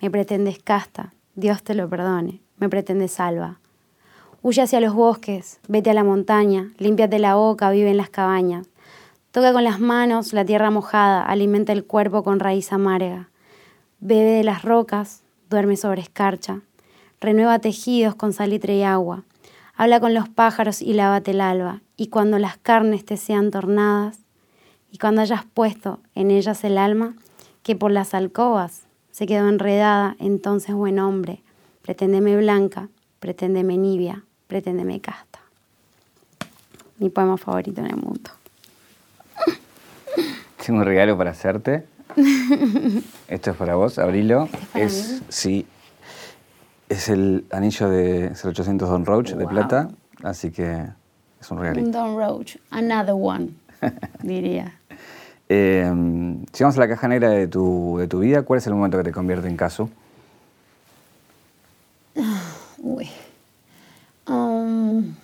Me 0.00 0.10
pretendes 0.10 0.58
casta, 0.58 1.12
Dios 1.34 1.62
te 1.62 1.74
lo 1.74 1.88
perdone. 1.88 2.40
Me 2.58 2.68
pretendes 2.68 3.12
salva. 3.12 3.58
Huye 4.42 4.62
hacia 4.62 4.80
los 4.80 4.94
bosques, 4.94 5.60
vete 5.68 5.90
a 5.90 5.94
la 5.94 6.02
montaña, 6.02 6.72
límpiate 6.78 7.20
la 7.20 7.36
boca, 7.36 7.70
vive 7.70 7.90
en 7.90 7.96
las 7.96 8.10
cabañas. 8.10 8.66
Toca 9.32 9.54
con 9.54 9.64
las 9.64 9.80
manos 9.80 10.34
la 10.34 10.44
tierra 10.44 10.70
mojada, 10.70 11.22
alimenta 11.22 11.72
el 11.72 11.86
cuerpo 11.86 12.22
con 12.22 12.38
raíz 12.38 12.70
amarga. 12.70 13.30
Bebe 13.98 14.30
de 14.30 14.44
las 14.44 14.62
rocas, 14.62 15.22
duerme 15.48 15.78
sobre 15.78 16.02
escarcha. 16.02 16.60
Renueva 17.18 17.58
tejidos 17.58 18.14
con 18.14 18.34
salitre 18.34 18.76
y 18.76 18.82
agua. 18.82 19.22
Habla 19.74 20.00
con 20.00 20.12
los 20.12 20.28
pájaros 20.28 20.82
y 20.82 20.92
lávate 20.92 21.30
el 21.30 21.40
alba. 21.40 21.80
Y 21.96 22.08
cuando 22.08 22.38
las 22.38 22.58
carnes 22.58 23.06
te 23.06 23.16
sean 23.16 23.50
tornadas, 23.50 24.18
y 24.90 24.98
cuando 24.98 25.22
hayas 25.22 25.46
puesto 25.46 26.00
en 26.14 26.30
ellas 26.30 26.62
el 26.62 26.76
alma, 26.76 27.14
que 27.62 27.74
por 27.74 27.90
las 27.90 28.12
alcobas 28.12 28.82
se 29.12 29.24
quedó 29.24 29.48
enredada, 29.48 30.14
entonces 30.18 30.74
buen 30.74 30.98
hombre, 30.98 31.42
preténdeme 31.80 32.36
blanca, 32.36 32.90
preténdeme 33.18 33.78
nibia, 33.78 34.24
preténdeme 34.46 35.00
casta. 35.00 35.38
Mi 36.98 37.08
poema 37.08 37.38
favorito 37.38 37.80
en 37.80 37.86
el 37.86 37.96
mundo. 37.96 38.30
Tengo 40.64 40.78
un 40.78 40.84
regalo 40.84 41.18
para 41.18 41.32
hacerte. 41.32 41.84
Esto 43.28 43.50
es 43.50 43.56
para 43.56 43.74
vos, 43.74 43.98
abrilo. 43.98 44.48
Es, 44.74 45.22
sí, 45.28 45.66
es 46.88 47.08
el 47.08 47.44
anillo 47.50 47.88
de 47.88 48.32
0800 48.32 48.88
Don 48.88 49.04
Roach 49.04 49.32
de 49.32 49.46
plata, 49.46 49.90
así 50.22 50.52
que 50.52 50.86
es 51.40 51.50
un 51.50 51.58
regalito. 51.58 51.90
Don 51.90 52.16
Roach, 52.16 52.58
another 52.70 53.14
one, 53.18 53.48
diría. 54.22 54.78
Eh, 55.48 55.90
si 56.52 56.62
vamos 56.62 56.76
a 56.76 56.80
la 56.80 56.88
caja 56.88 57.08
negra 57.08 57.30
de 57.30 57.48
tu, 57.48 57.96
de 57.98 58.06
tu 58.06 58.20
vida, 58.20 58.42
¿cuál 58.42 58.58
es 58.58 58.66
el 58.66 58.74
momento 58.74 58.98
que 58.98 59.04
te 59.04 59.12
convierte 59.12 59.48
en 59.48 59.56
caso? 59.56 59.90
Uy. 62.78 63.08
Um, 64.28 65.14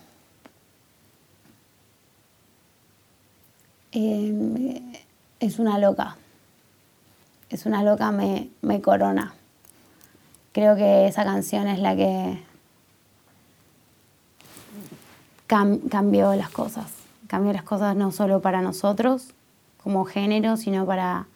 Em, 3.90 4.87
es 5.40 5.58
una 5.58 5.78
loca. 5.78 6.16
Es 7.50 7.66
una 7.66 7.82
loca, 7.82 8.10
me, 8.10 8.50
me 8.60 8.80
corona. 8.80 9.34
Creo 10.52 10.76
que 10.76 11.06
esa 11.06 11.24
canción 11.24 11.68
es 11.68 11.78
la 11.78 11.96
que 11.96 12.42
cambió 15.46 16.34
las 16.34 16.50
cosas. 16.50 16.92
Cambió 17.26 17.52
las 17.52 17.62
cosas 17.62 17.96
no 17.96 18.12
solo 18.12 18.40
para 18.40 18.60
nosotros 18.60 19.28
como 19.82 20.04
género, 20.04 20.56
sino 20.56 20.84
para 20.84 21.26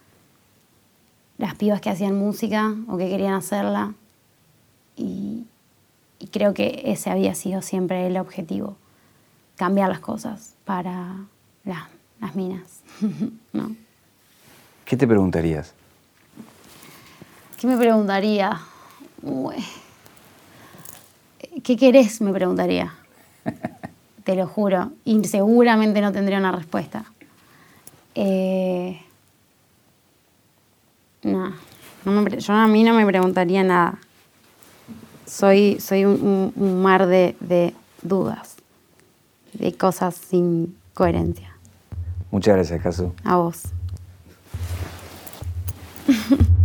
las 1.38 1.54
pibas 1.54 1.80
que 1.80 1.90
hacían 1.90 2.14
música 2.14 2.74
o 2.88 2.96
que 2.96 3.08
querían 3.08 3.34
hacerla. 3.34 3.94
Y, 4.96 5.46
creo 6.30 6.54
que 6.54 6.82
ese 6.86 7.10
había 7.10 7.34
sido 7.34 7.62
siempre 7.62 8.06
el 8.06 8.16
objetivo, 8.16 8.76
cambiar 9.56 9.88
las 9.88 10.00
cosas 10.00 10.54
para 10.64 11.16
las 11.64 11.88
las 12.22 12.36
minas, 12.36 12.82
¿no? 13.52 13.74
¿Qué 14.84 14.96
te 14.96 15.06
preguntarías? 15.06 15.74
¿Qué 17.58 17.66
me 17.66 17.76
preguntaría? 17.76 18.60
¿Qué 21.62 21.76
querés? 21.76 22.20
Me 22.20 22.32
preguntaría. 22.32 22.94
Te 24.24 24.34
lo 24.34 24.46
juro. 24.46 24.92
Y 25.04 25.24
seguramente 25.24 26.00
no 26.00 26.12
tendría 26.12 26.38
una 26.38 26.52
respuesta. 26.52 27.04
Eh, 28.14 29.00
no, 31.22 31.54
yo 32.04 32.52
a 32.52 32.66
mí 32.66 32.84
no 32.84 32.94
me 32.94 33.06
preguntaría 33.06 33.62
nada. 33.62 33.98
Soy, 35.26 35.80
soy 35.80 36.04
un, 36.04 36.82
mar 36.82 37.06
de, 37.06 37.36
de 37.40 37.74
dudas, 38.02 38.56
de 39.52 39.72
cosas 39.72 40.14
sin 40.16 40.76
coherencia. 40.94 41.56
Muchas 42.30 42.54
gracias, 42.54 42.82
Casu. 42.82 43.12
A 43.24 43.36
vos. 43.36 43.62
Mm-hmm. 46.08 46.52